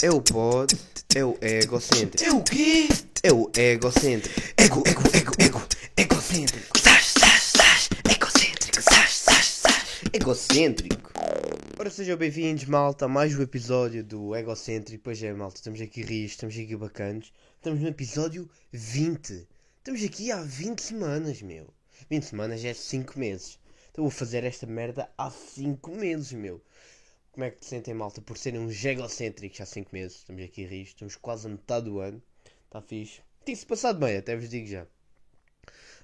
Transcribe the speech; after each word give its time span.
É 0.00 0.08
o 0.12 0.22
pod, 0.22 0.72
é 1.12 1.24
o 1.24 1.36
egocêntrico. 1.42 2.24
É 2.24 2.32
o 2.32 2.40
quê? 2.44 2.86
É 3.20 3.32
o 3.32 3.50
egocêntrico. 3.52 4.40
Ego, 4.56 4.84
ego, 4.86 5.02
ego, 5.12 5.32
ego, 5.40 5.62
egocêntrico. 5.96 6.78
Sás, 6.78 7.04
sás, 7.18 7.42
sás, 7.42 7.88
egocêntrico. 8.08 8.80
Sás, 8.80 9.10
sás, 9.10 9.44
sás. 9.44 9.84
Egocêntrico. 10.12 11.10
Ora, 11.76 11.90
sejam 11.90 12.16
bem-vindos, 12.16 12.64
malta, 12.66 13.06
a 13.06 13.08
mais 13.08 13.36
um 13.36 13.42
episódio 13.42 14.04
do 14.04 14.36
Egocêntrico. 14.36 15.02
Pois 15.02 15.20
é, 15.20 15.32
malta, 15.32 15.56
estamos 15.56 15.80
aqui 15.80 16.02
rios, 16.02 16.30
estamos 16.30 16.54
aqui 16.54 16.76
bacanos. 16.76 17.32
Estamos 17.56 17.80
no 17.80 17.88
episódio 17.88 18.48
20. 18.70 19.48
Estamos 19.78 20.04
aqui 20.04 20.30
há 20.30 20.40
20 20.40 20.80
semanas, 20.80 21.42
meu. 21.42 21.74
20 22.08 22.22
semanas 22.22 22.64
é 22.64 22.72
5 22.72 23.18
meses. 23.18 23.58
Então 23.90 24.04
vou 24.04 24.12
fazer 24.12 24.44
esta 24.44 24.64
merda 24.64 25.10
há 25.18 25.28
5 25.28 25.90
meses, 25.90 26.32
meu. 26.34 26.62
Como 27.38 27.46
é 27.46 27.52
que 27.52 27.60
te 27.60 27.66
sentem, 27.66 27.94
malta, 27.94 28.20
por 28.20 28.36
serem 28.36 28.58
uns 28.58 28.84
egocêntricos 28.84 29.60
há 29.60 29.64
5 29.64 29.90
meses? 29.92 30.16
Estamos 30.16 30.42
aqui 30.42 30.64
rios, 30.64 30.88
estamos 30.88 31.14
quase 31.14 31.46
a 31.46 31.50
metade 31.50 31.84
do 31.84 32.00
ano. 32.00 32.20
Está 32.64 32.82
fixe. 32.82 33.20
Tem-se 33.44 33.64
passado 33.64 34.00
bem, 34.00 34.16
até 34.16 34.34
vos 34.34 34.48
digo 34.48 34.66
já. 34.66 34.84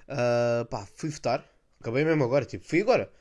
Ah, 0.07 0.65
pá, 0.71 0.87
fui 0.95 1.11
votar. 1.11 1.45
Acabei 1.81 2.05
mesmo 2.05 2.23
agora, 2.23 2.45
tipo, 2.45 2.65
fui 2.65 2.83
agora. 2.83 3.13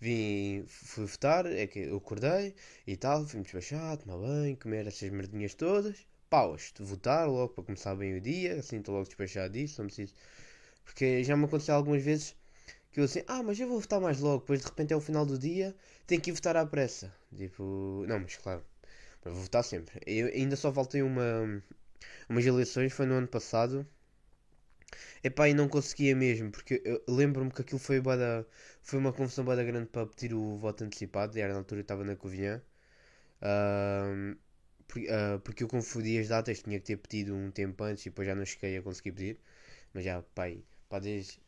Vim, 0.00 0.64
fui 0.66 1.06
votar, 1.06 1.46
é 1.46 1.64
que 1.68 1.78
eu 1.78 1.98
acordei 1.98 2.56
e 2.88 2.96
tal, 2.96 3.24
fui-me 3.24 3.44
despachar, 3.44 3.98
tomar 3.98 4.18
banho, 4.18 4.56
comer 4.56 4.88
essas 4.88 5.08
merdinhas 5.08 5.54
todas. 5.54 5.96
Paus, 6.28 6.72
de 6.76 6.82
votar 6.82 7.28
logo 7.28 7.54
para 7.54 7.62
começar 7.62 7.94
bem 7.94 8.16
o 8.16 8.20
dia, 8.20 8.54
assim 8.54 8.78
estou 8.78 8.96
logo 8.96 9.06
despachado 9.06 9.52
disso, 9.52 9.80
não 9.80 9.86
preciso. 9.86 10.12
Porque 10.84 11.22
já 11.22 11.36
me 11.36 11.44
aconteceu 11.44 11.76
algumas 11.76 12.02
vezes 12.02 12.34
que 12.92 13.00
eu 13.00 13.04
assim, 13.04 13.22
ah, 13.28 13.42
mas 13.42 13.58
eu 13.60 13.68
vou 13.68 13.80
votar 13.80 14.00
mais 14.00 14.20
logo, 14.20 14.40
depois 14.40 14.60
de 14.60 14.66
repente 14.66 14.92
é 14.92 14.96
o 14.96 15.00
final 15.00 15.26
do 15.26 15.38
dia, 15.38 15.74
tenho 16.06 16.20
que 16.20 16.30
ir 16.30 16.34
votar 16.34 16.56
à 16.56 16.66
pressa. 16.66 17.12
Tipo, 17.36 18.04
não, 18.08 18.20
mas 18.20 18.36
claro, 18.36 18.64
mas 19.24 19.34
vou 19.34 19.42
votar 19.44 19.64
sempre. 19.64 20.00
Eu 20.06 20.28
ainda 20.28 20.56
só 20.56 20.72
faltei 20.72 21.02
uma, 21.02 21.62
umas 22.28 22.46
eleições, 22.46 22.92
foi 22.92 23.06
no 23.06 23.14
ano 23.14 23.28
passado. 23.28 23.86
Epá, 25.24 25.48
e 25.48 25.54
não 25.54 25.68
conseguia 25.68 26.14
mesmo, 26.16 26.50
porque 26.50 26.82
eu 26.84 27.02
lembro-me 27.08 27.50
que 27.50 27.60
aquilo 27.62 27.78
foi, 27.78 28.00
bué 28.00 28.16
da- 28.16 28.44
foi 28.82 28.98
uma 28.98 29.12
confusão 29.12 29.44
bada 29.44 29.62
grande 29.64 29.86
para 29.88 30.06
pedir 30.06 30.34
o 30.34 30.56
voto 30.58 30.84
antecipado, 30.84 31.36
e 31.36 31.40
era 31.40 31.52
na 31.52 31.58
altura 31.60 31.80
eu 31.80 31.82
estava 31.82 32.04
na 32.04 32.16
Covilhã. 32.16 32.60
Ahm, 33.42 34.36
por- 34.88 35.02
ah, 35.10 35.40
porque 35.44 35.64
eu 35.64 35.68
confundi 35.68 36.18
as 36.18 36.28
datas, 36.28 36.62
tinha 36.62 36.78
que 36.80 36.86
ter 36.86 36.96
pedido 36.98 37.34
um 37.36 37.50
tempo 37.50 37.82
antes 37.84 38.06
e 38.06 38.10
depois 38.10 38.26
já 38.28 38.34
não 38.34 38.44
cheguei 38.46 38.78
a 38.78 38.82
conseguir 38.82 39.12
pedir. 39.12 39.40
Mas 39.94 40.04
já, 40.04 40.22
pai, 40.34 40.64
pá, 40.88 40.98
desde, 41.00 41.40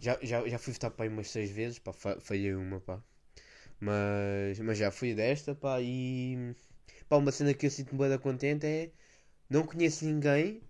já, 0.00 0.18
já, 0.22 0.48
já 0.48 0.58
fui 0.58 0.72
votar 0.72 0.90
pai 0.92 1.08
umas 1.08 1.30
seis 1.30 1.50
vezes, 1.50 1.78
pá, 1.78 1.92
fa- 1.92 2.20
falhei 2.20 2.54
uma, 2.54 2.80
pá. 2.80 3.02
Mas, 3.80 4.58
mas 4.60 4.78
já 4.78 4.90
fui 4.90 5.14
desta, 5.14 5.54
pá, 5.54 5.80
e 5.82 6.54
pá, 7.08 7.16
uma 7.16 7.32
cena 7.32 7.54
que 7.54 7.66
eu 7.66 7.70
sinto-me 7.70 8.08
da 8.08 8.18
contente 8.18 8.66
é 8.66 8.90
não 9.50 9.66
conheço 9.66 10.04
ninguém 10.06 10.62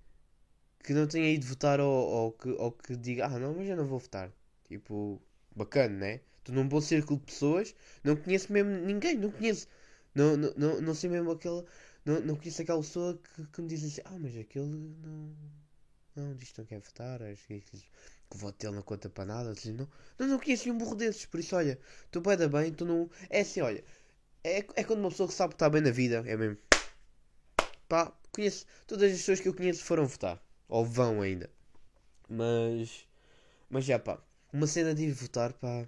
que 0.84 0.92
não 0.92 1.06
tenha 1.06 1.30
ido 1.30 1.46
votar 1.46 1.80
ou, 1.80 1.88
ou 2.08 2.32
que, 2.32 2.48
ou 2.50 2.72
que 2.72 2.96
diga, 2.96 3.26
ah 3.26 3.38
não, 3.38 3.54
mas 3.54 3.68
eu 3.68 3.76
não 3.76 3.86
vou 3.86 3.98
votar. 3.98 4.30
Tipo, 4.68 5.20
bacana, 5.54 5.96
né? 5.98 6.20
Estou 6.38 6.54
num 6.54 6.68
bom 6.68 6.80
círculo 6.80 7.18
de 7.20 7.26
pessoas, 7.26 7.74
não 8.04 8.16
conheço 8.16 8.52
mesmo 8.52 8.70
ninguém, 8.70 9.16
não 9.16 9.30
conheço. 9.30 9.66
Não, 10.14 10.36
não, 10.36 10.52
não, 10.56 10.80
não 10.80 10.94
sei 10.94 11.10
mesmo 11.10 11.30
aquele. 11.32 11.64
Não, 12.04 12.20
não 12.20 12.36
conheço 12.36 12.62
aquela 12.62 12.80
pessoa 12.80 13.18
que, 13.34 13.46
que 13.46 13.62
me 13.62 13.68
diz 13.68 13.84
assim, 13.84 14.00
ah, 14.04 14.18
mas 14.18 14.36
aquele 14.36 14.66
não. 14.66 15.34
Não, 16.16 16.34
diz 16.36 16.52
que 16.52 16.58
não 16.60 16.66
quer 16.66 16.80
votar, 16.80 17.22
acho 17.22 17.46
que, 17.46 17.60
que, 17.60 17.78
que 18.30 18.36
o 18.36 18.38
voto 18.38 18.58
dele 18.58 18.76
não 18.76 18.82
conta 18.82 19.10
para 19.10 19.24
nada. 19.26 19.50
Assim, 19.50 19.72
não, 19.72 19.88
não, 20.18 20.26
não 20.28 20.38
conheço 20.38 20.64
nenhum 20.66 20.78
burro 20.78 20.94
desses, 20.94 21.26
por 21.26 21.40
isso, 21.40 21.56
olha, 21.56 21.78
estou 22.06 22.22
bem 22.22 22.48
bem, 22.48 22.68
estou 22.68 22.86
num. 22.86 23.08
É 23.28 23.40
assim, 23.40 23.60
olha, 23.60 23.84
é, 24.44 24.58
é 24.58 24.84
quando 24.84 25.00
uma 25.00 25.10
pessoa 25.10 25.28
que 25.28 25.34
sabe 25.34 25.50
que 25.50 25.56
está 25.56 25.68
bem 25.68 25.82
na 25.82 25.90
vida, 25.90 26.22
é 26.26 26.36
mesmo. 26.36 26.58
Pá, 27.88 28.12
conheço, 28.32 28.64
todas 28.86 29.10
as 29.12 29.18
pessoas 29.18 29.40
que 29.40 29.48
eu 29.48 29.54
conheço 29.54 29.84
foram 29.84 30.06
votar, 30.06 30.42
ou 30.68 30.84
vão 30.84 31.20
ainda. 31.20 31.50
Mas, 32.28 33.06
mas 33.70 33.84
já 33.84 33.98
pá, 33.98 34.22
uma 34.52 34.66
cena 34.66 34.94
de 34.94 35.04
ir 35.04 35.12
votar, 35.12 35.52
pá. 35.54 35.86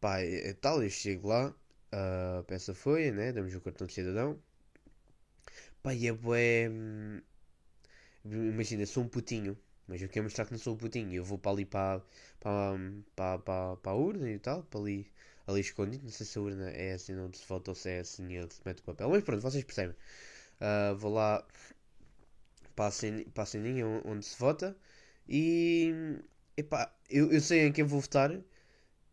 Pá, 0.00 0.20
é, 0.20 0.50
é 0.50 0.54
tal, 0.54 0.82
eu 0.82 0.90
chego 0.90 1.28
lá, 1.28 1.54
a 1.92 2.42
peça 2.44 2.74
foi, 2.74 3.10
né? 3.10 3.32
Damos 3.32 3.54
o 3.54 3.60
cartão 3.60 3.86
de 3.86 3.92
cidadão. 3.94 4.38
Pá, 5.82 5.94
e 5.94 6.06
é 6.06 6.12
bué. 6.12 6.68
hum, 6.70 7.20
Imagina, 8.24 8.84
sou 8.86 9.02
um 9.04 9.08
putinho, 9.08 9.56
mas 9.88 10.02
eu 10.02 10.08
quero 10.08 10.24
mostrar 10.24 10.44
que 10.46 10.52
não 10.52 10.58
sou 10.58 10.74
um 10.74 10.76
putinho. 10.78 11.12
Eu 11.14 11.24
vou 11.24 11.38
para 11.38 11.52
ali 11.52 11.64
para, 11.66 12.02
para, 12.40 12.78
para, 13.16 13.38
para, 13.40 13.76
para 13.76 13.92
a 13.92 13.94
urna 13.94 14.30
e 14.30 14.38
tal, 14.38 14.62
para 14.64 14.80
ali, 14.80 15.10
ali 15.46 15.60
escondido. 15.60 16.04
Não 16.04 16.10
sei 16.12 16.26
se 16.26 16.38
a 16.38 16.42
urna 16.42 16.70
é 16.70 16.92
assim 16.94 17.16
onde 17.18 17.38
se 17.38 17.46
vota 17.48 17.70
ou 17.70 17.74
se 17.74 17.90
é 17.90 18.00
assim 18.00 18.38
onde 18.40 18.54
se 18.54 18.60
mete 18.64 18.80
o 18.80 18.84
papel. 18.84 19.10
Mas 19.10 19.24
pronto, 19.24 19.42
vocês 19.42 19.64
percebem. 19.64 19.96
Ah, 20.60 20.94
vou 20.98 21.12
lá 21.14 21.44
para 22.74 22.88
a 22.88 22.92
para 23.34 23.42
a 23.42 23.46
ceninha 23.46 23.86
on- 23.86 24.02
onde 24.04 24.24
se 24.24 24.38
vota 24.38 24.76
e. 25.28 25.92
Epá, 26.56 26.92
eu, 27.08 27.30
eu 27.32 27.40
sei 27.40 27.66
em 27.66 27.72
quem 27.72 27.84
vou 27.84 28.00
votar, 28.00 28.30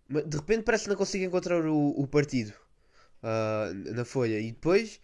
mas 0.10 0.26
de 0.28 0.38
repente 0.38 0.64
parece 0.64 0.86
que 0.86 0.92
não 0.92 0.98
consigo 0.98 1.26
encontrar 1.26 1.66
o, 1.66 1.90
o 2.02 2.08
partido 2.08 2.54
ah, 3.24 3.72
na 3.96 4.06
folha. 4.06 4.40
E 4.40 4.52
depois. 4.54 5.02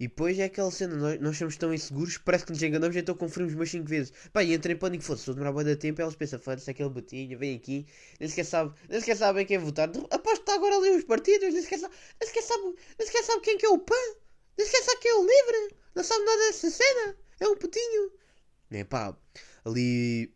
E 0.00 0.08
depois 0.08 0.38
é 0.38 0.44
aquela 0.44 0.70
cena, 0.70 0.96
nós, 0.96 1.20
nós 1.20 1.36
somos 1.36 1.58
tão 1.58 1.74
inseguros, 1.74 2.16
parece 2.16 2.46
que 2.46 2.52
nos 2.52 2.62
enganamos, 2.62 2.96
então 2.96 3.14
conferimos 3.14 3.54
mais 3.54 3.70
5 3.70 3.86
vezes. 3.86 4.10
Pá, 4.32 4.42
e 4.42 4.54
entrei 4.54 4.74
em 4.74 4.78
pânico, 4.78 5.04
foda-se, 5.04 5.24
se 5.24 5.30
eu 5.30 5.34
demorar 5.34 5.62
de 5.62 5.76
tempo, 5.76 6.00
elas 6.00 6.16
pensam, 6.16 6.38
foda-se, 6.38 6.70
aquele 6.70 6.88
botinho, 6.88 7.38
vem 7.38 7.54
aqui, 7.54 7.86
nem 8.18 8.26
sequer 8.26 8.46
sabe, 8.46 8.74
nem 8.88 8.98
sequer 8.98 9.18
sabe 9.18 9.42
em 9.42 9.46
quem 9.46 9.58
votar. 9.58 9.90
Aposto 9.90 10.36
que 10.36 10.40
está 10.40 10.54
agora 10.54 10.74
ali 10.76 10.96
os 10.96 11.04
partidos, 11.04 11.52
nem 11.52 11.62
sequer 11.62 11.80
sabe, 11.80 11.94
nem 12.18 12.26
sequer 12.26 12.42
sabe, 12.42 12.62
nem 12.98 13.06
sequer 13.06 13.24
sabe 13.24 13.40
quem 13.42 13.58
que 13.58 13.66
é 13.66 13.68
o 13.68 13.78
PAN, 13.78 13.94
nem 14.56 14.66
sequer 14.66 14.82
sabe 14.84 15.00
quem 15.02 15.10
é 15.10 15.14
o 15.16 15.20
LIVRE, 15.20 15.76
não 15.94 16.02
sabe 16.02 16.24
nada 16.24 16.38
dessa 16.46 16.70
cena, 16.70 17.16
é 17.38 17.48
um 17.48 17.56
putinho. 17.56 18.10
É 18.70 18.84
pá, 18.84 19.14
ali, 19.66 20.34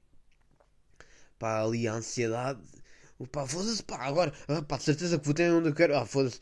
pá, 1.38 1.62
ali 1.62 1.88
a 1.88 1.94
ansiedade, 1.94 2.60
pá, 3.32 3.46
foda-se, 3.46 3.82
pá, 3.82 3.96
agora, 4.04 4.30
ah, 4.46 4.60
pá, 4.60 4.76
de 4.76 4.82
certeza 4.82 5.18
que 5.18 5.26
votei 5.26 5.48
onde 5.48 5.70
eu 5.70 5.74
quero, 5.74 5.96
ah, 5.96 6.04
foda-se. 6.04 6.38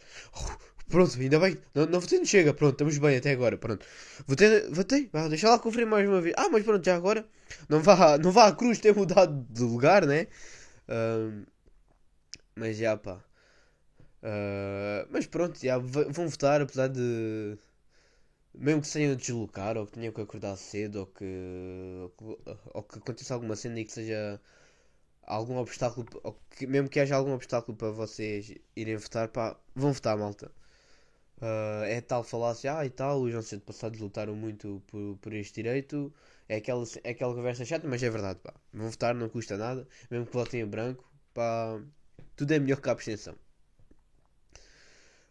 Pronto, 0.89 1.19
ainda 1.19 1.39
bem. 1.41 1.59
Não, 1.75 1.87
não 1.87 2.01
votei, 2.01 2.19
não 2.19 2.27
chega. 2.27 2.53
Pronto, 2.55 2.73
estamos 2.73 2.99
bem 2.99 3.17
até 3.17 3.33
agora. 3.33 3.57
Pronto. 3.57 3.85
Votei, 4.27 4.69
votei. 4.71 5.09
Vá, 5.13 5.29
deixa 5.29 5.49
lá 5.49 5.59
conferir 5.59 5.87
mais 5.87 6.09
uma 6.09 6.21
vez. 6.21 6.35
Ah, 6.39 6.49
mas 6.51 6.65
pronto, 6.65 6.85
já 6.85 6.97
agora. 6.97 7.27
Não 7.69 7.81
vá, 7.81 8.19
não 8.19 8.31
vá 8.33 8.49
a 8.49 8.53
cruz 8.55 8.79
ter 8.79 8.95
mudado 8.95 9.47
de 9.51 9.63
lugar, 9.63 10.07
né? 10.07 10.27
Ahm, 10.89 11.45
mas 12.57 12.77
já, 12.77 12.97
pá. 12.97 13.23
Ah, 14.23 15.07
mas 15.11 15.27
pronto, 15.27 15.59
já 15.61 15.79
vão 15.79 16.29
votar, 16.29 16.61
apesar 16.61 16.89
de. 16.89 17.57
Mesmo 18.55 18.81
que 18.83 18.87
se 18.89 18.95
tenham 18.95 19.17
de 19.17 19.23
deslocar, 19.23 19.77
ou 19.79 19.87
que 19.87 19.93
tenham 19.93 20.13
que 20.13 20.21
acordar 20.21 20.57
cedo, 20.57 21.01
ou 21.01 21.07
que. 21.07 21.25
ou 22.75 22.83
que, 22.83 22.99
aconteça 22.99 23.35
alguma 23.35 23.57
cena 23.57 23.81
e 23.81 23.85
que 23.85 23.93
seja 23.93 24.41
algum 25.23 25.57
obstáculo, 25.59 26.07
que, 26.51 26.67
mesmo 26.67 26.89
que 26.89 27.01
haja 27.01 27.17
algum 27.17 27.33
obstáculo 27.35 27.77
para 27.77 27.91
vocês 27.91 28.55
irem 28.77 28.97
votar, 28.97 29.29
pá, 29.29 29.57
vão 29.75 29.93
votar, 29.93 30.17
malta. 30.19 30.51
Ah, 31.43 31.85
é 31.87 32.01
tal 32.01 32.23
falácia, 32.23 32.79
ah 32.79 32.87
e 32.87 32.91
tal, 32.91 33.21
os 33.23 33.35
nossos 33.35 33.53
antepassados 33.53 33.99
lutaram 34.01 34.35
muito 34.37 34.81
por, 34.87 35.17
por 35.21 35.33
este 35.35 35.57
direito. 35.63 36.13
É 36.49 36.57
aquela, 36.57 36.85
é 37.05 37.11
aquela 37.11 37.35
conversa 37.35 37.65
chata, 37.65 37.87
mas 37.89 38.03
é 38.03 38.11
verdade, 38.11 38.39
pá. 38.41 38.55
Vão 38.73 38.89
votar, 38.91 39.15
não 39.15 39.29
custa 39.29 39.57
nada. 39.57 39.87
Mesmo 40.11 40.27
que 40.27 40.33
votem 40.33 40.61
em 40.61 40.67
branco, 40.67 41.05
pá, 41.35 41.81
tudo 42.37 42.53
é 42.53 42.59
melhor 42.61 42.81
que 42.81 42.89
a 42.89 42.93
abstenção. 42.93 43.35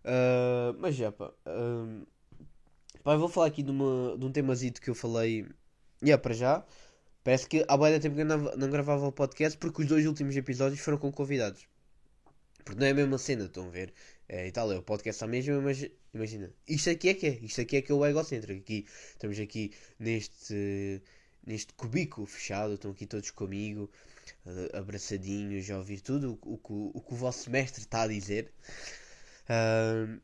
Ah, 0.03 0.73
mas 0.79 0.95
já, 0.95 1.11
pá. 1.11 1.31
ah, 1.45 2.03
pá, 3.03 3.15
vou 3.15 3.29
falar 3.29 3.47
aqui 3.47 3.63
de, 3.63 3.71
uma, 3.71 4.17
de 4.17 4.25
um 4.25 4.31
temazito 4.31 4.81
que 4.81 4.89
eu 4.89 4.95
falei. 4.95 5.47
E 6.01 6.11
é 6.11 6.17
para 6.17 6.33
já. 6.33 6.65
Parece 7.23 7.47
que 7.47 7.63
há 7.67 7.77
de 7.77 7.99
tempo 7.99 8.15
que 8.15 8.21
eu 8.21 8.25
não, 8.25 8.37
não 8.57 8.69
gravava 8.69 9.07
o 9.07 9.11
podcast 9.11 9.57
porque 9.57 9.83
os 9.83 9.87
dois 9.87 10.05
últimos 10.07 10.35
episódios 10.35 10.81
foram 10.81 10.97
com 10.97 11.11
convidados. 11.11 11.67
Porque 12.65 12.79
não 12.79 12.87
é 12.87 12.91
a 12.91 12.93
mesma 12.93 13.17
cena, 13.17 13.45
estão 13.45 13.67
a 13.67 13.69
ver? 13.69 13.93
É, 14.33 14.47
e 14.47 14.51
tal, 14.51 14.71
é 14.71 14.77
o 14.77 14.81
podcast 14.81 15.21
à 15.25 15.27
mesma, 15.27 15.59
mas 15.59 15.85
imagina, 16.13 16.49
isto 16.65 16.89
aqui 16.89 17.09
é 17.09 17.13
que 17.13 17.27
é, 17.27 17.39
isto 17.41 17.59
aqui 17.59 17.75
é 17.75 17.81
que 17.81 17.91
é 17.91 17.95
o 17.95 18.05
egocêntrico. 18.05 18.61
Aqui, 18.61 18.85
estamos 19.11 19.37
aqui 19.37 19.73
neste, 19.99 21.01
neste 21.45 21.73
cubículo 21.73 22.25
fechado, 22.25 22.75
estão 22.75 22.91
aqui 22.91 23.05
todos 23.05 23.29
comigo, 23.31 23.91
eh, 24.45 24.77
abraçadinhos, 24.77 25.69
a 25.69 25.79
ouvir 25.79 25.99
tudo 25.99 26.39
o, 26.43 26.53
o, 26.53 26.91
o 26.93 27.01
que 27.01 27.13
o 27.13 27.17
vosso 27.17 27.49
mestre 27.51 27.81
está 27.81 28.03
a 28.03 28.07
dizer. 28.07 28.53
Ahm, 29.49 30.21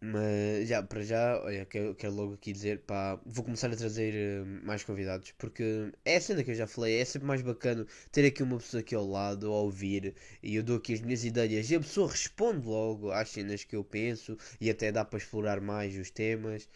mas 0.00 0.68
já, 0.68 0.82
para 0.82 1.02
já, 1.02 1.40
olha, 1.42 1.64
quero, 1.64 1.94
quero 1.94 2.14
logo 2.14 2.34
aqui 2.34 2.52
dizer, 2.52 2.80
pá, 2.80 3.20
vou 3.24 3.44
começar 3.44 3.70
a 3.72 3.76
trazer 3.76 4.14
eh, 4.14 4.44
mais 4.64 4.84
convidados, 4.84 5.32
porque 5.38 5.92
é 6.04 6.16
a 6.16 6.20
cena 6.20 6.44
que 6.44 6.50
eu 6.50 6.54
já 6.54 6.66
falei, 6.66 7.00
é 7.00 7.04
sempre 7.04 7.26
mais 7.26 7.42
bacana 7.42 7.86
ter 8.12 8.26
aqui 8.26 8.42
uma 8.42 8.58
pessoa 8.58 8.80
aqui 8.80 8.94
ao 8.94 9.06
lado, 9.06 9.46
a 9.46 9.60
ouvir, 9.60 10.14
e 10.42 10.56
eu 10.56 10.62
dou 10.62 10.76
aqui 10.76 10.94
as 10.94 11.00
minhas 11.00 11.24
ideias, 11.24 11.70
e 11.70 11.76
a 11.76 11.80
pessoa 11.80 12.10
responde 12.10 12.66
logo 12.66 13.10
às 13.10 13.30
cenas 13.30 13.64
que 13.64 13.76
eu 13.76 13.84
penso, 13.84 14.36
e 14.60 14.70
até 14.70 14.92
dá 14.92 15.04
para 15.04 15.18
explorar 15.18 15.60
mais 15.60 15.96
os 15.96 16.10
temas, 16.10 16.68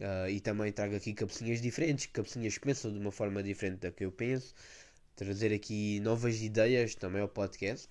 ah, 0.00 0.28
e 0.30 0.40
também 0.40 0.72
trago 0.72 0.96
aqui 0.96 1.14
cabecinhas 1.14 1.60
diferentes, 1.60 2.06
cabecinhas 2.06 2.58
que 2.58 2.66
pensam 2.66 2.92
de 2.92 2.98
uma 2.98 3.12
forma 3.12 3.42
diferente 3.42 3.80
da 3.80 3.92
que 3.92 4.04
eu 4.04 4.12
penso, 4.12 4.54
trazer 5.16 5.52
aqui 5.52 6.00
novas 6.00 6.42
ideias 6.42 6.94
também 6.94 7.22
ao 7.22 7.28
podcast. 7.28 7.88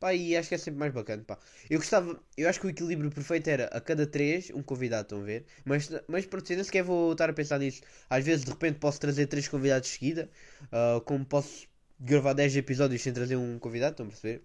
Pá, 0.00 0.14
e 0.14 0.36
acho 0.36 0.48
que 0.48 0.54
é 0.54 0.58
sempre 0.58 0.78
mais 0.80 0.92
bacana, 0.92 1.22
pá. 1.24 1.38
Eu 1.70 1.78
gostava, 1.78 2.20
eu 2.36 2.48
acho 2.48 2.60
que 2.60 2.66
o 2.66 2.70
equilíbrio 2.70 3.10
perfeito 3.10 3.48
era 3.48 3.66
a 3.66 3.80
cada 3.80 4.06
três 4.06 4.50
um 4.50 4.62
convidado, 4.62 5.02
estão 5.04 5.20
a 5.22 5.24
ver? 5.24 5.44
Mas, 5.64 5.90
mas 6.08 6.26
pronto, 6.26 6.48
nem 6.54 6.64
sequer 6.64 6.82
vou 6.84 7.12
estar 7.12 7.30
a 7.30 7.32
pensar 7.32 7.58
nisso. 7.58 7.82
Às 8.08 8.24
vezes, 8.24 8.44
de 8.44 8.50
repente, 8.50 8.78
posso 8.78 9.00
trazer 9.00 9.26
três 9.26 9.48
convidados 9.48 9.88
de 9.88 9.94
seguida, 9.94 10.30
ah, 10.72 11.00
como 11.04 11.24
posso 11.24 11.66
gravar 12.00 12.32
10 12.34 12.54
episódios 12.56 13.02
sem 13.02 13.12
trazer 13.12 13.36
um 13.36 13.58
convidado, 13.58 13.92
estão 13.92 14.06
a 14.06 14.08
perceber? 14.08 14.42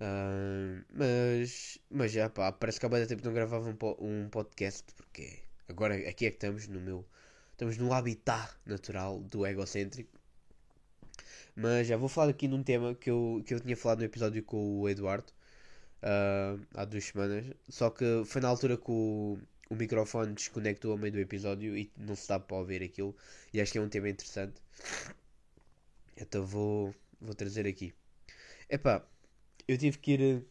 Ah, 0.00 0.82
mas, 0.90 1.78
mas 1.90 2.12
já 2.12 2.28
pá, 2.30 2.52
parece 2.52 2.78
que 2.80 2.86
há 2.86 2.88
muito 2.88 3.08
tempo 3.08 3.24
não 3.24 3.32
gravava 3.32 3.68
um, 3.68 3.76
po- 3.76 3.96
um 4.00 4.28
podcast, 4.28 4.84
porque 4.96 5.38
agora 5.68 5.94
aqui 5.96 6.26
é 6.26 6.30
que 6.30 6.36
estamos 6.36 6.66
no 6.68 6.80
meu, 6.80 7.06
estamos 7.52 7.76
no 7.78 7.92
habitat 7.92 8.50
natural 8.66 9.20
do 9.20 9.46
egocêntrico. 9.46 10.18
Mas 11.56 11.86
já 11.86 11.96
vou 11.96 12.08
falar 12.08 12.30
aqui 12.30 12.48
num 12.48 12.62
tema 12.62 12.94
que 12.94 13.10
eu, 13.10 13.42
que 13.46 13.54
eu 13.54 13.60
tinha 13.60 13.76
falado 13.76 13.98
no 14.00 14.04
episódio 14.04 14.42
com 14.42 14.80
o 14.80 14.88
Eduardo 14.88 15.32
ah, 16.02 16.56
há 16.74 16.84
duas 16.84 17.04
semanas. 17.04 17.44
Só 17.68 17.90
que 17.90 18.22
foi 18.26 18.40
na 18.40 18.48
altura 18.48 18.76
que 18.76 18.90
o, 18.90 19.38
o 19.70 19.74
microfone 19.74 20.34
desconectou 20.34 20.92
ao 20.92 20.98
meio 20.98 21.12
do 21.12 21.20
episódio 21.20 21.76
e 21.76 21.90
não 21.96 22.14
se 22.16 22.28
dá 22.28 22.38
para 22.40 22.56
ouvir 22.56 22.82
aquilo. 22.82 23.16
E 23.52 23.60
acho 23.60 23.72
que 23.72 23.78
é 23.78 23.80
um 23.80 23.88
tema 23.88 24.08
interessante. 24.08 24.60
Então 26.16 26.44
vou, 26.46 26.94
vou 27.20 27.34
trazer 27.34 27.66
aqui. 27.66 27.94
Epá, 28.70 29.06
eu 29.68 29.78
tive 29.78 29.98
que 29.98 30.12
ir. 30.12 30.46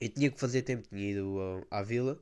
Eu 0.00 0.08
tinha 0.08 0.30
que 0.30 0.40
fazer 0.40 0.62
tempo, 0.62 0.88
tinha 0.88 1.10
ido 1.12 1.38
ah, 1.70 1.78
à 1.78 1.82
vila. 1.82 2.18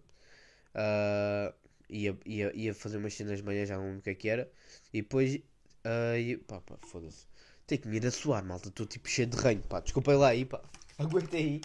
ah, 0.75 1.55
ia, 1.89 2.19
ia, 2.27 2.53
ia 2.57 2.75
fazer 2.75 2.99
umas 2.99 3.15
cenas 3.15 3.39
de 3.39 3.45
manhã, 3.45 3.67
já 3.67 3.77
não 3.77 3.85
lembro 3.85 4.01
o 4.01 4.03
que 4.03 4.11
é 4.11 4.15
que 4.15 4.29
era. 4.29 4.51
E 4.93 5.03
depois. 5.03 5.41
ah, 5.85 6.19
ia, 6.19 6.39
pá, 6.41 6.61
pá, 6.61 6.79
foda-se. 6.83 7.27
Tenho 7.69 7.83
que 7.83 7.89
me 7.89 7.97
ir 7.99 8.07
a 8.07 8.11
suar, 8.11 8.43
malta. 8.45 8.69
Estou 8.69 8.87
tipo 8.87 9.09
cheio 9.09 9.29
de 9.29 9.37
ranho, 9.37 9.63
pá. 9.63 9.81
Desculpem 9.81 10.17
lá 10.17 10.29
aí, 10.29 10.45
pá. 10.45 10.61
Aguentem 10.99 11.45
aí. 11.45 11.61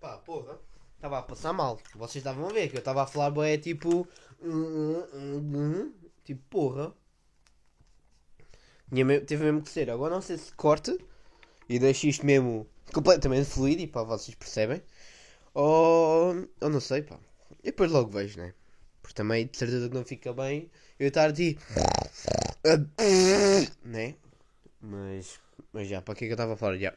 Pá, 0.00 0.18
porra. 0.18 0.58
Estava 0.96 1.18
a 1.18 1.22
passar 1.22 1.52
mal. 1.54 1.80
Vocês 1.94 2.16
estavam 2.16 2.48
a 2.48 2.52
ver 2.52 2.68
que 2.68 2.76
eu 2.76 2.80
estava 2.80 3.02
a 3.02 3.06
falar, 3.06 3.30
boé, 3.30 3.56
tipo. 3.56 4.06
Tipo, 6.30 6.42
porra. 6.48 6.94
Teve 9.26 9.44
mesmo 9.44 9.62
que 9.62 9.68
ser. 9.68 9.90
Agora 9.90 10.14
não 10.14 10.22
sei 10.22 10.38
se 10.38 10.52
corte 10.52 10.96
e 11.68 11.76
deixo 11.76 12.06
isto 12.06 12.24
mesmo 12.24 12.68
completamente 12.92 13.50
fluido 13.50 13.82
e 13.82 13.88
pá, 13.88 14.04
vocês 14.04 14.36
percebem. 14.36 14.80
Ou, 15.52 16.48
ou 16.60 16.70
não 16.70 16.78
sei, 16.78 17.02
pá. 17.02 17.18
E 17.64 17.72
depois 17.72 17.90
logo 17.90 18.12
vejo, 18.12 18.38
né? 18.38 18.54
Porque 19.02 19.14
também 19.14 19.48
de 19.48 19.58
certeza 19.58 19.88
que 19.88 19.94
não 19.94 20.04
fica 20.04 20.32
bem 20.32 20.70
eu 21.00 21.08
estar 21.08 21.32
de. 21.32 21.58
né? 23.84 24.14
Mas, 24.80 25.40
mas 25.72 25.88
já, 25.88 26.00
para 26.00 26.14
que 26.14 26.26
é 26.26 26.28
que 26.28 26.32
eu 26.32 26.36
estava 26.36 26.54
a 26.54 26.56
falar? 26.56 26.78
Já. 26.78 26.94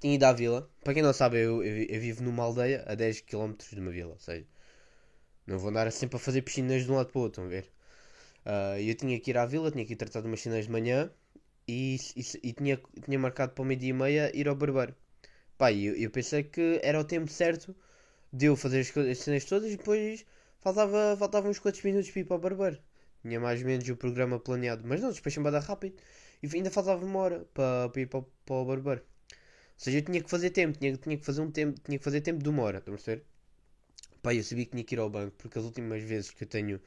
Tinha 0.00 0.14
ido 0.14 0.24
à 0.24 0.32
vila. 0.32 0.70
Para 0.82 0.94
quem 0.94 1.02
não 1.02 1.12
sabe, 1.12 1.36
eu, 1.36 1.62
eu, 1.62 1.84
eu 1.84 2.00
vivo 2.00 2.22
numa 2.22 2.44
aldeia 2.44 2.82
a 2.86 2.94
10 2.94 3.20
km 3.20 3.52
de 3.70 3.78
uma 3.78 3.90
vila. 3.90 4.12
Ou 4.14 4.18
seja, 4.18 4.46
não 5.46 5.58
vou 5.58 5.68
andar 5.68 5.92
sempre 5.92 6.16
a 6.16 6.18
fazer 6.18 6.40
piscinas 6.40 6.84
de 6.84 6.90
um 6.90 6.96
lado 6.96 7.10
para 7.10 7.18
o 7.18 7.22
outro, 7.22 7.44
a 7.44 7.46
ver? 7.46 7.70
Ah, 8.44 8.80
eu 8.80 8.94
tinha 8.94 9.18
que 9.20 9.30
ir 9.30 9.38
à 9.38 9.46
vila, 9.46 9.70
tinha 9.70 9.84
que 9.86 9.92
ir 9.94 9.96
tratar 9.96 10.20
de 10.22 10.26
umas 10.28 10.40
cenas 10.40 10.66
de 10.66 10.72
manhã 10.72 11.10
e, 11.68 11.96
e, 12.16 12.22
e 12.50 12.52
tinha, 12.52 12.80
tinha 13.04 13.18
marcado 13.18 13.52
para 13.54 13.62
o 13.62 13.66
meio-dia 13.66 13.90
e 13.90 13.92
meia 13.92 14.32
ir 14.36 14.48
ao 14.48 14.56
barbeiro. 14.56 14.94
Pá, 15.58 15.72
eu, 15.72 15.94
eu 15.96 16.10
pensei 16.10 16.42
que 16.44 16.80
era 16.82 17.00
o 17.00 17.04
tempo 17.04 17.30
certo 17.30 17.74
de 18.32 18.46
eu 18.46 18.56
fazer 18.56 18.80
as, 18.80 18.96
as 18.96 19.18
cenas 19.18 19.44
todas 19.44 19.70
e 19.72 19.76
depois 19.76 20.26
faltava, 20.60 21.16
faltavam 21.18 21.50
uns 21.50 21.58
quantos 21.60 21.82
minutos 21.82 22.10
para 22.10 22.20
ir 22.20 22.24
para 22.24 22.36
o 22.36 22.40
barbeiro. 22.40 22.78
Tinha 23.22 23.40
mais 23.40 23.60
ou 23.60 23.66
menos 23.68 23.88
o 23.88 23.96
programa 23.96 24.38
planeado, 24.40 24.82
mas 24.86 25.00
não, 25.00 25.12
depois 25.12 25.34
dar 25.36 25.60
rápido. 25.60 25.96
E 26.42 26.48
ainda 26.56 26.70
faltava 26.70 27.04
uma 27.04 27.18
hora 27.20 27.46
para, 27.54 27.88
para 27.90 28.00
ir 28.02 28.06
para, 28.06 28.22
para 28.46 28.54
o 28.56 28.64
barbeiro. 28.64 29.02
Ou 29.02 29.84
seja, 29.84 29.98
eu 29.98 30.02
tinha 30.04 30.22
que 30.22 30.30
fazer 30.30 30.50
tempo, 30.50 30.78
tinha, 30.78 30.96
tinha 30.96 31.16
que 31.18 31.24
fazer 31.24 31.42
um 31.42 31.50
tempo, 31.50 31.80
tinha 31.80 31.98
que 31.98 32.04
fazer 32.04 32.20
tempo 32.22 32.42
de 32.42 32.48
uma 32.48 32.62
hora, 32.62 32.78
estão 32.78 32.94
a 32.94 32.96
perceber? 32.96 33.24
Pá, 34.22 34.34
eu 34.34 34.42
sabia 34.44 34.64
que 34.64 34.70
tinha 34.72 34.84
que 34.84 34.94
ir 34.94 34.98
ao 34.98 35.10
banco, 35.10 35.34
porque 35.38 35.58
as 35.58 35.64
últimas 35.64 36.02
vezes 36.02 36.30
que 36.30 36.44
eu 36.44 36.48
tenho 36.48 36.80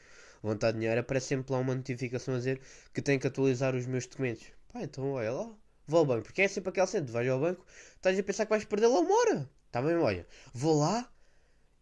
vontade 0.50 0.74
de 0.74 0.82
dinheiro 0.82 1.02
aparece 1.02 1.28
sempre 1.28 1.52
lá 1.54 1.60
uma 1.60 1.76
notificação 1.76 2.36
a 2.36 2.38
dizer 2.38 2.62
que 2.94 3.02
tenho 3.02 3.20
que 3.20 3.28
atualizar 3.28 3.76
os 3.76 3.86
meus 3.86 4.06
documentos. 4.06 4.46
Pá, 4.72 4.82
então 4.84 5.12
olha 5.12 5.32
lá, 5.32 5.52
vou 5.88 6.00
ao 6.00 6.06
banco, 6.06 6.24
porque 6.24 6.42
é 6.42 6.48
sempre 6.48 6.70
aquele 6.70 6.88
centro, 6.88 7.14
vais 7.14 7.28
ao 7.30 7.40
banco, 7.40 7.66
estás 7.96 8.18
a 8.18 8.24
pensar 8.24 8.46
que 8.46 8.50
vais 8.50 8.66
perder 8.66 8.88
lá 8.88 9.00
uma 9.00 9.16
hora. 9.16 9.50
Está 9.68 9.82
bem, 9.82 9.96
olha, 9.96 10.28
vou 10.54 10.80
lá 10.80 11.10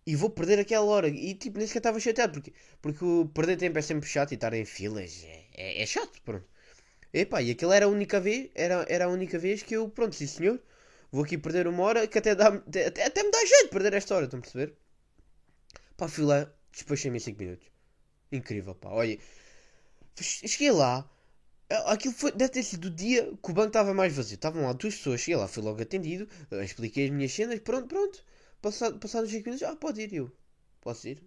e 0.06 0.16
vou 0.16 0.30
perder 0.30 0.60
aquela 0.60 0.86
hora. 0.86 1.08
E 1.08 1.34
tipo, 1.36 1.58
nem 1.58 1.68
sequer 1.68 1.80
estava 1.80 2.00
chateado, 2.00 2.34
porque, 2.34 2.54
porque 2.82 3.06
perder 3.34 3.58
tempo 3.58 3.78
é 3.80 3.82
sempre 3.82 4.08
chato 4.08 4.32
e 4.32 4.36
estar 4.36 4.54
em 4.54 4.66
filas 4.66 5.24
é, 5.24 5.46
é, 5.54 5.82
é 5.84 5.86
chato, 5.86 6.22
pronto. 6.24 6.46
Epá, 7.14 7.42
e 7.42 7.52
aquilo 7.52 7.74
era 7.74 7.86
a 7.86 7.90
única 7.90 8.20
vez, 8.20 8.50
era, 8.56 8.86
era 8.90 9.06
a 9.06 9.10
única 9.10 9.38
vez 9.38 9.64
que 9.64 9.76
eu, 9.76 9.90
pronto, 9.90 10.16
sim 10.16 10.28
senhor, 10.28 10.62
vou 11.12 11.24
aqui 11.24 11.38
perder 11.38 11.68
uma 11.68 11.84
hora 11.84 12.08
que 12.08 12.18
até, 12.18 12.36
dá, 12.36 12.48
até, 12.48 13.06
até 13.06 13.24
me 13.24 13.32
dá 13.32 13.40
jeito 13.40 13.64
de 13.66 13.70
perder 13.70 13.94
esta 13.94 14.16
hora, 14.16 14.26
estão 14.26 14.40
a 14.40 14.42
perceber? 14.42 14.74
Pá, 15.98 16.08
fui 16.08 16.24
lá, 16.24 16.52
despachei-me 16.72 17.18
em 17.18 17.20
5 17.20 17.40
minutos. 17.40 17.71
Incrível, 18.32 18.74
pá, 18.76 18.90
olha, 18.90 19.18
cheguei 20.22 20.72
lá, 20.72 21.10
aquilo 21.88 22.14
foi, 22.14 22.32
deve 22.32 22.52
ter 22.54 22.64
sido 22.64 22.86
o 22.86 22.92
dia 22.92 23.24
que 23.44 23.52
o 23.52 23.54
banco 23.54 23.68
estava 23.70 23.94
mais 23.94 24.14
vazio, 24.16 24.36
estavam 24.36 24.64
lá 24.64 24.74
duas 24.74 24.96
pessoas, 24.96 25.22
cheguei 25.22 25.38
lá, 25.38 25.48
fui 25.48 25.64
logo 25.64 25.82
atendido, 25.82 26.28
expliquei 26.64 27.06
as 27.06 27.12
minhas 27.12 27.32
cenas, 27.34 27.60
pronto, 27.60 27.88
pronto, 27.88 28.24
passado, 28.62 29.00
passados 29.00 29.32
5 29.32 29.46
minutos, 29.50 29.64
ah, 29.68 29.76
pode 29.76 30.02
ir, 30.02 30.14
eu, 30.14 30.32
posso 30.82 31.08
ir? 31.10 31.24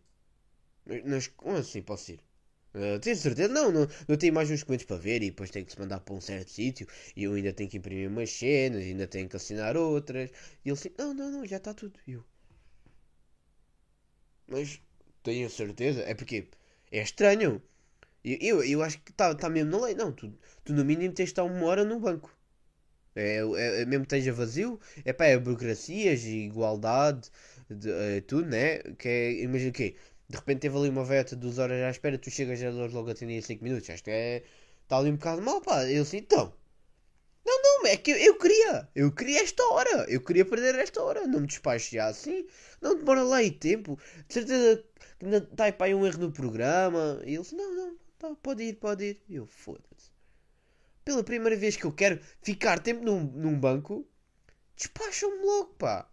Mas, 1.07 1.27
como 1.29 1.57
assim 1.59 1.83
posso 1.83 2.13
ir? 2.13 2.21
Uh, 2.75 2.99
tenho 3.01 3.17
certeza? 3.17 3.49
Não, 3.53 3.71
não, 3.73 3.87
eu 4.09 4.17
tenho 4.19 4.33
mais 4.35 4.51
uns 4.51 4.61
documentos 4.61 4.87
para 4.87 4.97
ver 4.97 5.23
e 5.23 5.31
depois 5.31 5.51
tenho 5.51 5.65
que 5.67 5.73
se 5.73 5.79
mandar 5.81 6.01
para 6.01 6.15
um 6.15 6.21
certo 6.23 6.51
sítio 6.51 6.87
e 7.17 7.25
eu 7.25 7.35
ainda 7.35 7.53
tenho 7.53 7.71
que 7.71 7.77
imprimir 7.79 8.09
umas 8.11 8.31
cenas, 8.31 8.83
ainda 8.83 9.07
tenho 9.07 9.29
que 9.29 9.37
assinar 9.37 9.77
outras. 9.77 10.31
E 10.65 10.69
ele 10.71 10.73
assim, 10.73 10.91
não, 10.99 11.15
não, 11.15 11.31
não, 11.31 11.47
já 11.47 11.59
está 11.59 11.73
tudo. 11.75 11.99
E 12.07 12.13
eu, 12.13 12.25
mas 14.47 14.81
tenho 15.23 15.49
certeza? 15.51 16.01
É 16.03 16.15
porque 16.15 16.49
é 16.99 17.03
estranho. 17.03 17.63
Eu, 18.25 18.39
eu, 18.41 18.65
eu 18.65 18.83
acho 18.83 18.99
que 19.03 19.11
está 19.11 19.35
tá 19.35 19.49
mesmo 19.51 19.71
na 19.71 19.85
lei. 19.87 19.95
Não, 19.95 20.13
tu, 20.13 20.33
tu 20.65 20.73
no 20.73 20.85
mínimo 20.85 21.15
tens 21.15 21.27
de 21.27 21.33
estar 21.33 21.45
uma 21.45 21.67
hora 21.67 21.85
no 21.85 22.01
banco. 22.01 22.31
É, 23.15 23.39
é, 23.39 23.83
é 23.83 23.85
mesmo 23.87 24.07
que 24.07 24.15
esteja 24.17 24.33
vazio, 24.33 24.81
é 25.05 25.13
pá, 25.13 25.27
é 25.27 25.39
burocracias 25.39 26.25
igualdade, 26.25 27.31
de, 27.71 27.91
é, 27.91 28.21
tudo, 28.23 28.49
né? 28.49 28.79
Que 28.99 29.09
é, 29.09 29.43
imagina 29.43 29.71
o 29.71 29.73
quê? 29.73 29.97
De 30.29 30.37
repente 30.37 30.61
teve 30.61 30.77
ali 30.77 30.89
uma 30.89 31.05
veta 31.05 31.37
duas 31.37 31.59
horas 31.59 31.83
à 31.83 31.91
espera, 31.91 32.19
tu 32.19 32.31
chegas 32.31 32.61
a 32.63 32.67
eles 32.67 32.93
logo 32.93 33.11
atender 33.11 33.35
em 33.35 33.43
5 33.43 33.63
minutos. 33.65 33.89
Acho 33.91 34.03
que 34.05 34.11
é. 34.11 34.43
Está 34.83 34.99
ali 34.99 35.11
um 35.11 35.17
bocado 35.17 35.43
mal, 35.43 35.61
pá. 35.61 35.85
Eu 35.91 36.03
assim, 36.03 36.19
então. 36.19 36.53
Não, 37.45 37.63
não, 37.63 37.87
é 37.87 37.97
que 37.97 38.11
eu, 38.11 38.39
queria. 38.39 38.89
Eu 38.95 39.13
queria 39.13 39.43
esta 39.43 39.63
hora. 39.65 40.07
Eu 40.09 40.21
queria 40.21 40.45
perder 40.45 40.75
esta 40.77 41.03
hora. 41.03 41.27
Não 41.27 41.41
me 41.41 41.47
despacho 41.47 41.95
já 41.95 42.07
assim. 42.07 42.47
Não 42.81 42.97
demora 42.97 43.23
lá 43.23 43.37
aí 43.37 43.51
tempo. 43.51 43.99
De 44.27 44.35
certeza 44.35 44.83
que 45.19 45.27
está 45.27 45.65
aí 45.79 45.95
um 45.95 46.07
erro 46.07 46.19
no 46.19 46.33
programa. 46.33 47.21
E 47.25 47.31
ele 47.31 47.39
assim, 47.39 47.57
não, 47.57 47.75
não, 47.75 47.97
tá, 48.19 48.35
pode 48.43 48.63
ir, 48.63 48.75
pode 48.75 49.05
ir. 49.05 49.23
E 49.29 49.37
eu, 49.37 49.47
foda-se. 49.47 50.11
Pela 51.05 51.23
primeira 51.23 51.57
vez 51.57 51.77
que 51.77 51.85
eu 51.85 51.93
quero 51.93 52.19
ficar 52.43 52.81
tempo 52.81 53.05
num, 53.05 53.21
num 53.21 53.59
banco, 53.61 54.07
despacham-me 54.75 55.45
logo, 55.45 55.75
pá. 55.75 56.09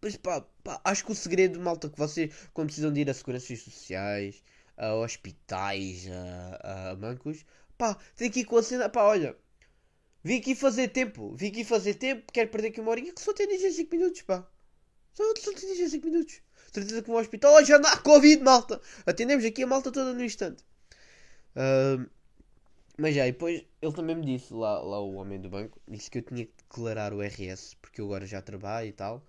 Pois 0.00 0.16
pá, 0.16 0.40
pá, 0.64 0.80
acho 0.84 1.04
que 1.04 1.12
o 1.12 1.14
segredo, 1.14 1.60
malta, 1.60 1.88
que 1.88 1.96
vocês, 1.96 2.34
quando 2.52 2.66
precisam 2.66 2.92
de 2.92 3.02
ir 3.02 3.10
a 3.10 3.14
seguranças 3.14 3.60
sociais, 3.60 4.42
a 4.76 4.94
hospitais, 4.96 6.08
a, 6.08 6.90
a 6.90 6.96
bancos, 6.96 7.44
pá, 7.78 7.96
tem 8.16 8.28
que 8.28 8.40
ir 8.40 8.44
com 8.44 8.56
a 8.56 8.62
cena, 8.64 8.88
pá, 8.88 9.04
olha, 9.04 9.36
vim 10.24 10.38
aqui 10.38 10.54
fazer 10.54 10.88
tempo, 10.88 11.34
vim 11.34 11.48
aqui 11.48 11.64
fazer 11.64 11.94
tempo, 11.94 12.30
quero 12.32 12.50
perder 12.50 12.68
aqui 12.68 12.80
uma 12.80 12.90
horinha, 12.90 13.12
que 13.12 13.20
só 13.20 13.32
tem 13.32 13.46
5 13.58 13.94
minutos, 13.94 14.22
pá. 14.22 14.46
Só, 15.14 15.24
só 15.38 15.52
tem 15.52 15.88
5 15.88 16.06
minutos. 16.06 16.40
Certeza 16.72 17.02
que 17.02 17.10
no 17.10 17.18
hospital, 17.18 17.54
oh, 17.54 17.64
já 17.64 17.78
não 17.78 17.90
há 17.90 17.98
Covid, 17.98 18.42
malta. 18.42 18.80
Atendemos 19.06 19.44
aqui 19.44 19.62
a 19.62 19.66
malta 19.66 19.92
toda 19.92 20.14
no 20.14 20.24
instante. 20.24 20.64
Ahm, 21.54 22.06
mas 22.98 23.14
já, 23.14 23.26
e 23.26 23.32
depois 23.32 23.64
ele 23.80 23.92
também 23.92 24.16
me 24.16 24.24
disse, 24.24 24.52
lá, 24.54 24.80
lá 24.80 25.00
o 25.00 25.14
homem 25.14 25.40
do 25.40 25.50
banco, 25.50 25.80
disse 25.88 26.10
que 26.10 26.18
eu 26.18 26.22
tinha 26.22 26.46
que 26.46 26.52
declarar 26.56 27.12
o 27.12 27.22
RS, 27.22 27.74
porque 27.80 28.00
eu 28.00 28.06
agora 28.06 28.26
já 28.26 28.40
trabalho 28.40 28.88
e 28.88 28.92
tal. 28.92 29.24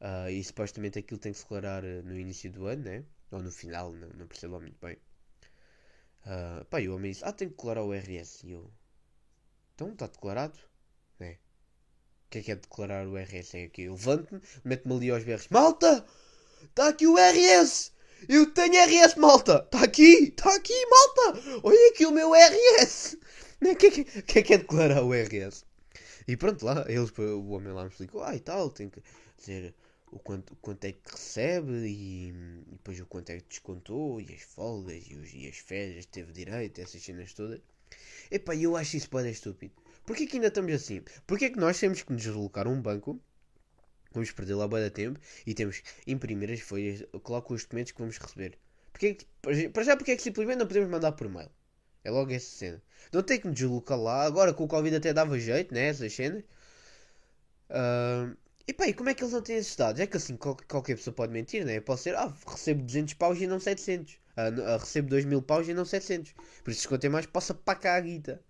Ah, 0.00 0.30
e 0.30 0.42
supostamente 0.44 0.98
aquilo 0.98 1.18
tem 1.20 1.32
que 1.32 1.38
se 1.38 1.44
declarar 1.44 1.84
eh, 1.84 2.02
no 2.02 2.16
início 2.16 2.50
do 2.52 2.66
ano, 2.66 2.84
né? 2.84 3.04
Ou 3.30 3.42
no 3.42 3.50
final, 3.50 3.92
não, 3.92 4.08
não 4.10 4.26
percebo 4.26 4.60
muito 4.60 4.78
bem. 4.80 4.96
Ah, 6.24 6.64
pá, 6.70 6.80
e 6.80 6.88
o 6.88 6.94
homem 6.94 7.10
disse, 7.12 7.24
ah, 7.24 7.32
tem 7.32 7.48
que 7.48 7.54
declarar 7.56 7.82
o 7.82 7.92
RS. 7.92 8.44
E 8.44 8.52
eu, 8.52 8.70
então, 9.78 9.92
está 9.92 10.08
declarado? 10.08 10.58
É. 11.20 11.34
O 12.26 12.30
que 12.30 12.38
é 12.38 12.42
que 12.42 12.50
é 12.50 12.56
declarar 12.56 13.06
o 13.06 13.16
RS? 13.16 13.54
É 13.54 13.68
que 13.68 13.82
eu 13.82 13.92
levanto-me, 13.92 14.42
meto-me 14.64 14.96
ali 14.96 15.10
aos 15.10 15.22
berros, 15.22 15.46
malta! 15.50 16.04
Está 16.64 16.88
aqui 16.88 17.06
o 17.06 17.14
RS! 17.14 17.92
Eu 18.28 18.52
tenho 18.52 18.74
RS, 18.74 19.14
malta! 19.14 19.62
Está 19.64 19.84
aqui! 19.84 20.30
Está 20.30 20.52
aqui, 20.52 20.74
malta! 20.86 21.40
Olha 21.62 21.90
aqui 21.90 22.06
o 22.06 22.10
meu 22.10 22.32
RS! 22.32 23.16
O 23.62 23.76
que, 23.76 23.86
é 23.86 23.90
que, 23.92 24.04
que 24.04 24.38
é 24.40 24.42
que 24.42 24.54
é 24.54 24.58
declarar 24.58 25.04
o 25.04 25.14
IRS? 25.14 25.64
E 26.26 26.36
pronto, 26.36 26.64
lá, 26.64 26.84
eles, 26.88 27.16
o 27.16 27.48
homem 27.50 27.72
lá 27.72 27.84
me 27.84 27.90
explicou, 27.90 28.24
ah 28.24 28.34
e 28.34 28.40
tal, 28.40 28.70
tem 28.70 28.90
que 28.90 29.00
dizer 29.36 29.76
o 30.10 30.18
quanto, 30.18 30.54
o 30.54 30.56
quanto 30.56 30.84
é 30.86 30.92
que 30.92 31.08
recebe 31.08 31.86
e, 31.86 32.30
e 32.66 32.72
depois 32.72 32.98
o 32.98 33.06
quanto 33.06 33.30
é 33.30 33.38
que 33.38 33.48
descontou 33.48 34.20
e 34.20 34.34
as 34.34 34.42
folgas 34.42 35.04
e, 35.08 35.14
os, 35.14 35.32
e 35.32 35.46
as 35.46 35.58
férias 35.58 36.04
teve 36.06 36.32
direito, 36.32 36.80
essas 36.80 37.00
cenas 37.00 37.32
todas. 37.32 37.60
Epá, 38.30 38.54
eu 38.54 38.76
acho 38.76 38.96
isso 38.96 39.08
pode 39.08 39.30
estúpido. 39.30 39.74
Porquê 40.04 40.26
que 40.26 40.36
ainda 40.36 40.48
estamos 40.48 40.72
assim? 40.72 41.02
Porquê 41.26 41.50
que 41.50 41.58
nós 41.58 41.78
temos 41.78 42.02
que 42.02 42.12
nos 42.12 42.22
deslocar 42.22 42.66
um 42.66 42.80
banco, 42.80 43.20
vamos 44.12 44.30
perder 44.32 44.54
lá 44.54 44.66
bem 44.66 44.88
tempo 44.90 45.20
e 45.46 45.54
temos 45.54 45.80
que 45.80 46.12
imprimir 46.12 46.50
as 46.50 46.60
folhas, 46.60 47.04
colocar 47.22 47.54
os 47.54 47.62
documentos 47.62 47.92
que 47.92 47.98
vamos 47.98 48.16
receber? 48.18 48.58
Porquê 48.92 49.14
que, 49.14 49.68
para 49.70 49.84
já, 49.84 49.96
porque 49.96 50.12
é 50.12 50.16
que 50.16 50.22
simplesmente 50.22 50.58
não 50.58 50.66
podemos 50.66 50.88
mandar 50.90 51.12
por 51.12 51.28
mail? 51.28 51.50
É 52.04 52.10
logo 52.10 52.32
essa 52.32 52.46
cena. 52.46 52.82
Não 53.12 53.22
tem 53.22 53.38
que 53.40 53.46
nos 53.46 53.56
deslocar 53.56 54.00
lá. 54.00 54.24
Agora 54.24 54.54
com 54.54 54.64
o 54.64 54.68
Covid 54.68 54.96
até 54.96 55.12
dava 55.12 55.38
jeito, 55.38 55.74
né? 55.74 55.88
Essas 55.88 56.12
cenas. 56.12 56.42
Uh, 57.70 58.36
e 58.66 58.72
pá, 58.72 58.86
e 58.86 58.94
como 58.94 59.08
é 59.08 59.14
que 59.14 59.22
eles 59.22 59.32
não 59.32 59.42
têm 59.42 59.56
esses 59.56 59.74
dados? 59.76 60.00
É 60.00 60.06
que 60.06 60.16
assim 60.16 60.36
qualquer 60.36 60.96
pessoa 60.96 61.14
pode 61.14 61.32
mentir, 61.32 61.64
né? 61.64 61.80
Pode 61.80 62.00
ser, 62.00 62.14
ah, 62.16 62.32
recebo 62.46 62.82
200 62.82 63.14
paus 63.14 63.40
e 63.40 63.46
não 63.46 63.60
700. 63.60 64.18
Uh, 64.38 64.78
recebo 64.78 65.08
2 65.08 65.24
mil 65.24 65.42
paus 65.42 65.66
e 65.66 65.74
não 65.74 65.84
700. 65.84 66.32
Por 66.62 66.70
isso, 66.70 66.82
se 66.82 66.88
contém 66.88 67.10
mais, 67.10 67.26
possa 67.26 67.52
para 67.52 67.76
cá 67.76 67.96
a 67.96 68.00
guita. 68.00 68.40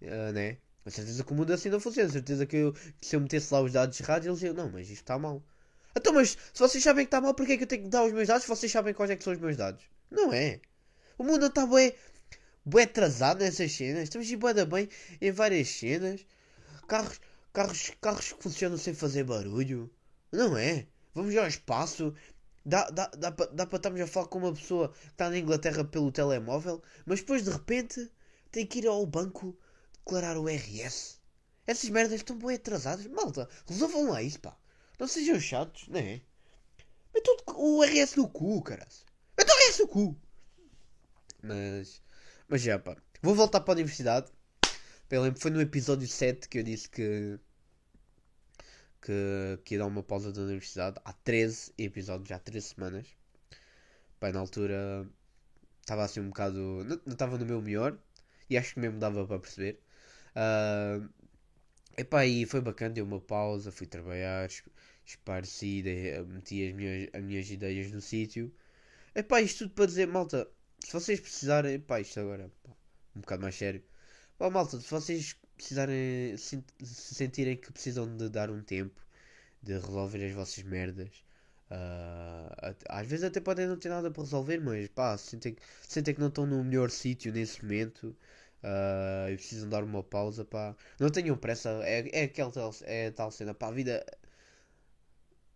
Uh, 0.00 0.32
né? 0.32 0.56
Com 0.82 0.90
certeza 0.90 1.22
que 1.22 1.32
o 1.32 1.36
mundo 1.36 1.52
assim 1.52 1.68
não 1.68 1.78
funciona. 1.78 2.08
Com 2.08 2.14
certeza 2.14 2.44
que, 2.44 2.56
eu, 2.56 2.72
que 2.72 3.06
se 3.06 3.14
eu 3.14 3.20
metesse 3.20 3.54
lá 3.54 3.60
os 3.60 3.72
dados 3.72 4.00
errados, 4.00 4.26
eles 4.26 4.42
iam, 4.42 4.54
não, 4.54 4.70
mas 4.70 4.90
isto 4.90 5.02
está 5.02 5.16
mal. 5.16 5.40
Então, 5.96 6.12
mas 6.12 6.30
se 6.30 6.58
vocês 6.58 6.82
sabem 6.82 7.04
que 7.04 7.08
está 7.08 7.20
mal, 7.20 7.34
porquê 7.34 7.52
é 7.52 7.56
que 7.56 7.62
eu 7.62 7.68
tenho 7.68 7.84
que 7.84 7.88
dar 7.88 8.02
os 8.02 8.12
meus 8.12 8.26
dados 8.26 8.42
se 8.42 8.48
vocês 8.48 8.72
sabem 8.72 8.94
quais 8.94 9.10
é 9.10 9.16
que 9.16 9.22
são 9.22 9.32
os 9.32 9.38
meus 9.38 9.56
dados? 9.56 9.84
Não 10.10 10.32
é. 10.32 10.60
O 11.16 11.22
mundo 11.22 11.46
está 11.46 11.66
bem, 11.66 11.94
bem 12.64 12.84
atrasado 12.84 13.40
nessas 13.40 13.70
cenas. 13.70 14.04
Estamos 14.04 14.26
de 14.26 14.36
boa 14.36 14.52
bem 14.64 14.88
em 15.20 15.30
várias 15.30 15.68
cenas. 15.68 16.26
Carros, 16.88 17.20
carros, 17.52 17.92
carros 18.00 18.32
que 18.32 18.42
funcionam 18.42 18.76
sem 18.76 18.92
fazer 18.92 19.22
barulho. 19.22 19.88
Não 20.32 20.56
é? 20.56 20.86
Vamos 21.14 21.36
ao 21.36 21.46
espaço. 21.46 22.14
Dá, 22.64 22.88
dá, 22.90 23.08
dá, 23.08 23.30
dá 23.30 23.66
para 23.66 23.76
estarmos 23.76 24.00
a 24.00 24.06
falar 24.06 24.28
com 24.28 24.38
uma 24.38 24.52
pessoa 24.52 24.88
que 24.88 25.06
está 25.08 25.28
na 25.28 25.38
Inglaterra 25.38 25.84
pelo 25.84 26.12
telemóvel, 26.12 26.82
mas 27.04 27.20
depois 27.20 27.42
de 27.44 27.50
repente 27.50 28.10
tem 28.50 28.64
que 28.64 28.78
ir 28.78 28.86
ao 28.86 29.04
banco 29.04 29.56
declarar 30.04 30.36
o 30.36 30.46
RS. 30.48 31.20
Essas 31.66 31.90
merdas 31.90 32.20
estão 32.20 32.38
bem 32.38 32.56
atrasadas. 32.56 33.06
Malta, 33.06 33.48
resolvam 33.66 34.10
lá 34.10 34.22
isso, 34.22 34.40
pá. 34.40 34.56
Não 34.98 35.08
sejam 35.08 35.40
chatos, 35.40 35.88
não 35.88 35.98
é? 35.98 36.20
Metam 37.14 37.36
o 37.56 37.82
RS 37.82 38.16
no 38.16 38.28
cu, 38.28 38.62
caras. 38.62 39.04
Metam 39.36 39.54
o 39.54 39.68
RS 39.68 39.78
no 39.80 39.88
cu. 39.88 40.16
Mas, 41.42 42.02
mas 42.48 42.62
já, 42.62 42.78
pá. 42.78 42.96
Vou 43.20 43.34
voltar 43.34 43.60
para 43.60 43.72
a 43.72 43.76
universidade. 43.76 44.30
Eu 45.10 45.22
lembro, 45.22 45.40
foi 45.40 45.50
no 45.50 45.60
episódio 45.60 46.08
7 46.08 46.48
que 46.48 46.58
eu 46.58 46.62
disse 46.62 46.88
que, 46.88 47.38
que, 49.02 49.58
que 49.64 49.74
ia 49.74 49.80
dar 49.80 49.86
uma 49.86 50.02
pausa 50.02 50.32
da 50.32 50.42
universidade. 50.42 51.00
Há 51.04 51.12
13 51.12 51.72
episódios, 51.78 52.30
há 52.32 52.38
13 52.38 52.68
semanas. 52.68 53.08
Pá, 54.20 54.32
na 54.32 54.40
altura 54.40 55.08
estava 55.80 56.04
assim 56.04 56.20
um 56.20 56.28
bocado. 56.28 56.84
Não 56.84 57.12
estava 57.12 57.36
no 57.38 57.44
meu 57.46 57.60
melhor. 57.60 57.98
E 58.48 58.56
acho 58.56 58.74
que 58.74 58.80
mesmo 58.80 58.98
dava 58.98 59.26
para 59.26 59.38
perceber. 59.38 59.80
Uh, 60.36 61.08
epá, 61.98 62.26
e 62.26 62.46
foi 62.46 62.60
bacana, 62.60 62.94
deu 62.94 63.04
uma 63.04 63.20
pausa, 63.20 63.72
fui 63.72 63.86
trabalhar, 63.86 64.48
espareci, 65.04 65.82
meti 66.28 66.68
as 66.68 66.74
minhas, 66.74 67.08
as 67.12 67.22
minhas 67.22 67.50
ideias 67.50 67.90
no 67.92 68.00
sítio. 68.00 68.52
Epá, 69.14 69.40
isto 69.42 69.60
tudo 69.64 69.74
para 69.74 69.86
dizer, 69.86 70.06
malta, 70.06 70.48
se 70.80 70.92
vocês 70.92 71.20
precisarem, 71.20 71.74
epá, 71.74 72.00
isto 72.00 72.20
agora, 72.20 72.50
um 73.16 73.20
bocado 73.20 73.42
mais 73.42 73.54
sério. 73.56 73.82
Pá, 74.38 74.50
malta, 74.50 74.80
se 74.80 74.90
vocês 74.90 75.36
precisarem, 75.62 76.36
se, 76.36 76.64
se 76.82 77.14
sentirem 77.14 77.56
que 77.56 77.72
precisam 77.72 78.16
de 78.16 78.28
dar 78.28 78.50
um 78.50 78.62
tempo, 78.62 79.00
de 79.62 79.74
resolver 79.74 80.24
as 80.26 80.32
vossas 80.32 80.62
merdas, 80.64 81.24
uh, 81.70 82.76
às 82.88 83.06
vezes 83.06 83.24
até 83.24 83.40
podem 83.40 83.66
não 83.66 83.78
ter 83.78 83.88
nada 83.88 84.10
para 84.10 84.22
resolver, 84.22 84.60
mas 84.60 84.88
pá, 84.88 85.16
sentem, 85.18 85.56
sentem 85.88 86.14
que 86.14 86.20
não 86.20 86.28
estão 86.28 86.46
no 86.46 86.62
melhor 86.64 86.90
sítio 86.90 87.32
nesse 87.32 87.62
momento, 87.62 88.16
Uh, 88.62 89.28
e 89.32 89.34
precisam 89.36 89.68
dar 89.68 89.82
uma 89.82 90.04
pausa, 90.04 90.44
pá. 90.44 90.76
Não 90.98 91.10
tenham 91.10 91.36
pressa, 91.36 91.68
é, 91.82 92.08
é 92.20 92.24
aquela 92.24 92.50
tal, 92.52 92.72
é 92.82 93.10
tal 93.10 93.30
cena, 93.32 93.52
pá. 93.54 93.68
A 93.68 93.72
vida. 93.72 94.04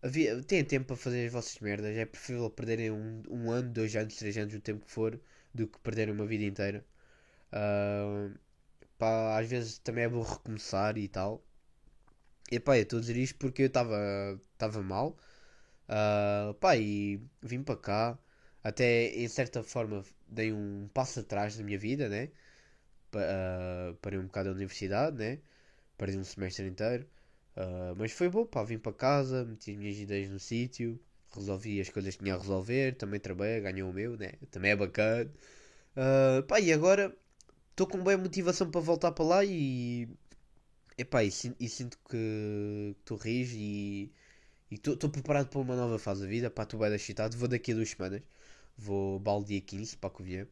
A 0.01 0.07
vida 0.07 0.43
tem 0.43 0.63
tempo 0.63 0.87
para 0.87 0.95
fazer 0.97 1.25
as 1.27 1.31
vossas 1.31 1.59
merdas. 1.59 1.95
É 1.95 2.05
preferível 2.05 2.49
perderem 2.49 2.91
um, 2.91 3.23
um 3.29 3.49
ano, 3.51 3.71
dois 3.71 3.95
anos, 3.95 4.15
três 4.17 4.37
anos, 4.37 4.53
o 4.53 4.59
tempo 4.59 4.85
que 4.85 4.91
for, 4.91 5.19
do 5.53 5.67
que 5.67 5.79
perderem 5.79 6.13
uma 6.13 6.25
vida 6.25 6.43
inteira. 6.43 6.85
Uh, 7.53 8.37
pá, 8.97 9.39
às 9.39 9.47
vezes 9.49 9.77
também 9.79 10.05
é 10.05 10.09
bom 10.09 10.21
recomeçar 10.21 10.97
e 10.97 11.07
tal. 11.07 11.43
E 12.51 12.59
pá, 12.59 12.77
eu 12.77 12.83
estou 12.83 12.97
a 12.97 13.01
dizer 13.01 13.17
isto 13.17 13.37
porque 13.37 13.63
eu 13.63 13.67
estava 13.67 14.81
mal. 14.83 15.17
Uh, 15.89 16.53
pá, 16.55 16.75
e 16.77 17.21
vim 17.41 17.63
para 17.63 17.77
cá. 17.77 18.19
Até 18.63 19.07
em 19.15 19.27
certa 19.27 19.63
forma 19.63 20.03
dei 20.27 20.51
um 20.53 20.89
passo 20.93 21.19
atrás 21.21 21.57
na 21.57 21.63
minha 21.63 21.79
vida, 21.79 22.09
né? 22.09 22.29
uh, 23.15 23.95
parei 24.01 24.19
um 24.19 24.25
bocado 24.25 24.49
a 24.49 24.51
universidade, 24.53 25.17
né? 25.17 25.39
Perdi 25.97 26.17
um 26.17 26.23
semestre 26.23 26.67
inteiro. 26.67 27.07
Uh, 27.55 27.95
mas 27.97 28.11
foi 28.11 28.29
bom, 28.29 28.45
pá, 28.45 28.63
vim 28.63 28.77
para 28.77 28.93
casa, 28.93 29.45
meti 29.45 29.71
as 29.71 29.77
minhas 29.77 29.97
ideias 29.97 30.29
no 30.29 30.39
sítio, 30.39 30.99
resolvi 31.33 31.81
as 31.81 31.89
coisas 31.89 32.15
que 32.15 32.23
tinha 32.23 32.35
a 32.35 32.37
resolver, 32.37 32.95
também 32.95 33.19
trabalhei, 33.19 33.61
ganhei 33.61 33.83
o 33.83 33.93
meu, 33.93 34.17
né? 34.17 34.33
Também 34.51 34.71
é 34.71 34.75
bacana. 34.75 35.31
Uh, 35.95 36.43
pá, 36.43 36.59
e 36.59 36.71
agora 36.73 37.15
estou 37.77 37.85
com 37.85 38.03
boa 38.03 38.17
motivação 38.17 38.71
para 38.71 38.81
voltar 38.81 39.11
para 39.11 39.25
lá 39.25 39.45
e. 39.45 40.09
Epá, 40.97 41.23
e, 41.23 41.29
e 41.59 41.69
sinto 41.69 41.99
que 42.09 42.95
tu 43.05 43.15
rires 43.15 43.51
e 43.53 44.11
estou 44.71 45.09
preparado 45.11 45.47
para 45.47 45.59
uma 45.59 45.75
nova 45.75 45.99
fase 45.99 46.21
da 46.21 46.27
vida. 46.27 46.49
Pá, 46.49 46.63
estou 46.63 46.79
bem 46.79 46.93
excitado. 46.95 47.37
Vou 47.37 47.47
daqui 47.47 47.71
a 47.71 47.75
duas 47.75 47.89
semanas. 47.89 48.23
Vou 48.77 49.19
balde 49.19 49.49
dia 49.49 49.61
15 49.61 49.97
para 49.97 50.07
a 50.09 50.11
Covilhã. 50.11 50.47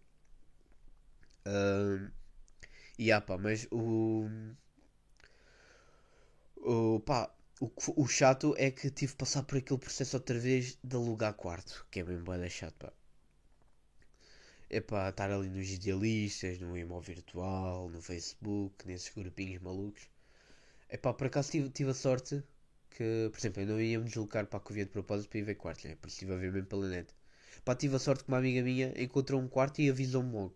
Uh, 1.47 2.11
e 2.99 3.11
ah, 3.11 3.21
pá, 3.21 3.37
mas 3.39 3.67
o. 3.71 4.29
O, 6.57 6.99
pá, 6.99 7.33
o, 7.59 7.71
o 8.03 8.07
chato 8.07 8.53
é 8.57 8.69
que 8.71 8.89
tive 8.91 9.13
de 9.13 9.17
passar 9.17 9.43
por 9.43 9.57
aquele 9.57 9.79
processo 9.79 10.17
outra 10.17 10.37
vez 10.39 10.77
de 10.83 10.95
alugar 10.95 11.33
quarto, 11.33 11.85
que 11.91 11.99
é 12.01 12.03
bem 12.03 12.19
boa 12.19 12.49
chato, 12.49 12.75
pá. 12.75 12.93
É 14.77 14.81
pá, 14.81 15.09
estar 15.09 15.31
ali 15.31 15.49
nos 15.49 15.69
idealistas, 15.77 16.59
no 16.59 16.75
emo 16.77 16.99
virtual, 16.99 17.89
no 17.89 18.01
Facebook, 18.01 18.85
nesses 18.85 19.09
grupinhos 19.17 19.61
malucos. 19.61 20.03
É 20.89 20.97
pá, 20.97 21.13
por 21.13 21.27
acaso 21.27 21.51
tive, 21.51 21.69
tive 21.69 21.91
a 21.91 21.93
sorte 21.93 22.43
que, 22.89 23.29
por 23.31 23.39
exemplo, 23.39 23.61
eu 23.63 23.67
não 23.67 23.81
ia 23.81 23.99
me 23.99 24.05
deslocar 24.05 24.45
para 24.47 24.57
a 24.57 24.61
Covia 24.61 24.85
de 24.85 24.91
propósito 24.91 25.29
para 25.29 25.39
ir 25.39 25.43
ver 25.43 25.55
quartos, 25.55 25.85
né? 25.85 25.95
Por 25.95 26.07
isso 26.07 26.15
estive 26.17 26.33
a 26.33 26.37
ver 26.37 26.51
mesmo 26.51 26.67
pela 26.67 26.89
net. 26.89 27.07
Pá, 27.63 27.73
tive 27.75 27.95
a 27.95 27.99
sorte 27.99 28.23
que 28.23 28.29
uma 28.29 28.39
amiga 28.39 28.61
minha 28.63 28.93
encontrou 29.01 29.41
um 29.41 29.47
quarto 29.47 29.81
e 29.81 29.89
avisou-me 29.89 30.33
logo. 30.33 30.55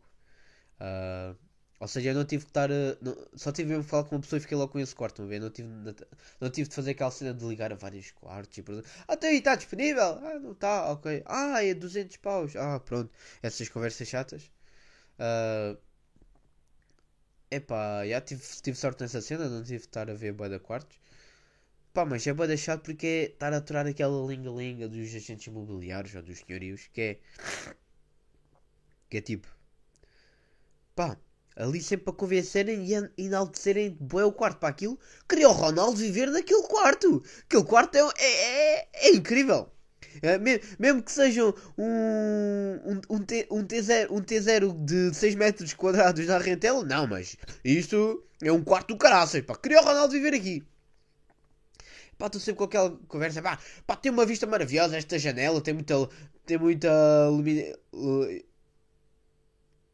Uh, 0.81 1.37
ou 1.79 1.87
seja, 1.87 2.09
eu 2.09 2.15
não 2.15 2.25
tive 2.25 2.43
que 2.43 2.49
estar. 2.49 2.69
Não, 3.01 3.15
só 3.35 3.51
tive 3.53 3.69
mesmo 3.69 3.83
que 3.85 3.89
falar 3.89 4.03
com 4.03 4.15
uma 4.15 4.21
pessoa 4.21 4.37
e 4.37 4.41
fiquei 4.41 4.57
logo 4.57 4.71
com 4.71 4.79
esse 4.79 4.93
quarto, 4.93 5.21
não, 5.23 5.39
não, 5.39 5.49
tive, 5.49 5.69
não, 5.69 5.95
não 6.41 6.49
tive 6.49 6.67
de 6.69 6.75
fazer 6.75 6.91
aquela 6.91 7.11
cena 7.11 7.33
de 7.33 7.45
ligar 7.45 7.71
a 7.71 7.75
vários 7.75 8.11
quartos 8.11 8.57
e 8.57 8.61
perguntar: 8.61 8.89
Ah, 9.07 9.15
tá 9.15 9.27
aí, 9.27 9.37
está 9.37 9.55
disponível? 9.55 10.03
Ah, 10.03 10.39
não 10.39 10.51
está, 10.51 10.91
ok. 10.91 11.23
Ah, 11.25 11.63
é 11.63 11.73
200 11.73 12.17
paus. 12.17 12.55
Ah, 12.55 12.79
pronto. 12.81 13.11
Essas 13.41 13.69
conversas 13.69 14.07
chatas. 14.07 14.51
Uh, 15.19 15.77
epá, 17.51 18.05
já 18.07 18.21
tive, 18.21 18.41
tive 18.61 18.77
sorte 18.77 19.01
nessa 19.01 19.21
cena, 19.21 19.47
não 19.49 19.63
tive 19.63 19.79
de 19.79 19.85
estar 19.85 20.09
a 20.09 20.13
ver 20.13 20.33
boa 20.33 20.59
quartos. 20.59 20.97
Pá, 21.93 22.05
mas 22.05 22.25
é 22.27 22.33
boa 22.33 22.57
chato 22.57 22.83
porque 22.83 23.07
é 23.07 23.23
estar 23.33 23.53
a 23.53 23.57
aturar 23.57 23.87
aquela 23.87 24.25
linga-linga 24.27 24.87
dos 24.87 25.15
agentes 25.15 25.47
imobiliários 25.47 26.15
ou 26.15 26.21
dos 26.23 26.39
senhorios 26.39 26.87
que 26.93 27.01
é. 27.01 27.19
que 29.09 29.17
é 29.17 29.21
tipo. 29.21 29.47
Pá 30.95 31.17
ali 31.55 31.81
sempre 31.81 32.05
para 32.05 32.13
convencerem 32.13 32.85
e 32.85 33.23
enaltecerem 33.25 33.97
bué 33.99 34.23
o 34.23 34.31
quarto 34.31 34.59
para 34.59 34.69
aquilo. 34.69 34.97
Queria 35.27 35.49
o 35.49 35.51
Ronaldo 35.51 35.97
viver 35.97 36.29
naquele 36.31 36.63
quarto. 36.63 37.21
Aquele 37.43 37.63
quarto 37.63 37.95
é, 37.95 38.01
é, 38.17 38.79
é, 38.79 38.89
é 38.93 39.11
incrível. 39.11 39.69
É, 40.21 40.37
mesmo 40.37 41.03
que 41.03 41.11
sejam 41.11 41.53
um, 41.77 42.79
um, 42.85 43.01
um, 43.09 43.19
T, 43.23 43.47
um, 43.51 43.63
T0, 43.63 44.07
um 44.09 44.21
T0 44.21 44.85
de 44.85 45.13
6 45.13 45.35
metros 45.35 45.73
quadrados 45.73 46.25
na 46.25 46.37
rentela, 46.37 46.83
não, 46.83 47.07
mas 47.07 47.37
isto 47.63 48.23
é 48.41 48.51
um 48.51 48.63
quarto 48.63 48.89
do 48.89 48.97
caraças. 48.97 49.41
Pá. 49.43 49.55
Queria 49.55 49.81
o 49.81 49.85
Ronaldo 49.85 50.13
viver 50.13 50.33
aqui. 50.33 50.63
Estou 52.21 52.41
sempre 52.41 52.57
com 52.57 52.63
aquela 52.65 52.97
conversa. 53.07 53.41
Pá, 53.41 53.59
pá, 53.87 53.95
tem 53.95 54.11
uma 54.11 54.25
vista 54.25 54.45
maravilhosa 54.45 54.97
esta 54.97 55.17
janela, 55.17 55.61
tem 55.61 55.73
muita, 55.73 56.09
tem 56.45 56.57
muita 56.57 56.89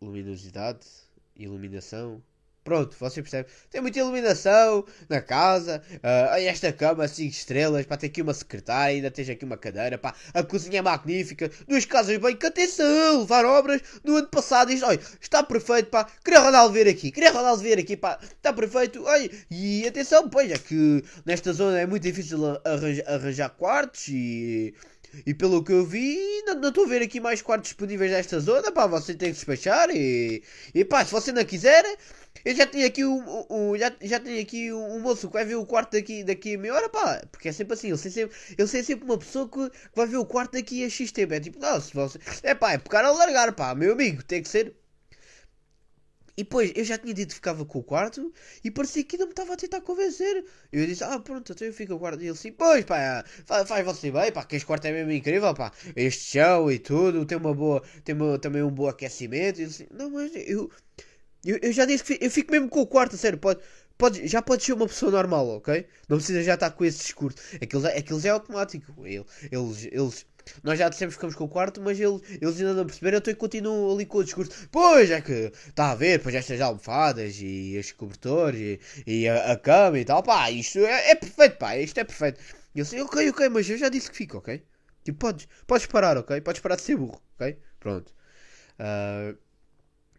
luminosidade 0.01 1.04
iluminação. 1.35 2.21
Pronto, 2.65 2.95
você 2.99 3.21
percebe. 3.21 3.47
Tem 3.69 3.79
muita 3.79 3.99
iluminação 3.99 4.83
na 5.07 5.21
casa. 5.21 5.83
Uh, 5.97 6.35
esta 6.47 6.73
cama, 6.73 7.07
5 7.07 7.29
estrelas. 7.29 7.85
Pá, 7.85 7.95
tem 7.95 8.09
aqui 8.09 8.23
uma 8.23 8.33
secretária. 8.33 8.95
Ainda 8.95 9.11
tens 9.11 9.29
aqui 9.29 9.45
uma 9.45 9.55
cadeira. 9.55 9.99
Pá, 9.99 10.15
a 10.33 10.41
cozinha 10.41 10.79
é 10.79 10.81
magnífica. 10.81 11.51
Duas 11.67 11.85
casas 11.85 12.17
bem. 12.17 12.35
Que 12.35 12.47
atenção! 12.47 13.19
Levar 13.19 13.45
obras 13.45 13.83
no 14.03 14.15
ano 14.15 14.27
passado. 14.29 14.71
Isto, 14.71 14.83
olha, 14.87 14.99
está 15.21 15.43
perfeito. 15.43 15.91
Pá, 15.91 16.07
queria 16.23 16.39
Ronaldo 16.39 16.73
ver 16.73 16.87
aqui. 16.87 17.11
Queria 17.11 17.31
Ronaldo 17.31 17.61
ver 17.61 17.77
aqui. 17.77 17.95
Pá, 17.95 18.17
está 18.19 18.51
perfeito. 18.51 19.03
Olha, 19.03 19.29
e 19.51 19.87
atenção, 19.87 20.27
pois 20.27 20.49
é 20.49 20.57
que 20.57 21.03
nesta 21.23 21.53
zona 21.53 21.79
é 21.79 21.85
muito 21.85 22.01
difícil 22.01 22.39
arranjar, 22.65 23.07
arranjar 23.07 23.49
quartos. 23.51 24.07
E. 24.07 24.73
E 25.25 25.33
pelo 25.33 25.63
que 25.63 25.71
eu 25.71 25.85
vi, 25.85 26.17
não 26.45 26.69
estou 26.69 26.85
a 26.85 26.87
ver 26.87 27.01
aqui 27.01 27.19
mais 27.19 27.41
quartos 27.41 27.69
disponíveis 27.69 28.11
nesta 28.11 28.39
zona, 28.39 28.71
pá, 28.71 28.87
você 28.87 29.13
tem 29.13 29.29
que 29.29 29.35
despachar 29.35 29.89
e, 29.89 30.43
e 30.73 30.85
pá, 30.85 31.05
se 31.05 31.11
você 31.11 31.31
não 31.31 31.43
quiser, 31.45 31.83
eu 32.43 32.55
já 32.55 32.65
tenho 32.65 32.87
aqui 32.87 33.03
um, 33.05 33.77
já, 33.77 33.91
já 34.01 34.19
tenho 34.19 34.41
aqui 34.41 34.71
um, 34.71 34.99
moço 34.99 35.27
que 35.27 35.33
vai 35.33 35.45
ver 35.45 35.55
o 35.55 35.65
quarto 35.65 35.93
daqui, 35.93 36.23
daqui 36.23 36.55
a 36.55 36.57
meia 36.57 36.73
hora, 36.73 36.89
pá, 36.89 37.21
porque 37.31 37.49
é 37.49 37.51
sempre 37.51 37.73
assim, 37.73 37.89
eu 37.89 37.97
sei 37.97 38.11
sempre, 38.11 38.35
eu 38.57 38.67
sei 38.67 38.83
sempre 38.83 39.05
uma 39.05 39.17
pessoa 39.17 39.47
que 39.49 39.71
vai 39.95 40.07
ver 40.07 40.17
o 40.17 40.25
quarto 40.25 40.53
daqui 40.53 40.83
a 40.83 40.89
X 40.89 41.11
tempo, 41.11 41.33
é 41.33 41.39
tipo, 41.39 41.59
não, 41.59 41.79
se 41.79 41.93
você, 41.93 42.19
é 42.43 42.53
pá, 42.53 42.73
é 42.73 42.77
pegar 42.77 43.05
a 43.05 43.11
largar, 43.11 43.51
pá, 43.53 43.73
meu 43.75 43.93
amigo, 43.93 44.23
tem 44.23 44.41
que 44.41 44.49
ser 44.49 44.75
e 46.37 46.43
depois 46.43 46.71
eu 46.75 46.83
já 46.83 46.97
tinha 46.97 47.13
dito 47.13 47.29
que 47.29 47.35
ficava 47.35 47.65
com 47.65 47.79
o 47.79 47.83
quarto 47.83 48.33
e 48.63 48.69
parecia 48.69 49.03
que 49.03 49.15
ainda 49.15 49.25
me 49.25 49.31
estava 49.31 49.53
a 49.53 49.57
tentar 49.57 49.81
convencer. 49.81 50.43
Eu 50.71 50.85
disse, 50.85 51.03
ah 51.03 51.17
pronto, 51.19 51.53
então 51.53 51.65
eu 51.65 51.73
fico 51.73 51.91
com 51.91 51.95
o 51.97 51.99
quarto. 51.99 52.21
E 52.21 52.25
ele 52.25 52.31
assim, 52.31 52.51
pois 52.51 52.83
pá, 52.83 53.23
faz, 53.45 53.67
faz 53.67 53.85
você 53.85 54.11
bem, 54.11 54.31
pá, 54.31 54.43
que 54.43 54.55
este 54.55 54.65
quarto 54.65 54.85
é 54.85 54.91
mesmo 54.91 55.11
incrível, 55.11 55.53
pá. 55.53 55.71
Este 55.95 56.31
chão 56.33 56.69
e 56.69 56.77
tudo, 56.77 57.25
tem 57.25 57.37
uma 57.37 57.53
boa, 57.53 57.81
tem 58.03 58.13
uma, 58.15 58.37
também 58.37 58.63
um 58.63 58.71
bom 58.71 58.87
aquecimento. 58.87 59.59
E 59.59 59.63
ele 59.63 59.71
assim, 59.71 59.87
não, 59.91 60.09
mas 60.09 60.31
eu, 60.35 60.69
eu, 61.45 61.57
eu 61.61 61.71
já 61.71 61.85
disse 61.85 62.03
que 62.03 62.17
eu 62.21 62.29
fico 62.29 62.51
mesmo 62.51 62.69
com 62.69 62.81
o 62.81 62.87
quarto, 62.87 63.17
sério, 63.17 63.37
pode. 63.39 63.61
Pode, 63.97 64.27
já 64.27 64.41
pode 64.41 64.61
ser 64.61 64.73
uma 64.73 64.87
pessoa 64.87 65.09
normal, 65.09 65.47
ok? 65.47 65.87
Não 66.09 66.17
precisa 66.17 66.43
já 66.43 66.55
estar 66.55 66.69
com 66.71 66.83
esse 66.83 66.97
discurso. 66.97 67.37
Aquilo, 67.61 67.87
aquilo 67.87 68.19
já 68.19 68.27
é 68.27 68.31
automático. 68.33 68.93
Eles, 69.05 69.85
eles, 69.89 70.25
nós 70.63 70.79
já 70.79 70.89
dissemos 70.89 71.15
que 71.15 71.17
ficamos 71.17 71.35
com 71.35 71.45
o 71.45 71.49
quarto, 71.49 71.81
mas 71.81 71.99
ele, 71.99 72.19
eles 72.41 72.59
ainda 72.59 72.73
não 72.73 72.85
perceberam, 72.85 73.17
então 73.17 73.31
eu 73.31 73.37
continuo 73.37 73.93
ali 73.93 74.05
com 74.05 74.19
o 74.19 74.23
discurso. 74.23 74.67
Pois 74.71 75.09
é 75.11 75.21
que 75.21 75.51
está 75.67 75.91
a 75.91 75.95
ver, 75.95 76.21
pois 76.21 76.35
estas 76.35 76.61
almofadas 76.61 77.39
e 77.39 77.75
estes 77.75 77.95
cobertores 77.95 78.59
e, 78.59 78.79
e 79.05 79.27
a, 79.27 79.53
a, 79.53 79.57
cama 79.57 79.99
e 79.99 80.05
tal, 80.05 80.23
pá, 80.23 80.49
isto 80.51 80.79
é, 80.79 81.11
é, 81.11 81.15
perfeito, 81.15 81.57
pá, 81.57 81.77
isto 81.77 81.97
é 81.99 82.03
perfeito. 82.03 82.39
E 82.73 82.79
eu 82.79 82.85
sei, 82.85 83.01
ok, 83.01 83.29
ok, 83.29 83.49
mas 83.49 83.69
eu 83.69 83.77
já 83.77 83.89
disse 83.89 84.09
que 84.09 84.17
fico, 84.17 84.37
ok? 84.37 84.63
Tipo, 85.03 85.19
podes, 85.19 85.47
podes 85.67 85.85
parar, 85.87 86.17
ok? 86.17 86.41
Podes 86.41 86.61
parar 86.61 86.75
de 86.75 86.81
ser 86.81 86.95
burro, 86.97 87.21
ok? 87.35 87.57
Pronto. 87.79 88.13
Uh, 88.79 89.37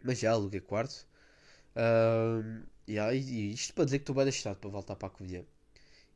mas 0.03 0.19
já 0.19 0.33
aluguei 0.33 0.61
quarto. 0.61 1.07
Uh, 1.77 2.63
yeah, 2.89 3.13
e 3.15 3.53
isto 3.53 3.75
para 3.75 3.85
dizer 3.85 3.99
que 3.99 4.03
estou 4.05 4.15
bem 4.15 4.25
deixado 4.25 4.57
para 4.57 4.71
voltar 4.71 4.97
para 4.97 5.09
a 5.09 5.11
Covilhã 5.11 5.45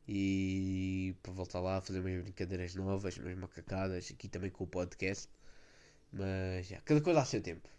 e 0.07 1.15
para 1.23 1.31
voltar 1.33 1.59
lá 1.59 1.77
a 1.77 1.81
fazer 1.81 1.99
umas 1.99 2.21
brincadeiras 2.23 2.75
novas, 2.75 3.17
umas 3.17 3.35
macacadas, 3.37 4.11
aqui 4.11 4.27
também 4.27 4.49
com 4.49 4.63
o 4.63 4.67
podcast. 4.67 5.29
Mas 6.11 6.67
já, 6.67 6.81
cada 6.81 7.01
coisa 7.01 7.21
há 7.21 7.25
seu 7.25 7.41
tempo. 7.41 7.69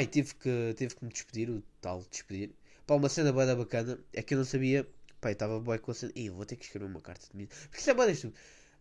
E 0.00 0.06
tive 0.06 0.34
que, 0.34 0.74
tive 0.76 0.96
que 0.96 1.04
me 1.04 1.10
despedir, 1.10 1.48
o 1.50 1.62
tal 1.80 2.02
despedir. 2.10 2.50
Pá, 2.86 2.94
uma 2.94 3.08
cena 3.08 3.32
boa 3.32 3.54
bacana 3.54 3.98
é 4.12 4.22
que 4.22 4.34
eu 4.34 4.38
não 4.38 4.44
sabia. 4.44 4.86
Pá, 5.20 5.30
estava 5.30 5.60
boa 5.60 5.78
com 5.78 5.92
a 5.92 5.94
cena. 5.94 6.12
Ih, 6.16 6.30
vou 6.30 6.44
ter 6.44 6.56
que 6.56 6.64
escrever 6.64 6.86
uma 6.86 7.00
carta 7.00 7.26
de 7.30 7.36
missão. 7.36 7.56
Porque 7.62 7.78
isso 7.78 7.90
é 7.90 7.94
boa 7.94 8.10
disto. 8.10 8.32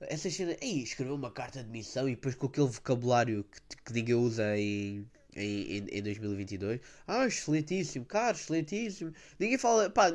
Essa 0.01 0.29
cena. 0.31 0.57
Ih, 0.61 0.83
escrever 0.83 1.11
uma 1.11 1.31
carta 1.31 1.63
de 1.63 1.69
missão 1.69 2.09
e 2.09 2.15
depois 2.15 2.35
com 2.35 2.47
aquele 2.47 2.67
vocabulário 2.67 3.43
que, 3.43 3.77
que 3.77 3.93
ninguém 3.93 4.15
usa 4.15 4.57
em 4.57 5.07
em, 5.35 5.77
em, 5.77 5.87
em 5.91 6.03
2022. 6.03 6.79
Ah, 7.07 7.25
excelentíssimo, 7.25 8.05
cara, 8.05 8.35
excelentíssimo. 8.35 9.13
Ninguém 9.39 9.57
fala, 9.57 9.89
pá, 9.89 10.09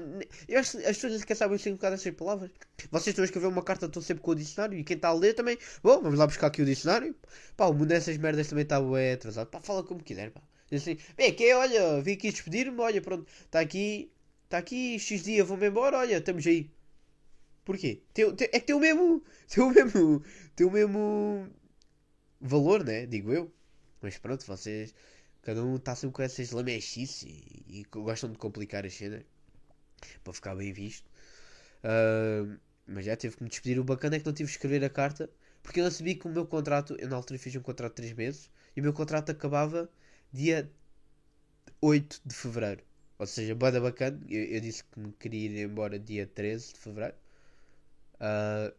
eu 0.48 0.60
acho, 0.60 0.78
as 0.78 0.84
pessoas 0.84 1.12
nem 1.12 1.20
sequer 1.20 1.37
sabem 1.37 1.58
significado 1.58 1.94
destas 1.94 2.14
palavras. 2.14 2.50
Vocês 2.90 3.08
estão 3.08 3.22
a 3.22 3.26
escrever 3.26 3.46
uma 3.46 3.62
carta, 3.62 3.87
estão 3.87 4.02
sempre 4.02 4.22
com 4.22 4.30
o 4.30 4.34
dicionário. 4.34 4.78
E 4.78 4.84
quem 4.84 4.96
está 4.96 5.08
a 5.08 5.12
ler 5.12 5.34
também, 5.34 5.58
bom, 5.82 6.00
vamos 6.02 6.18
lá 6.18 6.26
buscar 6.26 6.48
aqui 6.48 6.62
o 6.62 6.64
dicionário. 6.64 7.14
Pá, 7.56 7.66
o 7.66 7.72
mundo 7.72 7.87
dessas 7.88 8.16
merdas 8.16 8.48
também 8.48 8.62
está 8.62 8.80
bem 8.80 9.12
atrasado. 9.12 9.48
Pá, 9.48 9.60
fala 9.60 9.82
como 9.82 10.02
quiser, 10.02 10.30
pá. 10.30 10.42
Assim, 10.70 10.98
bem, 11.16 11.32
que 11.34 11.52
olha, 11.54 12.00
vim 12.02 12.12
aqui 12.12 12.30
despedir-me, 12.30 12.78
olha, 12.80 13.00
pronto, 13.00 13.26
está 13.44 13.60
aqui, 13.60 14.12
está 14.44 14.58
aqui, 14.58 14.98
X 14.98 15.22
dia, 15.22 15.42
vou-me 15.42 15.66
embora, 15.68 15.98
olha, 15.98 16.18
estamos 16.18 16.46
aí. 16.46 16.70
Porquê? 17.64 18.02
Tem, 18.12 18.34
tem, 18.34 18.48
é 18.52 18.60
que 18.60 18.66
tem 18.66 18.76
o 18.76 18.80
mesmo, 18.80 19.22
tem 19.48 19.64
o 19.64 19.70
mesmo, 19.70 20.22
tem 20.54 20.66
o 20.66 20.70
mesmo 20.70 21.48
valor, 22.40 22.85
né? 22.85 23.07
Digo 23.07 23.33
eu. 23.33 23.52
Mas 24.00 24.18
pronto, 24.18 24.44
vocês. 24.46 24.94
Cada 25.42 25.64
um 25.64 25.76
está 25.76 25.94
sempre 25.94 26.14
com 26.14 26.22
essas 26.22 26.50
lamechices 26.50 27.22
e, 27.22 27.64
e, 27.68 27.87
gostam 27.90 28.30
de 28.30 28.38
complicar 28.38 28.84
as 28.84 28.94
cenas 28.94 29.22
para 30.24 30.32
ficar 30.32 30.54
bem 30.54 30.72
visto. 30.72 31.06
Uh, 31.84 32.58
mas 32.87 33.04
já 33.04 33.16
teve 33.16 33.37
que 33.37 33.42
me 33.42 33.48
despedir. 33.48 33.78
O 33.78 33.84
bacana 33.84 34.16
é 34.16 34.20
que 34.20 34.26
não 34.26 34.32
tive 34.32 34.48
que 34.48 34.56
escrever 34.56 34.84
a 34.84 34.90
carta 34.90 35.30
porque 35.62 35.80
eu 35.80 35.84
não 35.84 35.90
sabia 35.90 36.14
que 36.16 36.26
o 36.26 36.30
meu 36.30 36.46
contrato. 36.46 36.96
Eu 36.98 37.08
na 37.08 37.16
altura 37.16 37.38
fiz 37.38 37.54
um 37.56 37.61
contrato 37.61 37.92
de 37.92 37.96
3 37.96 38.12
meses 38.14 38.50
e 38.76 38.80
o 38.80 38.82
meu 38.82 38.92
contrato 38.92 39.30
acabava 39.30 39.88
dia 40.32 40.70
8 41.80 42.20
de 42.24 42.34
fevereiro. 42.34 42.82
Ou 43.18 43.26
seja, 43.26 43.54
bada 43.54 43.80
bacana. 43.80 44.20
Eu, 44.28 44.44
eu, 44.44 44.61
disse 44.61 44.84
que 44.84 44.98
me 44.98 45.12
queria 45.12 45.50
ir 45.50 45.64
embora 45.64 45.98
dia 45.98 46.26
13 46.26 46.72
de 46.72 46.78
fevereiro. 46.78 47.16
Uh, 48.14 48.74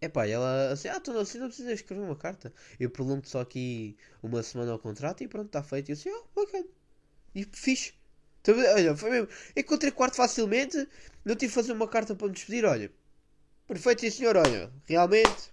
Epá, 0.00 0.28
e 0.28 0.30
ela 0.30 0.70
assim, 0.72 0.88
ah, 0.88 1.00
tu 1.00 1.12
não, 1.12 1.20
assim 1.20 1.38
não 1.38 1.48
precisas 1.48 1.72
escrever 1.74 2.02
uma 2.02 2.16
carta. 2.16 2.52
Eu 2.78 2.88
prolongo 2.90 3.26
só 3.26 3.40
aqui 3.40 3.96
uma 4.22 4.42
semana 4.42 4.72
ao 4.72 4.78
contrato 4.78 5.24
e 5.24 5.28
pronto, 5.28 5.46
está 5.46 5.62
feito. 5.62 5.88
E 5.88 5.92
eu 5.92 5.94
assim, 5.94 6.10
oh, 6.10 6.40
bacana. 6.40 6.66
E 7.34 7.44
fixe. 7.44 7.94
Então, 8.40 8.56
olha, 8.56 8.96
foi 8.96 9.10
mesmo. 9.10 9.28
Encontrei 9.56 9.90
quarto 9.92 10.16
facilmente, 10.16 10.76
não 11.24 11.34
tive 11.34 11.48
que 11.48 11.54
fazer 11.54 11.72
uma 11.72 11.88
carta 11.88 12.14
para 12.14 12.28
me 12.28 12.32
despedir, 12.32 12.64
olha. 12.64 12.92
Perfeito, 13.66 14.00
sim 14.02 14.10
senhor, 14.10 14.36
olha. 14.36 14.72
Realmente. 14.86 15.52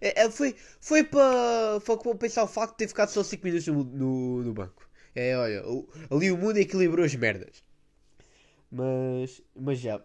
É, 0.00 0.22
é, 0.24 0.30
foi 0.30 0.56
foi 0.80 1.04
para 1.04 1.80
foi 1.80 1.96
para 1.96 2.14
pensar 2.16 2.42
o 2.44 2.48
facto 2.48 2.72
de 2.72 2.78
ter 2.78 2.88
ficado 2.88 3.10
só 3.10 3.22
5 3.22 3.44
minutos 3.44 3.66
no, 3.68 3.84
no, 3.84 4.42
no, 4.42 4.52
banco. 4.52 4.88
É, 5.14 5.36
olha, 5.36 5.66
o, 5.68 5.88
ali 6.10 6.32
o 6.32 6.36
mundo 6.36 6.58
equilibrou 6.58 7.04
as 7.04 7.14
merdas. 7.14 7.64
Mas, 8.70 9.40
mas 9.54 9.78
já. 9.78 10.02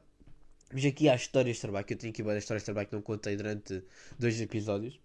Mas 0.73 0.85
aqui 0.85 1.07
há 1.07 1.15
histórias 1.15 1.55
de 1.57 1.61
trabalho, 1.61 1.85
que 1.85 1.93
eu 1.93 1.97
tenho 1.97 2.11
aqui 2.11 2.21
várias 2.21 2.43
histórias 2.43 2.61
de 2.63 2.65
trabalho 2.65 2.87
que 2.87 2.95
não 2.95 3.01
contei 3.01 3.35
durante 3.37 3.83
dois 4.19 4.39
episódios. 4.41 4.99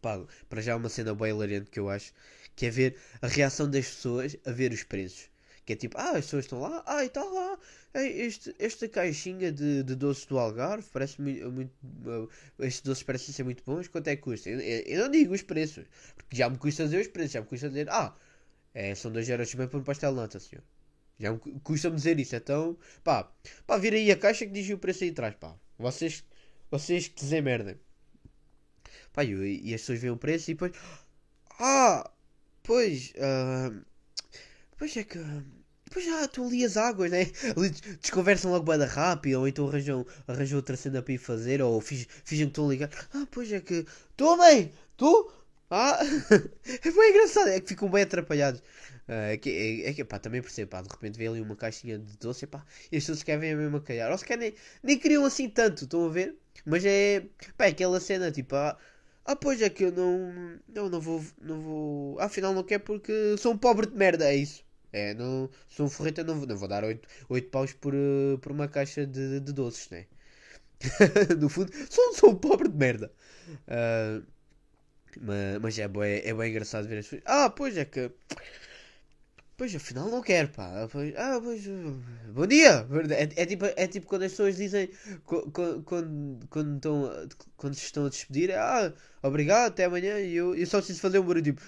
Pá, 0.00 0.24
para 0.48 0.62
já 0.62 0.76
uma 0.76 0.88
cena 0.88 1.14
bem 1.14 1.30
hilariante 1.30 1.70
que 1.70 1.78
eu 1.78 1.88
acho, 1.90 2.12
que 2.54 2.66
é 2.66 2.70
ver 2.70 2.96
a 3.20 3.26
reação 3.26 3.70
das 3.70 3.86
pessoas 3.86 4.36
a 4.46 4.52
ver 4.52 4.72
os 4.72 4.82
preços. 4.82 5.28
Que 5.66 5.72
é 5.72 5.76
tipo, 5.76 5.98
ah, 5.98 6.10
as 6.10 6.26
pessoas 6.26 6.44
estão 6.44 6.60
lá, 6.60 6.82
ah, 6.86 7.04
está 7.04 7.24
lá, 7.24 7.58
este, 7.94 8.54
esta 8.58 8.88
caixinha 8.88 9.50
de, 9.50 9.82
de 9.82 9.94
doces 9.96 10.24
do 10.26 10.38
Algarve 10.38 10.86
parece 10.92 11.20
muito, 11.20 11.50
muito 11.50 11.72
estes 12.60 12.82
doces 12.82 13.02
parecem 13.02 13.34
ser 13.34 13.42
muito 13.42 13.64
bons, 13.64 13.88
quanto 13.88 14.08
é 14.08 14.16
que 14.16 14.22
custa? 14.22 14.48
Eu, 14.48 14.60
eu, 14.60 15.02
não 15.02 15.10
digo 15.10 15.34
os 15.34 15.42
preços, 15.42 15.84
porque 16.14 16.36
já 16.36 16.48
me 16.48 16.56
custa 16.56 16.84
dizer 16.84 17.00
os 17.00 17.08
preços, 17.08 17.32
já 17.32 17.40
me 17.40 17.46
custa 17.46 17.68
dizer, 17.68 17.88
ah, 17.90 18.14
é, 18.74 18.94
são 18.94 19.10
2 19.10 19.28
euros 19.28 19.52
bem 19.54 19.66
para 19.66 19.78
um 19.78 19.82
pastel 19.82 20.14
de 20.28 20.40
senhor. 20.40 20.62
Já 21.18 21.36
custa-me 21.62 21.96
dizer 21.96 22.18
isso. 22.20 22.36
Então, 22.36 22.76
pá, 23.02 23.30
pá, 23.66 23.78
vira 23.78 23.96
aí 23.96 24.10
a 24.10 24.16
caixa 24.16 24.46
que 24.46 24.52
diz 24.52 24.68
o 24.70 24.78
preço 24.78 25.04
aí 25.04 25.10
atrás, 25.10 25.34
pá. 25.34 25.54
Vocês, 25.78 26.24
vocês 26.70 27.08
que 27.08 27.40
merda. 27.40 27.78
Pá, 29.12 29.24
e, 29.24 29.60
e 29.62 29.74
as 29.74 29.80
pessoas 29.80 30.00
veem 30.00 30.12
o 30.12 30.16
preço 30.16 30.50
e 30.50 30.54
depois. 30.54 30.72
Ah, 31.58 32.10
pois. 32.62 33.12
Uh, 33.16 33.82
pois 34.76 34.96
é 34.96 35.04
que. 35.04 35.18
Pois 35.90 36.04
já 36.04 36.24
estão 36.24 36.46
ali 36.46 36.64
as 36.64 36.76
águas, 36.76 37.10
né? 37.10 37.26
Desconversam 38.00 38.50
logo 38.50 38.64
bada 38.64 38.86
rápido, 38.86 39.38
ou 39.40 39.48
então 39.48 39.68
arranjam, 39.68 40.04
arranjam 40.26 40.58
outra 40.58 40.76
cena 40.76 41.00
para 41.00 41.14
ir 41.14 41.18
fazer, 41.18 41.62
ou 41.62 41.80
fingem 41.80 42.06
que 42.24 42.34
estão 42.34 42.66
a 42.66 42.70
ligar. 42.70 42.90
Ah, 43.14 43.26
pois 43.30 43.50
é 43.52 43.60
que. 43.60 43.86
Estou 44.10 44.36
bem! 44.36 44.72
Tu? 44.96 45.32
Ah! 45.70 45.98
é 46.84 46.90
bem 46.90 47.10
engraçado, 47.10 47.48
é 47.48 47.60
que 47.60 47.68
ficam 47.68 47.90
bem 47.90 48.02
atrapalhados. 48.02 48.62
Uh, 49.08 49.32
é 49.32 49.36
que, 49.36 49.50
é, 49.50 49.90
é 49.90 49.94
que 49.94 50.04
pá, 50.04 50.18
também 50.18 50.42
percebo, 50.42 50.70
pá, 50.70 50.82
de 50.82 50.88
repente 50.88 51.16
vê 51.16 51.28
ali 51.28 51.40
uma 51.40 51.54
caixinha 51.54 51.98
de 51.98 52.16
doce 52.18 52.44
e 52.44 52.48
pá, 52.48 52.64
e 52.86 52.96
pessoas 52.96 53.22
querem 53.22 53.52
a 53.52 53.56
mesma 53.56 53.80
calhar. 53.80 54.10
Ou 54.10 54.18
se 54.18 54.24
querem, 54.24 54.54
nem 54.82 54.98
queriam 54.98 55.24
assim 55.24 55.48
tanto, 55.48 55.84
estão 55.84 56.06
a 56.06 56.08
ver? 56.08 56.34
Mas 56.64 56.84
é, 56.84 57.24
pá, 57.56 57.66
é 57.66 57.68
aquela 57.68 58.00
cena 58.00 58.32
tipo, 58.32 58.56
ah, 58.56 58.76
ah, 59.24 59.36
pois 59.36 59.62
é 59.62 59.68
que 59.70 59.84
eu 59.84 59.92
não, 59.92 60.58
não, 60.68 60.88
não 60.88 61.00
vou, 61.00 61.24
não 61.40 61.60
vou, 61.60 62.20
afinal 62.20 62.52
não 62.54 62.62
quero 62.64 62.82
porque 62.84 63.36
sou 63.38 63.52
um 63.52 63.58
pobre 63.58 63.86
de 63.86 63.96
merda, 63.96 64.24
é 64.28 64.36
isso. 64.36 64.64
É, 64.92 65.14
não, 65.14 65.50
sou 65.68 65.86
um 65.86 65.90
forreta, 65.90 66.24
não, 66.24 66.36
não 66.46 66.56
vou 66.56 66.68
dar 66.68 66.84
8, 66.84 67.06
8 67.28 67.50
paus 67.50 67.72
por, 67.72 67.94
uh, 67.94 68.38
por 68.40 68.52
uma 68.52 68.68
caixa 68.68 69.06
de, 69.06 69.40
de 69.40 69.52
doces, 69.52 69.90
né? 69.90 70.06
no 71.38 71.48
fundo, 71.48 71.72
sou, 71.90 72.14
sou 72.14 72.30
um 72.30 72.36
pobre 72.36 72.68
de 72.68 72.76
merda. 72.76 73.12
Uh, 73.68 74.24
mas, 75.20 75.58
mas 75.60 75.78
é, 75.78 75.88
bem, 75.88 76.22
é 76.24 76.34
bem 76.34 76.50
engraçado 76.50 76.88
ver 76.88 76.98
as 76.98 77.06
pessoas. 77.06 77.22
Ah, 77.26 77.50
pois 77.50 77.76
é 77.76 77.84
que 77.84 78.10
Pois, 79.56 79.74
afinal 79.74 80.10
não 80.10 80.20
quero, 80.20 80.50
pá. 80.50 80.86
Pois, 80.92 81.16
ah, 81.16 81.40
pois. 81.42 81.64
Bom 82.34 82.46
dia! 82.46 82.86
É, 83.10 83.42
é, 83.42 83.46
tipo, 83.46 83.64
é 83.64 83.86
tipo 83.86 84.06
quando 84.06 84.24
as 84.24 84.32
pessoas 84.32 84.56
dizem. 84.56 84.90
Quando, 85.24 85.82
quando, 85.82 86.46
quando, 86.50 86.76
estão, 86.76 87.28
quando 87.56 87.74
se 87.74 87.84
estão 87.86 88.04
a 88.04 88.10
despedir, 88.10 88.50
é, 88.50 88.56
ah, 88.58 88.92
obrigado, 89.22 89.68
até 89.68 89.86
amanhã. 89.86 90.20
E 90.20 90.34
eu, 90.36 90.54
eu 90.54 90.66
só 90.66 90.76
preciso 90.78 91.00
fazer 91.00 91.20
um 91.20 91.24
barulho 91.24 91.42
tipo. 91.42 91.62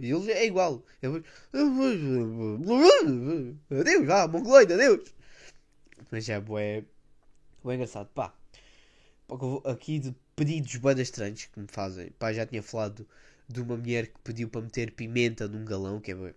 E 0.00 0.10
eles 0.12 0.28
é 0.28 0.46
igual. 0.46 0.84
Eu, 1.02 1.20
adeus, 3.80 4.06
vá, 4.06 4.28
mongoloide, 4.28 4.74
adeus! 4.74 5.12
Mas 6.12 6.28
é, 6.28 6.40
bué. 6.40 6.84
Bué 7.64 7.74
engraçado, 7.74 8.08
pá. 8.14 8.32
Aqui 9.64 9.98
de 9.98 10.14
pedidos 10.36 10.76
bem 10.76 11.00
estranhos 11.00 11.46
que 11.46 11.58
me 11.58 11.66
fazem. 11.68 12.10
Pá, 12.20 12.32
já 12.32 12.46
tinha 12.46 12.62
falado 12.62 13.04
de 13.48 13.60
uma 13.60 13.76
mulher 13.76 14.06
que 14.06 14.20
pediu 14.22 14.48
para 14.48 14.60
meter 14.60 14.92
pimenta 14.92 15.48
num 15.48 15.64
galão, 15.64 16.00
que 16.00 16.12
é 16.12 16.34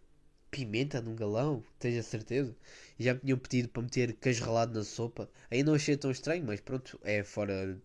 pimenta 0.51 1.01
num 1.01 1.15
galão, 1.15 1.63
tens 1.79 1.97
a 1.97 2.03
certeza? 2.03 2.55
E 2.97 3.03
já 3.03 3.13
me 3.13 3.19
tinham 3.21 3.37
pedido 3.37 3.69
para 3.69 3.81
meter 3.81 4.13
queijo 4.13 4.43
ralado 4.43 4.77
na 4.77 4.83
sopa. 4.83 5.29
Aí 5.49 5.63
não 5.63 5.73
achei 5.73 5.95
tão 5.97 6.11
estranho, 6.11 6.43
mas 6.45 6.59
pronto, 6.61 6.99
é 7.03 7.23
fora, 7.23 7.79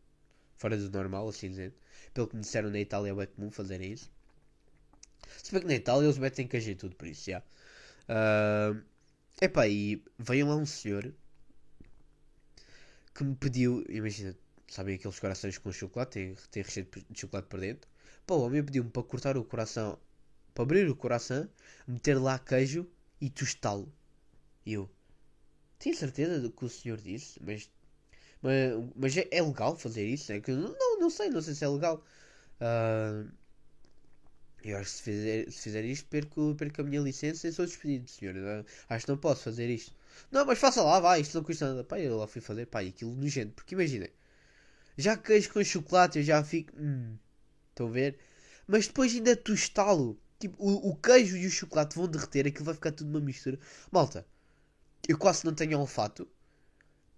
fora 0.56 0.76
do 0.76 0.90
normal, 0.90 1.28
assim 1.28 1.50
dizendo. 1.50 1.74
Pelo 2.12 2.28
que 2.28 2.36
me 2.36 2.42
disseram 2.42 2.70
na 2.70 2.80
Itália 2.80 3.14
é 3.20 3.26
comum 3.26 3.50
fazerem 3.50 3.92
isso. 3.92 4.10
Se 5.42 5.52
bem 5.52 5.60
que 5.60 5.66
na 5.66 5.74
Itália 5.74 6.06
eles 6.06 6.18
metem 6.18 6.46
queijo 6.46 6.70
e 6.70 6.74
tudo, 6.74 6.96
por 6.96 7.06
isso 7.08 7.30
já. 7.30 7.42
Uh, 8.08 8.82
epá, 9.40 9.66
e 9.68 10.02
veio 10.18 10.46
lá 10.46 10.56
um 10.56 10.66
senhor 10.66 11.12
que 13.14 13.24
me 13.24 13.34
pediu, 13.36 13.84
imagina, 13.88 14.36
sabem 14.68 14.96
aqueles 14.96 15.20
corações 15.20 15.58
com 15.58 15.70
chocolate, 15.72 16.12
tem, 16.12 16.34
tem 16.50 16.62
recheio 16.62 16.86
de 17.10 17.20
chocolate 17.20 17.48
por 17.48 17.60
dentro. 17.60 17.88
Pô, 18.26 18.36
o 18.36 18.46
homem 18.46 18.64
pediu-me 18.64 18.90
para 18.90 19.02
cortar 19.02 19.36
o 19.36 19.44
coração 19.44 19.98
para 20.54 20.62
abrir 20.62 20.88
o 20.88 20.96
coração, 20.96 21.48
meter 21.86 22.18
lá 22.18 22.38
queijo 22.38 22.86
e 23.20 23.28
tostá-lo. 23.28 23.92
E 24.64 24.74
eu, 24.74 24.88
tenho 25.78 25.96
certeza 25.96 26.40
do 26.40 26.50
que 26.50 26.64
o 26.64 26.68
senhor 26.68 26.98
disse, 26.98 27.38
mas, 27.42 27.70
mas, 28.40 28.90
mas 28.96 29.16
é, 29.16 29.28
é, 29.30 29.42
legal 29.42 29.76
fazer 29.76 30.06
isso? 30.06 30.32
É 30.32 30.40
que 30.40 30.52
não, 30.52 30.74
não 30.98 31.10
sei, 31.10 31.28
não 31.28 31.42
sei 31.42 31.54
se 31.54 31.64
é 31.64 31.68
legal. 31.68 32.02
Uh, 32.60 33.30
eu 34.62 34.78
acho 34.78 34.90
que 34.90 34.96
se 34.96 35.02
fizer, 35.02 35.50
se 35.50 35.62
fizer 35.62 35.84
isto, 35.84 36.08
perco, 36.08 36.54
perco 36.54 36.80
a 36.80 36.84
minha 36.84 37.00
licença 37.02 37.46
e 37.46 37.52
sou 37.52 37.66
despedido, 37.66 38.08
senhor. 38.08 38.34
Uh, 38.34 38.64
acho 38.88 39.04
que 39.04 39.12
não 39.12 39.18
posso 39.18 39.42
fazer 39.42 39.68
isto. 39.68 39.92
Não, 40.30 40.46
mas 40.46 40.58
faça 40.58 40.82
lá, 40.82 41.00
vai, 41.00 41.20
isto 41.20 41.34
não 41.34 41.44
custa 41.44 41.68
nada. 41.68 41.84
Pá, 41.84 41.98
eu 42.00 42.16
lá 42.16 42.26
fui 42.26 42.40
fazer, 42.40 42.66
pá, 42.66 42.80
aquilo 42.80 43.14
nojento. 43.14 43.52
Porque 43.54 43.74
imaginem, 43.74 44.08
já 44.96 45.16
queijo 45.16 45.52
com 45.52 45.62
chocolate 45.62 46.18
eu 46.18 46.24
já 46.24 46.42
fico. 46.42 46.72
Hum, 46.78 47.16
estão 47.70 47.88
a 47.88 47.90
ver? 47.90 48.18
Mas 48.66 48.86
depois 48.86 49.12
ainda 49.14 49.36
tostá-lo. 49.36 50.18
Tipo, 50.44 50.62
o, 50.62 50.90
o, 50.90 50.96
queijo 50.96 51.38
e 51.38 51.46
o 51.46 51.50
chocolate 51.50 51.96
vão 51.96 52.06
derreter, 52.06 52.46
aquilo 52.46 52.66
vai 52.66 52.74
ficar 52.74 52.92
tudo 52.92 53.08
uma 53.08 53.18
mistura. 53.18 53.58
Malta, 53.90 54.26
eu 55.08 55.16
quase 55.16 55.42
não 55.42 55.54
tenho 55.54 55.78
olfato. 55.78 56.28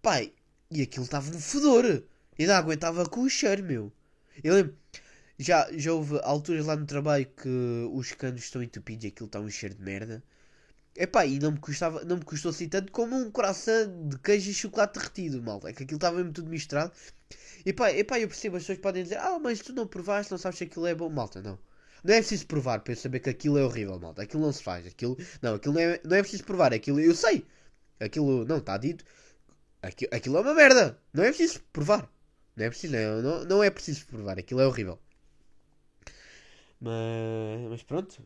Pai, 0.01 0.33
e 0.71 0.81
aquilo 0.81 1.05
estava 1.05 1.29
um 1.29 1.41
fedor. 1.41 2.05
E 2.39 2.47
não 2.47 2.55
aguentava 2.55 3.05
com 3.09 3.23
o 3.23 3.29
cheiro, 3.29 3.65
meu. 3.65 3.93
Eu 4.45 4.55
lembro, 4.55 4.77
já, 5.37 5.69
já 5.77 5.93
houve 5.93 6.21
alturas 6.23 6.67
lá 6.67 6.77
no 6.77 6.87
trabalho 6.87 7.27
que 7.27 7.49
os 7.93 8.13
canos 8.13 8.45
estão 8.45 8.63
entupidos 8.63 9.07
e 9.07 9.09
aquilo 9.09 9.27
está 9.27 9.41
um 9.41 9.51
cheiro 9.51 9.75
de 9.75 9.83
merda. 9.83 10.23
Epá, 10.95 11.27
e 11.27 11.41
não 11.41 11.51
me, 11.51 11.59
custava, 11.59 12.05
não 12.05 12.19
me 12.19 12.25
custou 12.25 12.51
assim 12.51 12.69
tanto 12.69 12.93
como 12.93 13.17
um 13.17 13.29
coração 13.33 14.09
de 14.09 14.19
queijo 14.21 14.53
e 14.53 14.55
chocolate 14.55 15.01
derretido, 15.01 15.43
malta. 15.43 15.69
É 15.69 15.73
que 15.73 15.83
aquilo 15.83 15.97
estava 15.97 16.19
mesmo 16.19 16.33
tudo 16.33 16.49
misturado. 16.49 16.93
Epá, 17.65 17.91
epá, 17.91 18.21
eu 18.21 18.29
percebo, 18.29 18.57
as 18.57 18.63
pessoas 18.63 18.79
podem 18.79 19.03
dizer, 19.03 19.19
ah, 19.19 19.37
mas 19.41 19.59
tu 19.59 19.73
não 19.73 19.85
provaste, 19.85 20.31
não 20.31 20.39
sabes 20.39 20.59
se 20.59 20.65
aquilo 20.65 20.87
é 20.87 20.95
bom. 20.95 21.09
Malta, 21.11 21.43
não. 21.43 21.59
Não 22.07 22.15
é 22.15 22.19
preciso 22.19 22.47
provar 22.47 22.81
para 22.81 22.93
eu 22.93 22.97
saber 22.97 23.21
que 23.21 23.31
aquilo 23.31 23.59
é 23.59 23.65
horrível, 23.65 23.99
malta. 23.99 24.23
Aquilo 24.23 24.43
não 24.43 24.53
se 24.53 24.63
faz. 24.63 24.87
Aquilo, 24.87 25.17
não, 25.43 25.55
aquilo 25.57 25.75
não 25.75 25.81
é, 25.81 26.01
não 26.05 26.17
é 26.17 26.21
preciso 26.23 26.45
provar. 26.45 26.73
Aquilo 26.73 27.01
eu 27.01 27.15
sei. 27.15 27.45
Aquilo 27.99 28.45
não 28.45 28.59
está 28.59 28.77
dito. 28.79 29.05
Aquilo, 29.83 30.11
aquilo 30.15 30.37
é 30.39 30.41
uma 30.41 30.55
merda. 30.55 30.99
Não 31.13 31.25
é 31.25 31.29
preciso 31.29 31.61
provar. 31.73 32.09
Não 32.57 32.65
é 32.65 32.69
preciso, 32.71 32.95
não, 32.95 33.23
não, 33.23 33.45
não 33.45 33.63
é 33.65 33.71
preciso 33.71 34.07
provar. 34.07 34.39
Aquilo 34.39 34.61
é 34.61 34.67
horrível. 34.67 34.99
Mas, 36.81 37.71
mas 37.71 37.83
pronto. 37.83 38.23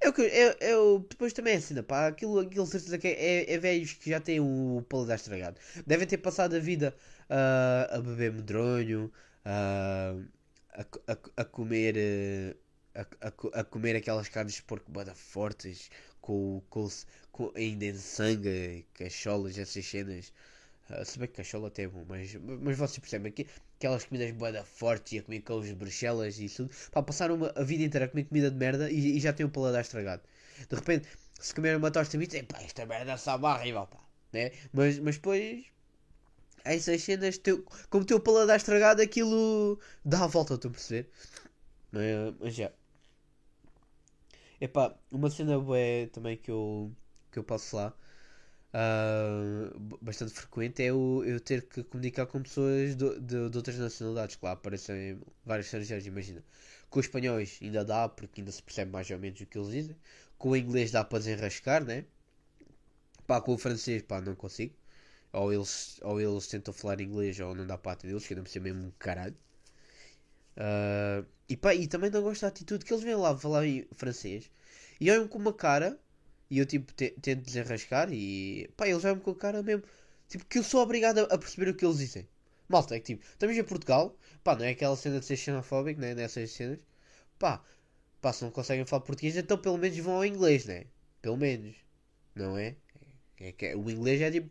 É 0.00 0.08
o 0.08 0.12
que 0.12 0.22
eu, 0.22 0.56
eu, 0.60 1.06
depois 1.08 1.32
também 1.32 1.54
é 1.54 1.56
assim, 1.56 1.80
pá, 1.82 2.08
aquilo, 2.08 2.40
aquilo 2.40 2.66
certeza 2.66 2.98
que 2.98 3.08
é, 3.08 3.12
é, 3.12 3.54
é 3.54 3.58
velhos 3.58 3.92
que 3.94 4.10
já 4.10 4.20
têm 4.20 4.40
o 4.40 4.84
paladar 4.88 5.16
estragado. 5.16 5.58
Devem 5.86 6.06
ter 6.06 6.18
passado 6.18 6.56
a 6.56 6.58
vida 6.58 6.94
uh, 7.30 7.96
a 7.96 8.00
beber 8.00 8.32
medronho, 8.32 9.10
uh, 9.46 10.24
a, 10.74 10.82
a, 11.12 11.18
a 11.38 11.44
comer 11.44 11.96
uh, 11.96 12.56
a, 12.94 13.60
a, 13.60 13.64
comer 13.64 13.96
aquelas 13.96 14.28
carnes 14.28 14.54
de 14.54 14.62
porco 14.62 14.90
bada 14.90 15.14
fortes, 15.14 15.90
com, 16.20 16.62
com, 16.68 16.88
com 17.30 17.52
ainda 17.56 17.86
em 17.86 17.96
sangue, 17.96 18.86
cacholas, 18.94 19.58
essas 19.58 19.84
cenas. 19.84 20.32
Uh, 20.90 21.04
se 21.04 21.18
bem 21.18 21.28
que 21.28 21.34
cachola 21.34 21.68
até 21.68 21.84
é 21.84 21.88
bom, 21.88 22.04
mas, 22.08 22.34
mas 22.34 22.76
vocês 22.76 22.98
percebem 22.98 23.32
que 23.32 23.46
aquelas 23.76 24.04
comidas 24.04 24.30
bada 24.32 24.64
fortes 24.64 25.12
e 25.12 25.18
a 25.18 25.22
comer 25.22 25.40
couves 25.40 25.68
de 25.68 25.74
bruxelas 25.74 26.38
e 26.38 26.48
tudo, 26.48 26.70
pá, 26.90 27.02
passaram 27.02 27.36
uma, 27.36 27.52
a 27.56 27.62
vida 27.62 27.82
inteira 27.84 28.06
a 28.06 28.08
comer 28.08 28.24
comida 28.24 28.50
de 28.50 28.56
merda 28.56 28.90
e, 28.90 29.16
e 29.16 29.20
já 29.20 29.32
têm 29.32 29.46
o 29.46 29.48
paladar 29.48 29.80
estragado. 29.80 30.22
De 30.68 30.74
repente, 30.76 31.08
se 31.40 31.54
comer 31.54 31.76
uma 31.76 31.90
tosta 31.90 32.18
de 32.18 32.42
pá, 32.44 32.60
esta 32.62 32.84
merda 32.84 33.16
sabe 33.16 33.44
horrível, 33.46 33.86
pá, 33.86 33.98
né? 34.32 34.52
Mas, 34.72 34.98
mas 34.98 35.16
depois, 35.16 35.64
essas 36.64 37.02
cenas, 37.02 37.38
teu, 37.38 37.64
como 37.88 38.04
teu 38.04 38.20
paladar 38.20 38.56
estragado, 38.56 39.02
aquilo 39.02 39.78
dá 40.04 40.24
a 40.24 40.26
volta, 40.26 40.54
estou 40.54 40.70
a 40.70 40.72
perceber? 40.72 41.08
Mas, 41.90 42.34
mas 42.40 42.54
já. 42.54 42.72
Epá, 44.62 44.96
uma 45.10 45.28
cena 45.28 45.58
boa 45.58 45.76
também 46.12 46.36
que 46.38 46.50
eu, 46.50 46.90
que 47.30 47.38
eu 47.38 47.44
passo 47.44 47.76
lá 47.76 47.94
uh, 48.74 49.80
bastante 50.02 50.32
frequente 50.34 50.82
é 50.84 50.92
o, 50.92 51.24
eu 51.24 51.40
ter 51.40 51.62
que 51.68 51.82
comunicar 51.84 52.26
com 52.26 52.42
pessoas 52.42 52.96
de, 52.96 53.20
de, 53.20 53.50
de 53.50 53.56
outras 53.56 53.78
nacionalidades. 53.78 54.36
Claro, 54.36 54.58
aparecem 54.58 55.20
vários 55.44 55.66
estrangeiros, 55.66 56.06
imagina. 56.06 56.44
Com 56.90 57.00
os 57.00 57.06
espanhóis 57.06 57.58
ainda 57.62 57.84
dá, 57.84 58.08
porque 58.08 58.40
ainda 58.40 58.52
se 58.52 58.62
percebe 58.62 58.90
mais 58.92 59.10
ou 59.10 59.18
menos 59.18 59.40
o 59.40 59.46
que 59.46 59.58
eles 59.58 59.70
dizem. 59.70 59.96
Com 60.38 60.50
o 60.50 60.56
inglês 60.56 60.90
dá 60.92 61.04
para 61.04 61.18
desenrascar, 61.20 61.84
né? 61.84 62.04
Pá, 63.26 63.40
com 63.40 63.54
o 63.54 63.58
francês, 63.58 64.00
pá, 64.02 64.20
não 64.20 64.34
consigo. 64.36 64.74
Ou 65.32 65.52
eles, 65.52 66.00
ou 66.02 66.20
eles 66.20 66.46
tentam 66.48 66.74
falar 66.74 67.00
inglês 67.00 67.38
ou 67.40 67.54
não 67.54 67.66
dá 67.66 67.78
para 67.78 67.96
deles, 68.02 68.26
que 68.26 68.34
ainda 68.34 68.42
me 68.42 68.48
ser 68.48 68.60
mesmo 68.60 68.86
um 68.86 68.92
caralho. 68.98 69.36
Uh, 70.56 71.26
e, 71.48 71.56
pá, 71.56 71.74
e 71.74 71.86
também 71.86 72.10
não 72.10 72.22
gosto 72.22 72.42
da 72.42 72.48
atitude 72.48 72.84
que 72.84 72.92
eles 72.92 73.04
vêm 73.04 73.14
lá 73.14 73.36
falar 73.36 73.66
em 73.66 73.86
francês 73.92 74.50
e 75.00 75.10
olham 75.10 75.26
com 75.28 75.38
uma 75.38 75.52
cara 75.52 75.98
e 76.50 76.58
eu 76.58 76.66
tipo 76.66 76.92
te, 76.92 77.10
tento 77.22 77.42
desenrascar 77.42 78.12
e 78.12 78.70
pá, 78.76 78.86
eles 78.88 79.04
olham 79.04 79.18
com 79.18 79.30
a 79.30 79.36
cara 79.36 79.62
mesmo 79.62 79.82
tipo 80.28 80.44
que 80.46 80.58
eu 80.58 80.64
sou 80.64 80.82
obrigado 80.82 81.18
a, 81.20 81.22
a, 81.34 81.38
perceber 81.38 81.70
o 81.70 81.74
que 81.74 81.84
eles 81.84 81.98
dizem. 81.98 82.28
Malta, 82.68 82.96
é 82.96 83.00
que 83.00 83.14
tipo, 83.14 83.24
estamos 83.24 83.56
em 83.56 83.64
Portugal, 83.64 84.16
pá, 84.44 84.54
não 84.56 84.64
é 84.64 84.70
aquela 84.70 84.96
cena 84.96 85.20
de 85.20 85.26
ser 85.26 85.36
xenofóbico, 85.36 86.00
né? 86.00 86.14
Nessas 86.14 86.50
cenas, 86.52 86.80
pá, 87.38 87.62
pá, 88.20 88.32
se 88.32 88.44
não 88.44 88.50
conseguem 88.50 88.84
falar 88.86 89.02
português, 89.02 89.36
então 89.36 89.58
pelo 89.58 89.78
menos 89.78 89.98
vão 89.98 90.16
ao 90.16 90.24
inglês, 90.24 90.66
né? 90.66 90.86
Pelo 91.20 91.36
menos, 91.36 91.74
não 92.34 92.56
é? 92.58 92.76
é, 93.40 93.54
é 93.60 93.76
o 93.76 93.90
inglês 93.90 94.20
é 94.20 94.30
tipo, 94.30 94.50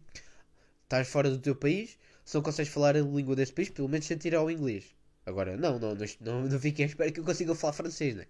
estás 0.84 1.08
fora 1.08 1.30
do 1.30 1.40
teu 1.40 1.56
país, 1.56 1.98
se 2.26 2.36
não 2.36 2.44
consegues 2.44 2.72
falar 2.72 2.96
a 2.96 3.02
língua 3.02 3.36
desse 3.36 3.54
país, 3.54 3.70
pelo 3.70 3.90
menos 3.90 4.08
tenta 4.08 4.28
ir 4.28 4.36
ao 4.36 4.52
inglês. 4.52 4.86
Agora, 5.26 5.56
não, 5.56 5.78
não, 5.80 5.96
não, 6.22 6.48
não, 6.48 6.60
fiquem 6.60 6.86
à 6.86 6.88
espera 6.88 7.12
que 7.12 7.20
eu 7.20 7.24
consiga 7.24 7.54
falar 7.56 7.74
francês, 7.74 8.16
né? 8.16 8.26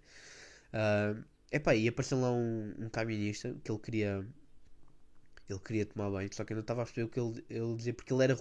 Uh, 0.72 1.24
epá, 1.50 1.74
e 1.74 1.88
apareceu 1.88 2.20
lá 2.20 2.30
um, 2.30 2.74
um 2.78 2.88
que 2.88 3.70
ele 3.70 3.78
queria. 3.78 4.26
Ele 5.48 5.58
queria 5.60 5.86
tomar 5.86 6.10
banho, 6.10 6.32
só 6.32 6.44
que 6.44 6.52
eu 6.52 6.56
não 6.56 6.62
estava 6.62 6.82
a 6.82 6.84
perceber 6.84 7.06
o 7.06 7.08
que 7.08 7.20
ele, 7.20 7.44
ele 7.50 7.76
dizia 7.76 7.94
porque 7.94 8.12
ele 8.12 8.24
era. 8.24 8.36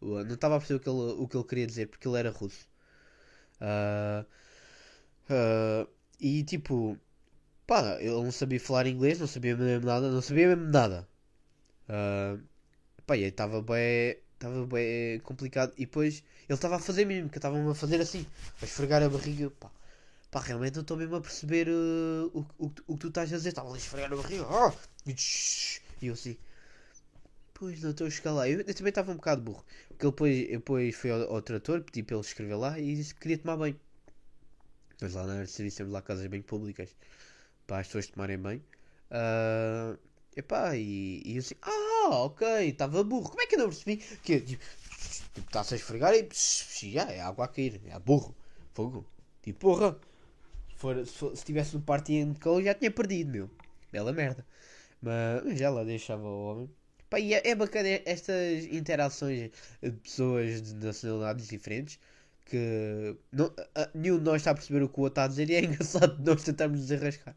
Não 0.00 0.34
estava 0.34 0.56
a 0.56 0.58
perceber 0.58 0.78
o 0.78 0.80
que, 0.80 0.88
ele, 0.88 1.22
o 1.22 1.28
que 1.28 1.36
ele 1.36 1.44
queria 1.44 1.66
dizer 1.66 1.88
porque 1.88 2.08
ele 2.08 2.18
era 2.18 2.30
russo. 2.30 2.68
Uh, 3.60 4.24
uh, 5.30 5.88
e 6.20 6.44
tipo. 6.44 6.98
Pá, 7.66 7.96
ele 8.00 8.10
não 8.10 8.32
sabia 8.32 8.60
falar 8.60 8.86
inglês, 8.86 9.18
não 9.20 9.26
sabia 9.26 9.56
mesmo 9.56 9.86
nada, 9.86 10.10
não 10.10 10.22
sabia 10.22 10.48
mesmo 10.48 10.70
nada. 10.70 11.08
Uh, 11.88 12.42
pá, 13.06 13.16
e 13.16 13.24
estava 13.24 13.62
bem 13.62 14.18
Estava 14.44 14.66
bem 14.66 15.20
complicado. 15.20 15.72
E 15.78 15.86
depois 15.86 16.22
ele 16.46 16.54
estava 16.54 16.76
a 16.76 16.78
fazer 16.78 17.06
mesmo, 17.06 17.30
que 17.30 17.38
estava 17.38 17.70
a 17.70 17.74
fazer 17.74 18.00
assim, 18.00 18.26
a 18.60 18.64
esfregar 18.66 19.02
a 19.02 19.08
barriga. 19.08 19.50
Pá, 19.50 19.70
pá 20.30 20.40
realmente 20.40 20.74
não 20.74 20.82
estou 20.82 20.98
mesmo 20.98 21.16
a 21.16 21.20
perceber 21.22 21.66
uh, 21.68 22.30
o, 22.34 22.40
o, 22.58 22.72
o, 22.86 22.94
que 22.94 23.00
tu 23.00 23.08
estás 23.08 23.32
a 23.32 23.36
dizer. 23.36 23.48
Estava 23.50 23.72
a 23.72 23.76
esfregar 23.78 24.12
a 24.12 24.16
barriga. 24.16 24.44
Oh! 24.46 24.72
E 25.06 26.06
eu 26.06 26.12
assim, 26.12 26.36
pois 27.54 27.82
não 27.82 27.92
estou 27.92 28.06
a 28.06 28.10
chegar 28.10 28.32
lá. 28.32 28.46
Eu, 28.46 28.60
eu 28.60 28.74
também 28.74 28.90
estava 28.90 29.12
um 29.12 29.16
bocado 29.16 29.40
burro. 29.40 29.64
Porque 29.88 30.04
ele 30.04 30.12
depois, 30.12 30.48
depois 30.48 30.94
foi 30.94 31.10
ao, 31.10 31.22
ao 31.36 31.40
trator, 31.40 31.80
pedi 31.80 32.02
para 32.02 32.16
ele 32.16 32.26
escrever 32.26 32.56
lá 32.56 32.78
e 32.78 32.94
disse 32.96 33.14
que 33.14 33.20
queria 33.20 33.38
tomar 33.38 33.56
banho. 33.56 33.80
Mas 35.00 35.14
lá 35.14 35.26
na 35.26 35.46
serviço 35.46 35.78
temos 35.78 35.92
lá 35.92 36.02
casas 36.02 36.26
bem 36.26 36.42
públicas 36.42 36.90
para 37.66 37.78
as 37.78 37.86
pessoas 37.86 38.08
tomarem 38.08 38.38
banho. 38.38 38.62
Uh, 39.10 39.98
epá, 40.36 40.76
e, 40.76 41.22
e 41.24 41.36
eu 41.36 41.38
assim, 41.38 41.54
ah! 41.62 41.83
Ah, 42.06 42.24
ok, 42.24 42.68
estava 42.68 43.02
burro. 43.02 43.30
Como 43.30 43.40
é 43.40 43.46
que 43.46 43.54
eu 43.54 43.60
não 43.60 43.68
percebi? 43.68 43.96
Que 44.22 44.40
tipo, 44.40 44.62
está-se 45.38 45.74
a 45.74 45.76
esfregar 45.76 46.14
e 46.14 46.28
já, 46.92 47.10
é 47.10 47.20
água 47.20 47.46
a 47.46 47.48
cair. 47.48 47.80
É 47.86 47.98
burro. 47.98 48.34
Fogo. 48.74 49.06
Tipo, 49.42 49.60
porra. 49.60 49.98
Se, 50.68 50.76
for, 50.76 51.06
se, 51.36 51.44
tivesse 51.44 51.74
no 51.74 51.82
party 51.82 52.24
de 52.26 52.40
call 52.40 52.62
já 52.62 52.74
tinha 52.74 52.90
perdido, 52.90 53.30
meu. 53.30 53.50
Bela 53.90 54.12
merda. 54.12 54.46
Mas 55.00 55.58
já 55.58 55.70
lá 55.70 55.82
deixava 55.84 56.24
o 56.24 56.44
homem. 56.46 56.70
Pá, 57.08 57.18
e 57.18 57.32
é, 57.32 57.48
é 57.48 57.54
bacana 57.54 57.88
estas 58.04 58.64
interações 58.66 59.50
de 59.82 59.92
pessoas 59.92 60.62
de 60.62 60.74
nacionalidades 60.74 61.48
diferentes 61.48 61.98
que 62.44 63.16
não, 63.32 63.46
a- 63.74 63.90
nenhum 63.94 64.18
de 64.18 64.24
nós 64.24 64.36
está 64.36 64.50
a 64.52 64.54
perceber 64.54 64.82
o 64.82 64.88
que 64.88 64.98
o 64.98 65.02
outro 65.02 65.12
está 65.12 65.24
a 65.24 65.28
dizer 65.28 65.48
e 65.50 65.54
é 65.54 65.60
engraçado 65.64 66.22
nós 66.24 66.42
tentarmos 66.42 66.80
desenrascar. 66.80 67.36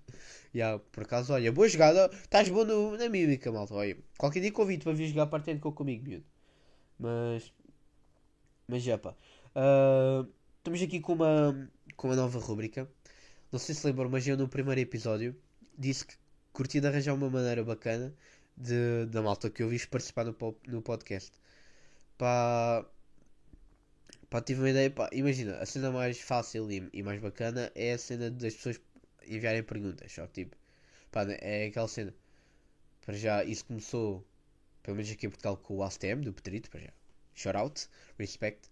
Yeah, 0.53 0.79
por 0.91 1.03
acaso, 1.03 1.33
olha, 1.33 1.51
boa 1.51 1.67
jogada, 1.69 2.09
estás 2.15 2.49
bom 2.49 2.65
no- 2.65 2.97
na 2.97 3.09
mímica, 3.09 3.51
malta. 3.51 3.73
Olha, 3.73 3.97
qualquer 4.17 4.41
dia 4.41 4.51
convido 4.51 4.83
para 4.83 4.93
vir 4.93 5.07
jogar 5.07 5.27
partendo 5.27 5.59
com 5.61 5.71
comigo, 5.71 6.03
miúdo. 6.07 6.25
Mas, 6.99 7.51
mas 8.67 8.83
já 8.83 8.97
pá. 8.97 9.15
Ah, 9.55 10.25
estamos 10.57 10.81
aqui 10.81 10.99
com 10.99 11.13
uma, 11.13 11.69
com 11.95 12.07
uma 12.07 12.15
nova 12.15 12.39
rúbrica. 12.39 12.89
Não 13.51 13.59
sei 13.59 13.75
se 13.75 13.85
lembram, 13.87 14.09
mas 14.09 14.27
eu 14.27 14.37
no 14.37 14.47
primeiro 14.47 14.81
episódio 14.81 15.35
disse 15.77 16.05
que 16.05 16.15
curti 16.53 16.79
de 16.81 16.87
arranjar 16.87 17.13
uma 17.13 17.29
maneira 17.29 17.63
bacana 17.63 18.13
de, 18.57 19.05
da 19.07 19.21
malta 19.21 19.49
que 19.49 19.63
eu 19.63 19.69
vi 19.69 19.79
participar 19.87 20.25
no, 20.25 20.35
no 20.67 20.81
podcast. 20.81 21.31
Pá, 22.17 22.85
pá, 24.29 24.41
tive 24.41 24.61
uma 24.61 24.69
ideia. 24.69 24.89
Pá, 24.91 25.09
imagina, 25.11 25.57
a 25.57 25.65
cena 25.65 25.91
mais 25.91 26.19
fácil 26.19 26.71
e, 26.71 26.89
e 26.93 27.03
mais 27.03 27.19
bacana 27.21 27.71
é 27.75 27.93
a 27.93 27.97
cena 27.97 28.29
das 28.31 28.55
pessoas 28.55 28.79
enviarem 29.27 29.63
perguntas. 29.63 30.11
Só 30.11 30.25
que, 30.27 30.45
tipo, 30.45 30.57
pá, 31.11 31.25
né, 31.25 31.37
é 31.41 31.67
aquela 31.67 31.87
cena. 31.87 32.13
Para 33.05 33.15
já, 33.15 33.43
isso 33.43 33.65
começou, 33.65 34.25
pelo 34.83 34.97
menos 34.97 35.11
aqui 35.11 35.27
em 35.27 35.29
Portugal, 35.29 35.57
com 35.57 35.77
o 35.77 35.83
ASTM 35.83 36.21
do 36.21 36.33
Petrito. 36.33 36.69
Para 36.69 36.81
já, 36.81 36.93
shout 37.35 37.57
out, 37.57 37.87
respect. 38.17 38.69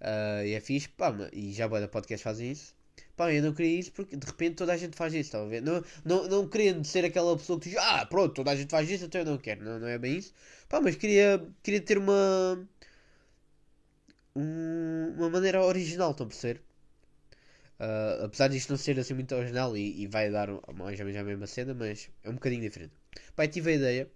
Ah, 0.00 0.44
e 0.44 0.52
é 0.52 0.60
fixe, 0.60 0.88
pá, 0.88 1.14
e 1.32 1.52
já 1.52 1.68
boa 1.68 1.80
da 1.80 1.88
podcast 1.88 2.22
fazem 2.22 2.50
isso. 2.52 2.74
Pá, 3.16 3.32
eu 3.32 3.42
não 3.42 3.52
queria 3.54 3.78
isso 3.80 3.92
porque 3.92 4.16
de 4.16 4.26
repente 4.26 4.56
toda 4.56 4.72
a 4.72 4.76
gente 4.76 4.96
faz 4.96 5.12
isso, 5.12 5.22
estão 5.22 5.44
a 5.44 5.48
ver? 5.48 5.62
Não, 5.62 5.82
não, 6.04 6.28
não 6.28 6.48
querendo 6.48 6.84
ser 6.84 7.04
aquela 7.04 7.36
pessoa 7.36 7.58
que 7.58 7.70
diz, 7.70 7.78
ah, 7.78 8.06
pronto, 8.06 8.34
toda 8.34 8.50
a 8.50 8.56
gente 8.56 8.70
faz 8.70 8.90
isso, 8.90 9.04
então 9.04 9.20
eu 9.20 9.26
não 9.26 9.38
quero. 9.38 9.64
Não, 9.64 9.78
não 9.78 9.88
é 9.88 9.98
bem 9.98 10.16
isso. 10.18 10.32
Pá, 10.68 10.80
mas 10.80 10.96
queria, 10.96 11.42
queria 11.62 11.80
ter 11.80 11.98
uma. 11.98 12.66
Um- 14.36 15.14
uma 15.18 15.30
maneira 15.30 15.62
original, 15.64 16.10
estão 16.12 16.26
a 16.26 16.28
perceber? 16.30 16.62
Ah, 17.78 18.24
apesar 18.24 18.48
disto 18.48 18.70
não 18.70 18.76
ser 18.78 18.98
assim 18.98 19.14
muito 19.14 19.34
original 19.34 19.76
e, 19.76 20.02
e 20.02 20.06
vai 20.06 20.30
dar 20.30 20.48
mais 20.74 20.98
ou 21.00 21.06
menos 21.06 21.20
a 21.20 21.24
mesma 21.24 21.46
cena, 21.46 21.74
mas 21.74 22.08
é 22.22 22.28
um 22.30 22.34
bocadinho 22.34 22.62
diferente. 22.62 22.92
Eu 23.36 23.48
tive 23.48 23.72
a 23.72 23.74
ideia. 23.74 24.10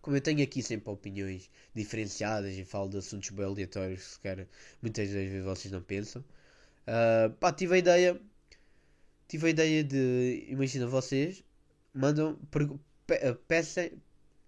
Como 0.00 0.16
eu 0.16 0.20
tenho 0.22 0.42
aqui 0.42 0.62
sempre 0.62 0.90
opiniões 0.90 1.50
diferenciadas 1.74 2.54
e 2.54 2.64
falo 2.64 2.88
de 2.88 2.96
assuntos 2.98 3.28
bem 3.30 3.44
aleatórios 3.44 4.02
se 4.04 4.20
calhar 4.20 4.46
muitas 4.80 5.08
vezes 5.10 5.44
vocês 5.44 5.70
não 5.72 5.82
pensam. 5.82 6.24
Ah, 6.86 7.30
pá, 7.40 7.52
tive 7.52 7.74
a 7.76 7.78
ideia. 7.78 8.20
Tive 9.28 9.46
a 9.46 9.50
ideia 9.50 9.84
de. 9.84 10.46
Imagina, 10.48 10.86
vocês 10.86 11.44
mandam. 11.94 12.36
pe- 13.06 13.20
ah, 13.22 13.34
Peçam. 13.48 13.90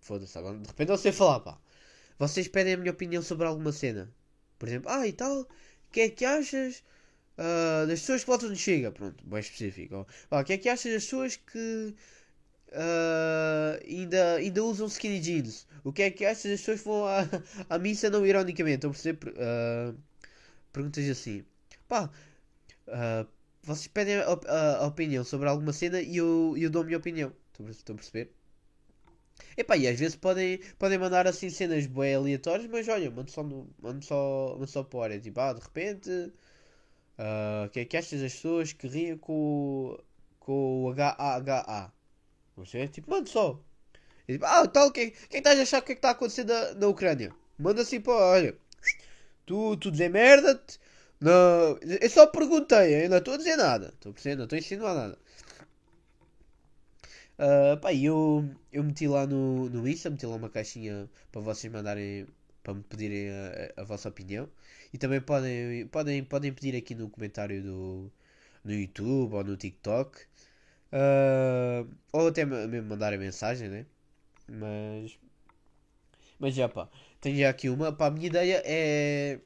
Foda-se, 0.01 0.39
de 0.41 0.67
repente 0.69 0.89
não 0.89 0.97
sei 0.97 1.13
falar, 1.13 1.41
pá. 1.41 1.61
Vocês 2.19 2.49
pedem 2.49 2.75
a 2.75 2.79
minha 2.79 2.93
opinião 2.93 3.23
sobre 3.23 3.47
alguma 3.47 3.73
cena. 3.73 4.13
Por 4.59 4.69
exemplo, 4.69 4.91
ah 4.91 5.07
e 5.07 5.13
tal, 5.13 5.43
o 5.43 5.47
que 5.93 6.01
é 6.03 6.09
que 6.11 6.25
achas 6.25 6.83
ah, 7.39 7.87
das 7.89 8.01
pessoas 8.01 8.23
que 8.23 8.29
votam 8.31 8.49
no 8.51 8.57
Chega? 8.57 8.93
Pronto, 8.93 9.25
bem 9.27 9.41
específico. 9.41 9.97
ó. 9.97 10.07
Ah, 10.31 10.41
o 10.43 10.45
que 10.45 10.55
é 10.55 10.59
que 10.59 10.69
achas 10.69 10.93
das 10.93 11.05
pessoas 11.05 11.37
que 11.37 11.95
ah, 12.73 13.79
ainda, 13.87 14.37
ainda 14.37 14.65
usam 14.65 14.87
skinny 14.89 15.21
jeans? 15.21 15.67
O 15.85 15.93
que 15.93 16.03
é 16.03 16.11
que 16.11 16.25
achas 16.27 16.51
das 16.51 16.61
pessoas 16.61 16.81
que 16.81 16.87
vão 16.89 17.07
à, 17.07 17.27
à 17.71 17.79
missa 17.79 18.11
não 18.11 18.27
ironicamente? 18.27 18.77
Estão 18.87 18.91
a 18.91 18.95
perceber? 18.95 19.35
Ah, 19.39 19.95
perguntas 20.73 21.09
assim. 21.11 21.45
Pá, 21.89 22.11
vocês 23.63 23.87
pedem 23.89 24.17
a, 24.17 24.25
a- 24.81 24.87
opinião 24.87 25.23
sobre 25.25 25.49
alguma 25.49 25.73
cena 25.73 26.01
e 26.01 26.17
eu, 26.17 26.55
eu 26.57 26.71
dou 26.71 26.83
a 26.83 26.85
minha 26.85 26.99
opinião. 26.99 27.33
Estão 27.71 27.95
a 27.95 27.99
perceber? 27.99 28.33
Epá, 29.57 29.77
e 29.77 29.87
às 29.89 29.99
vezes 29.99 30.17
podem, 30.17 30.59
podem 30.79 30.99
mandar 30.99 31.27
assim 31.27 31.51
cenas 31.51 31.87
bem 31.87 32.15
aleatórias, 32.15 32.69
mas 32.71 32.89
olha, 32.89 33.11
mando 33.11 33.31
só, 33.31 33.43
no, 33.43 33.69
mando 33.81 34.05
só, 34.05 34.55
mando 34.59 34.67
só 34.71 34.83
para 34.85 35.15
é 35.17 35.19
tipo, 35.21 35.41
ah, 35.41 35.53
de 35.53 35.61
repente, 35.61 36.33
ah, 37.19 37.65
o 37.67 37.71
que 37.71 37.81
é 37.81 37.85
que 37.85 37.97
achas 37.97 38.21
das 38.21 38.35
pessoas 38.35 38.73
que 38.73 38.87
riem 38.89 39.17
com, 39.19 39.33
o- 39.95 40.01
com 40.41 40.85
o 40.85 40.91
HAHA? 40.93 41.93
Você 42.57 42.89
tipo, 42.89 43.11
mando 43.11 43.29
só. 43.31 43.61
E, 44.29 44.35
tipo, 44.35 44.47
ah, 44.47 44.67
tal, 44.69 44.89
o 44.89 44.93
que, 44.93 45.01
é- 45.03 45.07
o 45.09 45.13
que 45.13 45.17
é 45.25 45.29
que 45.29 45.39
estás 45.39 45.61
a 45.61 45.63
achar 45.63 45.83
que 45.83 45.93
é 45.93 45.97
que 45.97 46.01
está 46.01 46.11
a 46.11 46.13
acontecer 46.13 46.45
na, 46.45 46.75
na 46.75 46.89
Ucrânia? 46.89 47.35
Manda 47.59 47.83
assim 47.83 48.01
para, 48.01 48.15
olha, 48.15 48.57
tu, 49.47 49.77
tu 49.77 49.91
dizer 49.91 50.11
merda, 50.11 50.61
não, 51.21 51.79
eu 52.01 52.11
só 52.11 52.27
perguntei, 52.27 53.09
não 53.09 53.19
estou 53.19 53.35
a 53.35 53.39
dizer 53.39 53.57
nada, 53.57 53.89
estou 53.95 54.13
a 54.13 54.37
não 54.37 54.45
estou 54.45 54.57
a 54.57 54.61
insinuar 54.61 54.95
nada. 54.95 55.19
Ah, 57.39 57.77
pá, 57.81 57.93
eu, 57.95 58.45
eu 58.73 58.83
meti 58.85 59.07
lá 59.09 59.27
no, 59.27 59.69
no 59.71 59.87
Insta, 59.89 60.11
meti 60.11 60.27
lá 60.27 60.37
uma 60.37 60.51
caixinha 60.51 61.09
para 61.31 61.41
vocês 61.41 61.73
mandarem, 61.73 62.27
para 62.63 62.75
me 62.75 62.83
pedirem 62.83 63.31
a, 63.77 63.81
a 63.83 63.85
vossa 63.85 64.09
opinião. 64.09 64.49
E 64.93 64.99
também 64.99 65.21
podem, 65.21 65.87
podem, 65.89 66.25
podem 66.25 66.53
pedir 66.53 66.77
aqui 66.77 66.95
no 66.95 67.09
comentário 67.11 67.63
do, 67.63 68.13
no 68.65 68.73
YouTube 68.75 69.35
ou 69.35 69.45
no 69.45 69.57
TikTok. 69.57 70.21
Ah, 70.93 71.85
ou 72.13 72.29
até 72.29 72.45
me- 72.47 72.67
mesmo 72.69 72.89
mandarem 72.91 73.19
mensagem, 73.19 73.69
né? 73.71 73.87
Mas, 74.49 75.19
mas 76.39 76.55
já 76.55 76.69
pá, 76.69 76.89
tenho 77.21 77.39
já 77.39 77.51
aqui 77.51 77.69
uma. 77.69 77.93
Pá, 77.93 78.07
a 78.07 78.11
minha 78.11 78.27
ideia 78.27 78.63
é, 78.65 79.41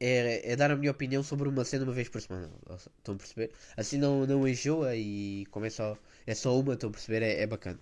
é, 0.00 0.52
é 0.52 0.56
dar 0.56 0.70
a 0.70 0.76
minha 0.76 0.90
opinião 0.92 1.22
sobre 1.22 1.48
uma 1.48 1.64
cena 1.64 1.84
uma 1.84 1.92
vez 1.92 2.08
por 2.08 2.20
semana. 2.20 2.50
Estão 2.98 3.14
a 3.14 3.18
perceber? 3.18 3.52
Assim 3.76 3.98
não, 3.98 4.26
não 4.26 4.46
enjoa 4.46 4.94
e 4.96 5.46
é 5.64 5.70
só, 5.70 5.96
é 6.30 6.34
só 6.34 6.58
uma, 6.58 6.74
estão 6.74 6.90
a 6.90 6.92
perceber? 6.92 7.22
É, 7.22 7.42
é 7.42 7.46
bacana. 7.46 7.80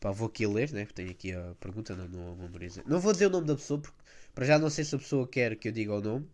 Pá, 0.00 0.10
vou 0.12 0.28
aqui 0.28 0.46
ler, 0.46 0.72
né? 0.72 0.86
Tenho 0.94 1.10
aqui 1.10 1.32
a 1.32 1.54
pergunta, 1.60 1.96
não, 1.96 2.08
não. 2.08 2.36
Não 2.86 3.00
vou 3.00 3.12
dizer 3.12 3.26
o 3.26 3.30
nome 3.30 3.46
da 3.46 3.54
pessoa, 3.56 3.80
porque 3.80 3.96
para 4.34 4.46
já 4.46 4.58
não 4.58 4.70
sei 4.70 4.84
se 4.84 4.94
a 4.94 4.98
pessoa 4.98 5.26
quer 5.28 5.56
que 5.56 5.68
eu 5.68 5.72
diga 5.72 5.94
o 5.94 6.00
nome. 6.00 6.28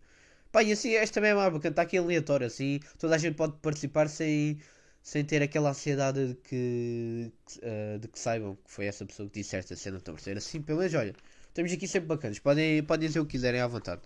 Pá, 0.52 0.62
e 0.62 0.72
assim, 0.72 0.94
esta 0.94 1.14
também 1.16 1.30
é 1.32 1.35
mais 1.35 1.52
bacana, 1.52 1.72
está 1.72 1.82
aqui 1.82 1.98
aleatório, 1.98 2.46
assim, 2.46 2.80
toda 2.98 3.14
a 3.16 3.18
gente 3.18 3.37
pode 3.37 3.54
participar 3.61 4.09
sem, 4.09 4.61
sem 5.02 5.24
ter 5.24 5.42
aquela 5.42 5.70
ansiedade 5.70 6.28
de 6.28 6.35
que, 6.37 7.32
eh, 7.62 7.98
de 8.00 8.09
que 8.09 8.18
saibam 8.18 8.56
que 8.56 8.70
foi 8.70 8.87
essa 8.87 9.04
pessoa 9.06 9.28
que 9.28 9.40
disse 9.40 9.56
esta 9.56 9.76
cena, 9.76 9.98
estão 9.98 10.14
a 10.14 10.16
perceber? 10.16 10.38
Assim, 10.38 10.62
pelo 10.62 10.78
menos, 10.80 10.94
olha, 10.94 11.14
estamos 11.48 11.72
aqui 11.72 11.88
sempre 11.88 12.09
bacanas, 12.09 12.38
podem, 12.40 12.82
podem 12.85 13.09
dizer 13.09 13.20
o 13.20 13.26
que 13.26 13.32
quiserem 13.32 13.61
à 13.61 13.66
vontade. 13.66 14.02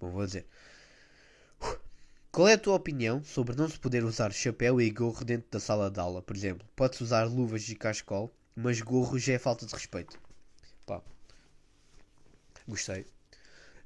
Bom, 0.00 0.10
vou 0.10 0.24
dizer. 0.26 0.46
Qual 2.30 2.46
é 2.46 2.54
a 2.54 2.58
tua 2.58 2.74
opinião 2.74 3.22
sobre 3.24 3.56
não 3.56 3.68
se 3.68 3.78
poder 3.78 4.04
usar 4.04 4.32
chapéu 4.32 4.80
e 4.80 4.90
gorro 4.90 5.24
dentro 5.24 5.50
da 5.50 5.58
sala 5.58 5.90
de 5.90 5.98
aula? 5.98 6.22
Por 6.22 6.36
exemplo, 6.36 6.66
pode-se 6.76 7.02
usar 7.02 7.24
luvas 7.24 7.62
de 7.62 7.74
cascol, 7.74 8.32
mas 8.54 8.80
gorro 8.80 9.18
já 9.18 9.32
é 9.32 9.38
falta 9.38 9.66
de 9.66 9.72
respeito. 9.72 10.18
Pá. 10.86 11.02
Gostei. 12.66 13.06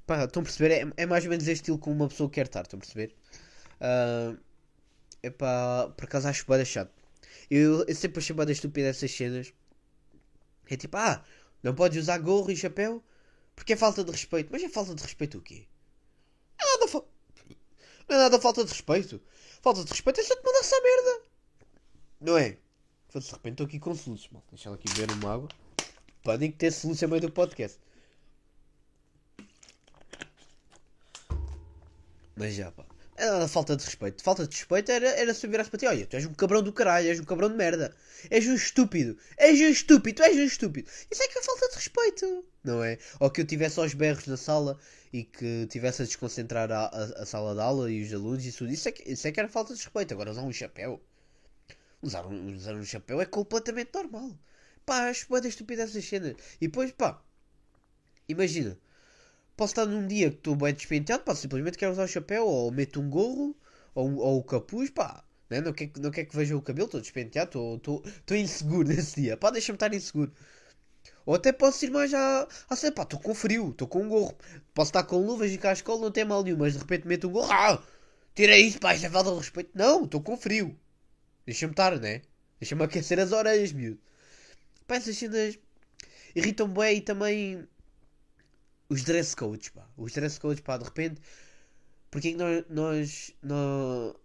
Pá, 0.06 0.24
estão 0.24 0.42
a 0.42 0.44
perceber? 0.44 0.72
É, 0.72 1.02
é 1.02 1.06
mais 1.06 1.24
ou 1.24 1.30
menos 1.30 1.46
este 1.46 1.62
estilo 1.62 1.78
como 1.78 1.96
uma 1.96 2.08
pessoa 2.08 2.28
quer 2.28 2.46
estar, 2.46 2.62
estão 2.62 2.78
a 2.78 2.80
perceber? 2.80 3.14
Ah, 3.80 4.36
é 5.22 5.30
pá, 5.30 5.92
por 5.96 6.04
acaso 6.04 6.28
acho 6.28 6.46
bada 6.46 6.64
chato. 6.64 6.92
Eu, 7.50 7.84
eu 7.86 7.94
sempre 7.94 8.18
achei 8.20 8.34
bada 8.34 8.52
estúpida 8.52 8.88
essas 8.88 9.10
cenas. 9.10 9.52
É 10.68 10.76
tipo, 10.76 10.96
ah, 10.96 11.24
não 11.62 11.74
podes 11.74 12.02
usar 12.02 12.18
gorro 12.18 12.50
e 12.50 12.56
chapéu 12.56 13.02
porque 13.54 13.74
é 13.74 13.76
falta 13.76 14.02
de 14.04 14.10
respeito. 14.10 14.48
Mas 14.50 14.62
é 14.62 14.68
falta 14.68 14.94
de 14.94 15.02
respeito 15.02 15.38
o 15.38 15.42
quê? 15.42 15.66
É 16.58 16.64
nada, 16.64 16.88
não 18.08 18.16
é 18.16 18.18
nada 18.18 18.40
falta 18.40 18.64
de 18.64 18.70
respeito. 18.70 19.20
Falta 19.62 19.84
de 19.84 19.90
respeito 19.90 20.20
é 20.20 20.24
só 20.24 20.34
te 20.34 20.44
mandar 20.44 20.60
essa 20.60 20.80
merda. 20.80 21.22
Não 22.20 22.38
é? 22.38 22.50
De 22.50 23.30
repente 23.30 23.52
estou 23.52 23.66
aqui 23.66 23.78
com 23.78 23.94
soluços, 23.94 24.28
mal. 24.30 24.42
Deixa 24.50 24.68
ela 24.68 24.76
aqui 24.76 24.88
beber 24.94 25.12
uma 25.12 25.34
água. 25.34 25.48
Podem 26.22 26.50
que 26.50 26.58
ter 26.58 26.72
soluço 26.72 27.04
a 27.04 27.08
meio 27.08 27.20
do 27.20 27.30
podcast. 27.30 27.78
Mas 32.36 32.54
já, 32.54 32.70
pá. 32.72 32.91
É 33.16 33.26
nada 33.26 33.46
falta 33.46 33.76
de 33.76 33.84
respeito. 33.84 34.22
Falta 34.22 34.46
de 34.46 34.56
respeito 34.56 34.90
era, 34.90 35.08
era 35.08 35.34
se 35.34 35.46
eu 35.46 35.50
virasse 35.50 35.70
para 35.70 35.78
ti. 35.78 35.86
Olha, 35.86 36.06
tu 36.06 36.16
és 36.16 36.24
um 36.24 36.32
cabrão 36.32 36.62
do 36.62 36.72
caralho, 36.72 37.08
és 37.08 37.20
um 37.20 37.24
cabrão 37.24 37.48
de 37.48 37.56
merda. 37.56 37.94
És 38.30 38.46
um 38.46 38.54
estúpido. 38.54 39.18
És 39.36 39.60
um 39.60 39.68
estúpido, 39.68 40.22
és 40.22 40.36
um 40.36 40.44
estúpido. 40.44 40.90
Isso 41.10 41.22
é 41.22 41.28
que 41.28 41.38
é 41.38 41.42
falta 41.42 41.68
de 41.68 41.74
respeito. 41.74 42.44
Não 42.64 42.82
é? 42.82 42.98
Ou 43.20 43.30
que 43.30 43.42
eu 43.42 43.46
tivesse 43.46 43.78
aos 43.78 43.92
berros 43.92 44.26
na 44.26 44.36
sala 44.36 44.78
e 45.12 45.24
que 45.24 45.66
tivesse 45.66 46.02
a 46.02 46.04
desconcentrar 46.06 46.72
a, 46.72 46.86
a, 46.86 47.04
a 47.22 47.26
sala 47.26 47.54
de 47.54 47.60
aula 47.60 47.90
e 47.90 48.02
os 48.02 48.12
alunos 48.14 48.46
e 48.46 48.52
tudo. 48.52 48.72
Isso 48.72 48.88
é, 48.88 48.92
que, 48.92 49.10
isso 49.10 49.26
é 49.28 49.32
que 49.32 49.40
era 49.40 49.48
falta 49.48 49.74
de 49.74 49.82
respeito. 49.82 50.14
Agora 50.14 50.30
usar 50.30 50.42
um 50.42 50.52
chapéu. 50.52 51.00
Usar 52.00 52.26
um, 52.26 52.54
usar 52.54 52.74
um 52.74 52.84
chapéu 52.84 53.20
é 53.20 53.26
completamente 53.26 53.90
normal. 53.94 54.36
Pá, 54.86 55.08
acho 55.10 55.28
boa 55.28 55.40
da 55.40 55.48
estúpida 55.48 55.82
essas 55.82 56.04
cenas. 56.04 56.34
E 56.60 56.66
depois, 56.66 56.90
pá, 56.92 57.22
imagina. 58.28 58.78
Posso 59.56 59.72
estar 59.72 59.86
num 59.86 60.06
dia 60.06 60.30
que 60.30 60.36
estou 60.36 60.56
bem 60.56 60.74
despenteado, 60.74 61.24
pá, 61.24 61.34
simplesmente 61.34 61.78
quero 61.78 61.92
usar 61.92 62.04
o 62.04 62.08
chapéu, 62.08 62.46
ou 62.46 62.70
meto 62.70 63.00
um 63.00 63.08
gorro, 63.08 63.56
ou, 63.94 64.16
ou 64.16 64.38
o 64.38 64.44
capuz, 64.44 64.90
pá. 64.90 65.24
Né? 65.50 65.60
Não, 65.60 65.72
quer, 65.72 65.90
não 65.98 66.10
quer 66.10 66.24
que 66.24 66.34
veja 66.34 66.56
o 66.56 66.62
cabelo, 66.62 66.86
estou 66.86 67.00
despenteado, 67.00 67.76
estou 67.76 68.36
inseguro 68.36 68.88
nesse 68.88 69.20
dia. 69.20 69.36
Pá, 69.36 69.50
deixa-me 69.50 69.76
estar 69.76 69.92
inseguro. 69.92 70.32
Ou 71.26 71.34
até 71.34 71.52
posso 71.52 71.84
ir 71.84 71.90
mais 71.90 72.12
à, 72.14 72.48
à 72.68 72.76
cena, 72.76 72.92
pá, 72.92 73.02
estou 73.02 73.20
com 73.20 73.34
frio, 73.34 73.70
estou 73.70 73.86
com 73.86 74.02
um 74.02 74.08
gorro. 74.08 74.36
Posso 74.74 74.88
estar 74.88 75.02
com 75.04 75.18
luvas 75.18 75.52
e 75.52 75.58
cascola, 75.58 76.00
não 76.00 76.10
tem 76.10 76.24
mal 76.24 76.42
nenhum, 76.42 76.56
mas 76.58 76.72
de 76.72 76.78
repente 76.78 77.06
meto 77.06 77.28
um 77.28 77.32
gorro. 77.32 77.52
Ah, 77.52 77.82
tira 78.34 78.56
isso, 78.58 78.78
pá, 78.80 78.94
isto 78.94 79.06
é 79.06 79.10
falta 79.10 79.34
respeito. 79.34 79.70
Não, 79.74 80.04
estou 80.04 80.20
com 80.22 80.36
frio. 80.36 80.76
Deixa-me 81.46 81.72
estar, 81.72 81.98
né? 82.00 82.22
Deixa-me 82.58 82.84
aquecer 82.84 83.20
as 83.20 83.32
orelhas, 83.32 83.72
miúdo. 83.72 84.00
Pá, 84.86 84.96
essas 84.96 85.16
cenas 85.16 85.58
irritam 86.34 86.68
bem 86.68 86.98
e 86.98 87.00
também 87.00 87.68
os 88.92 89.02
dress 89.02 89.34
codes, 89.34 89.70
pá. 89.70 89.86
Os 89.96 90.12
dress 90.12 90.38
codes, 90.38 90.60
pá, 90.60 90.76
de 90.76 90.84
repente. 90.84 91.20
Porque 92.10 92.28
é 92.28 92.30
que 92.32 92.36
nós, 92.70 93.34
nós, 93.42 94.20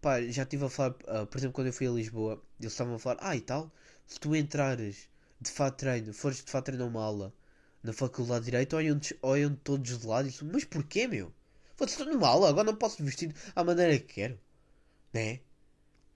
pá, 0.00 0.20
já 0.22 0.42
estive 0.42 0.66
a 0.66 0.68
falar, 0.68 0.90
uh, 0.90 1.26
por 1.26 1.38
exemplo, 1.38 1.54
quando 1.54 1.68
eu 1.68 1.72
fui 1.72 1.86
a 1.86 1.90
Lisboa, 1.90 2.42
eles 2.60 2.72
estavam 2.72 2.94
a 2.94 2.98
falar, 2.98 3.18
ah, 3.20 3.36
e 3.36 3.40
tal, 3.40 3.72
se 4.06 4.20
tu 4.20 4.36
entrares 4.36 5.08
de 5.40 5.50
fato 5.50 5.76
treino, 5.78 6.12
fores 6.12 6.44
de 6.44 6.50
fato 6.50 6.66
treino 6.66 6.84
a 6.84 6.86
uma 6.86 7.02
aula 7.02 7.32
na 7.82 7.92
faculdade 7.94 8.44
de 8.44 8.50
Direito, 8.50 8.76
olham, 9.22 9.54
todos 9.64 9.98
de 9.98 10.06
lado 10.06 10.28
e 10.28 10.30
dizem, 10.30 10.48
mas 10.52 10.64
porquê, 10.64 11.06
meu? 11.06 11.32
Foda-se, 11.76 11.98
estou 11.98 12.12
numa 12.12 12.28
aula, 12.28 12.50
agora 12.50 12.66
não 12.66 12.76
posso 12.76 13.02
vestir 13.02 13.34
à 13.56 13.64
maneira 13.64 13.98
que 13.98 14.14
quero, 14.14 14.38
né? 15.14 15.40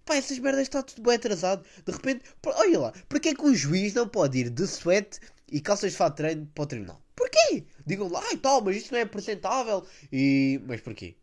Pá, 0.04 0.16
essas 0.16 0.38
merdas 0.38 0.62
está 0.62 0.82
tudo 0.82 1.02
bem 1.02 1.14
atrasado. 1.14 1.64
De 1.86 1.90
repente, 1.90 2.24
olha 2.44 2.78
lá, 2.78 2.92
porquê 3.08 3.30
é 3.30 3.34
que 3.34 3.42
um 3.42 3.54
juiz 3.54 3.94
não 3.94 4.06
pode 4.06 4.38
ir 4.38 4.50
de 4.50 4.64
sweat 4.64 5.18
e 5.50 5.60
calças 5.60 5.92
de 5.92 5.96
fato 5.96 6.16
treino 6.16 6.46
para 6.54 6.64
o 6.64 6.66
tribunal? 6.66 7.03
Porquê? 7.14 7.64
Digam 7.86 8.08
lá, 8.08 8.22
ai 8.24 8.36
tal, 8.36 8.60
mas 8.62 8.76
isto 8.76 8.92
não 8.92 8.98
é 8.98 9.02
apresentável. 9.02 9.86
E... 10.12 10.60
Mas 10.66 10.80
porquê? 10.80 11.16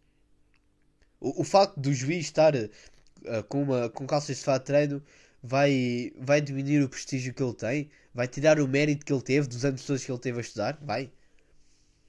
O, 1.20 1.42
o 1.42 1.44
facto 1.44 1.80
do 1.80 1.94
juiz 1.94 2.26
estar 2.26 2.56
uh, 2.56 2.70
com, 3.48 3.64
uma, 3.64 3.90
com 3.90 4.08
calças 4.08 4.38
de 4.38 4.44
fato 4.44 4.66
treino 4.66 5.04
vai, 5.44 6.12
vai 6.18 6.42
diminuir 6.42 6.84
o 6.84 6.90
prestígio 6.90 7.34
que 7.34 7.44
ele 7.44 7.54
tem? 7.54 7.90
Vai 8.14 8.28
tirar 8.28 8.60
o 8.60 8.68
mérito 8.68 9.06
que 9.06 9.14
ele 9.14 9.22
teve 9.22 9.48
dos 9.48 9.66
anos 9.66 9.86
todos 9.86 10.04
que 10.04 10.12
ele 10.12 10.20
teve 10.20 10.38
a 10.38 10.42
estudar? 10.42 10.78
Vai? 10.82 11.12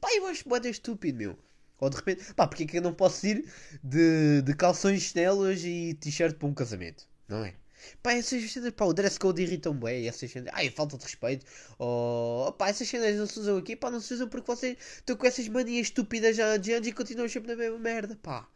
Pá, 0.01 0.09
eu 0.15 0.27
acho 0.27 0.45
que 0.45 0.69
estúpido, 0.69 1.19
meu. 1.19 1.39
Ou 1.79 1.91
de 1.91 1.97
repente, 1.97 2.35
pá, 2.35 2.47
porque 2.47 2.65
é 2.65 2.67
que 2.67 2.79
eu 2.79 2.83
não 2.83 2.95
posso 2.95 3.27
ir 3.27 3.45
de, 3.83 4.43
de 4.43 4.55
calções, 4.55 5.03
chinelos 5.03 5.65
e 5.65 5.95
t-shirt 5.95 6.37
para 6.37 6.49
um 6.49 6.55
casamento? 6.55 7.09
Não 7.29 7.45
é? 7.45 7.55
Pá, 8.03 8.13
essas 8.15 8.51
cenas, 8.51 8.73
pá, 8.73 8.85
o 8.85 8.93
dress 8.93 9.19
code 9.19 9.43
irritam 9.43 9.75
bem, 9.75 10.07
essas 10.09 10.31
cenas, 10.31 10.53
ai, 10.55 10.71
falta 10.71 10.97
de 10.97 11.05
respeito, 11.05 11.47
oh, 11.79 12.53
pá, 12.59 12.69
essas 12.69 12.89
cenas 12.89 13.17
não 13.17 13.27
se 13.27 13.39
usam 13.41 13.57
aqui, 13.59 13.77
pá, 13.77 13.91
não 13.91 14.01
se 14.01 14.15
usam 14.15 14.29
porque 14.29 14.47
vocês 14.47 14.77
estão 14.97 15.17
com 15.17 15.27
essas 15.27 15.49
manias 15.49 15.89
estúpidas 15.89 16.37
já 16.37 16.57
de 16.57 16.73
anos 16.73 16.89
e 16.89 16.93
continuam 16.93 17.29
sempre 17.29 17.51
na 17.51 17.57
mesma 17.57 17.79
merda, 17.79 18.19
pá. 18.23 18.49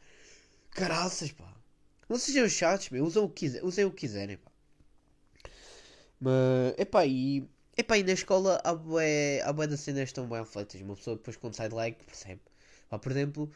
Caraças, 0.70 1.32
pá. 1.32 1.54
Não 2.08 2.18
sejam 2.18 2.48
chatos, 2.48 2.90
meu, 2.90 3.04
usem 3.04 3.22
o 3.22 3.28
que, 3.28 3.46
quiser, 3.46 3.64
usem 3.64 3.84
o 3.84 3.90
que 3.90 3.98
quiserem, 3.98 4.36
pá. 4.36 4.50
Mas, 6.20 6.74
epá, 6.78 7.04
e, 7.06 7.48
epá, 7.76 7.98
e 7.98 8.02
na 8.02 8.12
escola 8.12 8.60
há 8.64 8.74
bué, 8.74 9.40
há 9.42 9.52
bué 9.52 9.66
das 9.66 9.80
cenas 9.80 10.12
tão 10.12 10.28
bem 10.28 10.44
feitas, 10.44 10.80
uma 10.80 10.96
pessoa 10.96 11.16
depois 11.16 11.36
quando 11.36 11.54
sai 11.54 11.68
de 11.68 11.74
like 11.74 12.04
percebe. 12.04 12.40
Pá, 12.88 12.98
por 12.98 13.12
exemplo, 13.12 13.50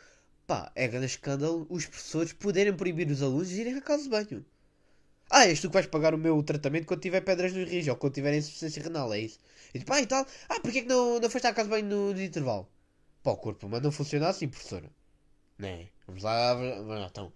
pá, 0.46 0.70
é 0.74 0.88
grande 0.88 1.06
escândalo 1.06 1.66
os 1.70 1.86
professores 1.86 2.32
poderem 2.32 2.74
proibir 2.76 3.08
os 3.10 3.22
alunos 3.22 3.48
de 3.48 3.60
irem 3.60 3.74
à 3.76 3.80
casa 3.80 4.02
de 4.04 4.08
banho. 4.10 4.44
Ah, 5.30 5.46
és 5.46 5.60
tu 5.60 5.68
que 5.68 5.74
vais 5.74 5.86
pagar 5.86 6.14
o 6.14 6.18
meu 6.18 6.42
tratamento 6.42 6.86
quando 6.86 7.00
tiver 7.00 7.20
pedras 7.22 7.52
no 7.52 7.64
rijo 7.64 7.90
ou 7.90 7.96
quando 7.96 8.14
tiver 8.14 8.34
insuficiência 8.34 8.82
renal, 8.82 9.12
é 9.14 9.20
isso? 9.20 9.38
E 9.74 9.78
tipo, 9.78 9.92
ah, 9.92 10.00
e 10.00 10.06
tal, 10.06 10.26
ah, 10.48 10.60
porque 10.60 10.78
é 10.78 10.82
que 10.82 10.88
não, 10.88 11.20
não 11.20 11.30
foste 11.30 11.46
à 11.46 11.54
casa 11.54 11.68
banho 11.68 11.86
no, 11.86 12.12
no 12.12 12.22
intervalo? 12.22 12.68
Pá, 13.22 13.30
o 13.32 13.36
corpo 13.36 13.68
mas 13.68 13.82
não 13.82 13.92
funciona 13.92 14.28
assim, 14.28 14.48
professora. 14.48 14.90
Né? 15.58 15.88
Vamos 16.06 16.22
lá, 16.22 16.56
então. 17.08 17.32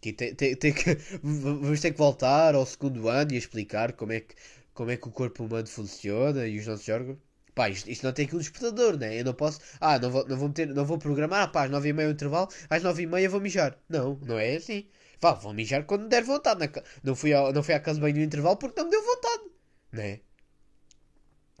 Tem, 0.00 0.14
tem, 0.14 0.56
tem 0.56 0.72
que, 0.72 0.94
vamos 1.22 1.80
ter 1.80 1.90
que 1.92 1.98
voltar 1.98 2.54
ao 2.54 2.64
segundo 2.66 3.08
ano 3.08 3.32
e 3.32 3.36
explicar 3.36 3.92
como 3.94 4.12
é 4.12 4.20
que, 4.20 4.34
como 4.74 4.90
é 4.90 4.96
que 4.96 5.08
o 5.08 5.10
corpo 5.12 5.44
humano 5.44 5.66
funciona 5.66 6.46
e 6.46 6.58
os 6.58 6.66
nossos 6.66 6.88
órgãos. 6.88 7.18
Pá, 7.54 7.68
isto, 7.68 7.90
isto 7.90 8.04
não 8.04 8.12
tem 8.12 8.26
aqui 8.26 8.36
um 8.36 8.38
despertador, 8.38 8.96
né? 8.96 9.18
Eu 9.20 9.24
não 9.24 9.34
posso. 9.34 9.60
Ah, 9.80 9.98
não 9.98 10.10
vou, 10.10 10.28
não 10.28 10.36
vou, 10.36 10.48
meter, 10.48 10.68
não 10.68 10.84
vou 10.84 10.98
programar. 10.98 11.42
Ah, 11.42 11.48
pá, 11.48 11.64
às 11.64 11.70
9h30 11.70 12.08
o 12.08 12.10
intervalo, 12.12 12.48
às 12.70 12.82
9h30 12.84 13.28
vou 13.28 13.40
mijar. 13.40 13.76
Não, 13.88 14.14
não 14.24 14.38
é 14.38 14.56
assim. 14.56 14.86
Vá, 15.20 15.32
vou 15.34 15.52
mijar 15.52 15.84
quando 15.84 16.08
der 16.08 16.24
vontade. 16.24 16.70
Não, 17.02 17.14
fui 17.16 17.32
ao, 17.32 17.52
não 17.52 17.62
fui 17.62 17.74
à 17.74 17.80
casa 17.80 18.00
bem 18.00 18.12
no 18.14 18.20
intervalo 18.20 18.56
porque 18.56 18.80
não 18.80 18.86
me 18.86 18.90
deu 18.90 19.02
vontade, 19.04 19.44
né? 19.92 20.20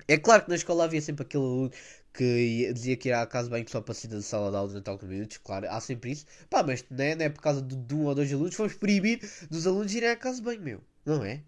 É 0.06 0.16
claro 0.16 0.44
que 0.44 0.48
na 0.50 0.56
escola 0.56 0.84
havia 0.84 1.00
sempre 1.02 1.24
aquele 1.24 1.44
aluno 1.44 1.70
que 2.12 2.72
dizia 2.72 2.96
que 2.96 3.08
ir 3.10 3.12
à 3.12 3.26
casa 3.26 3.50
bem 3.50 3.64
só 3.66 3.80
para 3.80 3.94
sair 3.94 4.10
da 4.10 4.22
sala 4.22 4.50
de 4.50 4.56
aula 4.56 4.68
durante 4.68 4.88
alguns 4.88 5.08
minutos, 5.08 5.38
claro, 5.38 5.68
há 5.70 5.80
sempre 5.80 6.12
isso. 6.12 6.24
Pá, 6.48 6.62
mas 6.62 6.84
não 6.90 7.04
é, 7.04 7.14
não 7.14 7.24
é 7.26 7.28
por 7.28 7.42
causa 7.42 7.60
de, 7.62 7.76
de 7.76 7.94
um 7.94 8.04
ou 8.06 8.14
dois 8.14 8.32
alunos, 8.32 8.56
vamos 8.56 8.74
proibir 8.74 9.20
dos 9.50 9.66
alunos 9.66 9.94
irem 9.94 10.10
à 10.10 10.16
casa 10.16 10.42
bem, 10.42 10.58
meu, 10.58 10.80
não 11.04 11.24
é? 11.24 11.42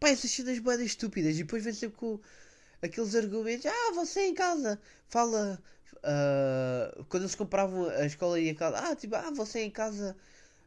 Pá, 0.00 0.08
essas 0.08 0.30
cenas 0.30 0.58
boedas 0.58 0.86
estúpidas 0.86 1.34
e 1.36 1.38
depois 1.44 1.64
vem 1.64 1.72
sempre 1.72 1.96
com 1.98 2.20
aqueles 2.82 3.14
argumentos. 3.14 3.66
Ah, 3.66 3.92
você 3.94 4.26
em 4.26 4.34
casa 4.34 4.80
fala. 5.08 5.60
Uh, 5.98 7.04
quando 7.04 7.24
eles 7.24 7.34
compravam 7.34 7.88
a 7.90 8.06
escola 8.06 8.40
e 8.40 8.50
a 8.50 8.54
casa. 8.54 8.78
Ah, 8.78 8.96
tipo, 8.96 9.14
ah, 9.16 9.30
você 9.34 9.60
em 9.60 9.70
casa. 9.70 10.16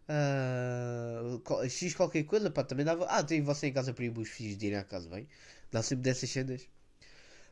Uh, 0.09 1.69
X 1.69 1.95
qualquer 1.95 2.23
coisa, 2.23 2.51
pá, 2.51 2.63
também 2.63 2.85
dava. 2.85 3.05
Ah, 3.05 3.23
tem 3.23 3.41
você 3.41 3.67
em 3.67 3.73
casa 3.73 3.95
ir 3.97 4.17
os 4.17 4.29
filhos 4.29 4.57
de 4.57 4.67
irem 4.67 4.79
à 4.79 4.83
casa 4.83 5.09
bem. 5.09 5.27
Dá 5.71 5.81
sempre 5.81 6.03
dessas 6.03 6.29
cenas. 6.29 6.67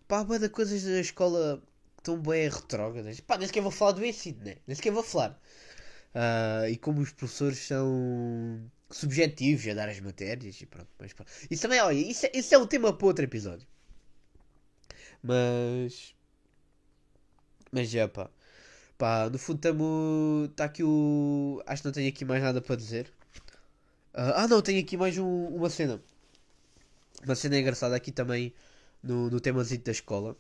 Pá, 0.08 0.24
boa 0.24 0.50
coisas 0.50 0.84
da 0.84 1.00
escola 1.00 1.64
tão 2.04 2.20
bem 2.22 2.50
retrógradas. 2.50 3.20
Pá, 3.22 3.38
nem 3.38 3.48
sequer 3.48 3.62
vou 3.62 3.72
falar 3.72 3.94
do 3.94 4.06
ensino, 4.06 4.44
né? 4.44 4.58
Nem 4.68 4.76
sequer 4.76 4.92
vou 4.92 5.04
falar. 5.04 5.40
Uh, 6.14 6.68
e 6.70 6.78
como 6.78 7.02
os 7.02 7.12
professores 7.12 7.60
são 7.60 8.70
subjetivos 8.90 9.68
a 9.70 9.74
dar 9.74 9.90
as 9.90 10.00
matérias 10.02 10.60
e 10.62 10.66
pronto. 10.66 10.90
Mas, 11.00 11.14
pronto. 11.14 11.32
Isso 11.50 11.62
também, 11.62 11.80
olha, 11.82 11.98
isso 11.98 12.26
é, 12.26 12.32
isso 12.34 12.54
é 12.54 12.58
um 12.58 12.68
tema 12.68 12.94
para 12.94 13.08
outro 13.08 13.24
episódio. 13.24 13.68
Mas. 15.24 16.16
Mas 17.72 17.90
já, 17.90 18.08
pá. 18.08 18.30
Pá, 19.02 19.32
no 19.32 19.40
fundo 19.40 19.56
estamos. 19.56 20.52
Está 20.52 20.66
aqui 20.66 20.84
o. 20.84 21.60
Acho 21.66 21.82
que 21.82 21.88
não 21.88 21.92
tenho 21.92 22.08
aqui 22.08 22.24
mais 22.24 22.44
nada 22.44 22.62
para 22.62 22.76
dizer. 22.76 23.12
Uh, 24.14 24.30
ah, 24.36 24.48
não, 24.48 24.62
tenho 24.62 24.80
aqui 24.80 24.96
mais 24.96 25.18
um, 25.18 25.48
uma 25.48 25.72
cena. 25.72 26.00
Uma 27.24 27.34
cena 27.34 27.58
engraçada 27.58 27.96
aqui 27.96 28.12
também 28.12 28.54
no, 29.02 29.28
no 29.32 29.40
da 29.40 29.92
escola. 29.92 30.38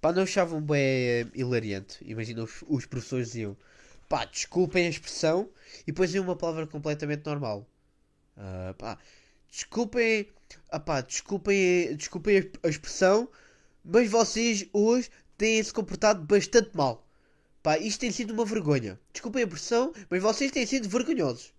Pá, 0.00 0.10
não 0.10 0.22
achavam 0.22 0.58
bem 0.58 1.30
hilariante. 1.34 1.98
Imagina, 2.00 2.44
os, 2.44 2.64
os 2.66 2.86
professores 2.86 3.26
diziam 3.26 3.54
pá, 4.08 4.24
desculpem 4.24 4.86
a 4.86 4.88
expressão 4.88 5.50
e 5.82 5.92
depois 5.92 6.08
diziam 6.08 6.24
uma 6.24 6.36
palavra 6.36 6.66
completamente 6.66 7.26
normal. 7.26 7.68
Uh, 8.38 8.72
pá, 8.72 8.98
desculpem, 9.50 10.28
ah, 10.70 10.80
pá, 10.80 11.02
desculpem, 11.02 11.94
desculpem 11.94 12.50
a 12.62 12.68
expressão, 12.68 13.28
mas 13.84 14.10
vocês 14.10 14.66
hoje 14.72 15.10
têm 15.36 15.62
se 15.62 15.74
comportado 15.74 16.22
bastante 16.24 16.70
mal. 16.74 17.06
Pá, 17.68 17.76
isto 17.76 18.00
tem 18.00 18.10
sido 18.10 18.32
uma 18.32 18.46
vergonha. 18.46 18.98
Desculpem 19.12 19.42
a 19.42 19.44
expressão, 19.44 19.92
mas 20.08 20.22
vocês 20.22 20.50
têm 20.50 20.64
sido 20.64 20.88
vergonhosos. 20.88 21.52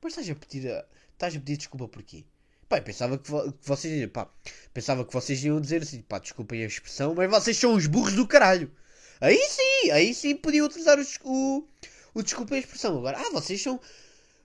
Mas 0.00 0.12
estás 0.12 0.30
a 0.30 0.34
pedir, 0.34 0.64
estás 1.12 1.36
a 1.36 1.38
pedir 1.38 1.58
desculpa 1.58 1.86
porquê? 1.88 2.24
Pá, 2.66 2.80
pensava 2.80 3.18
que, 3.18 3.30
vo 3.30 3.52
que, 3.52 3.68
vocês, 3.68 4.10
pá, 4.10 4.32
pensava 4.72 5.04
que 5.04 5.12
vocês 5.12 5.44
iam 5.44 5.60
dizer 5.60 5.82
assim, 5.82 6.00
pá, 6.00 6.18
desculpem 6.18 6.62
a 6.64 6.66
expressão, 6.66 7.14
mas 7.14 7.30
vocês 7.30 7.58
são 7.58 7.74
os 7.74 7.86
burros 7.86 8.14
do 8.14 8.26
caralho. 8.26 8.72
Aí 9.20 9.36
sim, 9.36 9.90
aí 9.90 10.14
sim 10.14 10.34
podiam 10.36 10.64
utilizar 10.64 10.98
o, 10.98 11.04
o, 11.28 11.68
o 12.14 12.22
desculpem 12.22 12.56
a 12.56 12.60
expressão. 12.60 12.96
Agora, 12.96 13.18
ah, 13.20 13.30
vocês 13.34 13.62
são, 13.62 13.78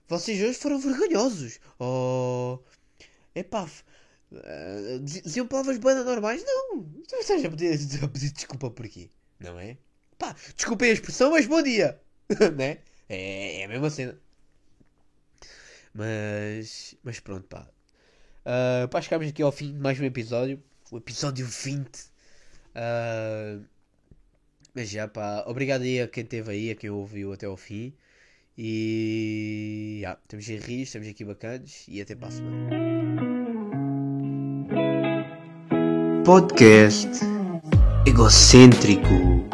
vocês 0.06 0.38
hoje 0.42 0.58
foram 0.58 0.78
vergonhosos. 0.78 1.58
Oh, 1.78 2.58
epá, 3.34 3.64
uh, 3.64 4.98
diziam 5.02 5.46
palavras 5.46 5.78
bandas 5.78 6.04
normais? 6.04 6.44
Não, 6.44 6.84
vocês 7.10 7.42
a 7.46 7.48
pedir, 7.48 8.04
a 8.04 8.08
pedir 8.08 8.30
desculpa 8.30 8.70
por 8.70 8.86
quê? 8.86 9.08
Não 9.40 9.58
é? 9.58 9.78
Pá, 10.28 10.36
desculpem 10.54 10.90
a 10.90 10.92
expressão, 10.92 11.30
mas 11.30 11.46
bom 11.46 11.62
dia, 11.62 11.98
né? 12.54 12.78
É, 13.08 13.62
é 13.62 13.64
a 13.64 13.68
mesma 13.68 13.88
cena. 13.88 14.18
Mas, 15.94 16.94
mas 17.02 17.18
pronto, 17.18 17.48
pá. 17.48 17.66
Uh, 18.44 18.86
pá, 18.88 19.00
chegámos 19.00 19.28
aqui 19.28 19.42
ao 19.42 19.50
fim 19.50 19.72
de 19.72 19.78
mais 19.78 19.98
um 19.98 20.04
episódio. 20.04 20.62
O 20.90 20.98
episódio 20.98 21.46
20. 21.46 21.86
Uh, 21.86 22.10
ah, 22.74 23.58
mas 24.74 24.90
já, 24.90 25.08
pá, 25.08 25.44
obrigado 25.46 25.82
aí 25.82 26.02
a 26.02 26.08
quem 26.08 26.24
esteve 26.24 26.50
aí, 26.50 26.70
a 26.70 26.74
quem 26.74 26.90
ouviu 26.90 27.32
até 27.32 27.46
ao 27.46 27.56
fim. 27.56 27.94
E. 28.56 30.00
Yeah, 30.00 30.20
estamos 30.22 30.46
em 30.50 30.58
rios, 30.58 30.88
estamos 30.88 31.08
aqui 31.08 31.24
bacanas. 31.24 31.84
E 31.88 32.02
até 32.02 32.14
para 32.14 32.28
a 32.28 32.30
semana. 32.32 32.76
Podcast 36.22 37.08
egocêntrico. 38.06 39.48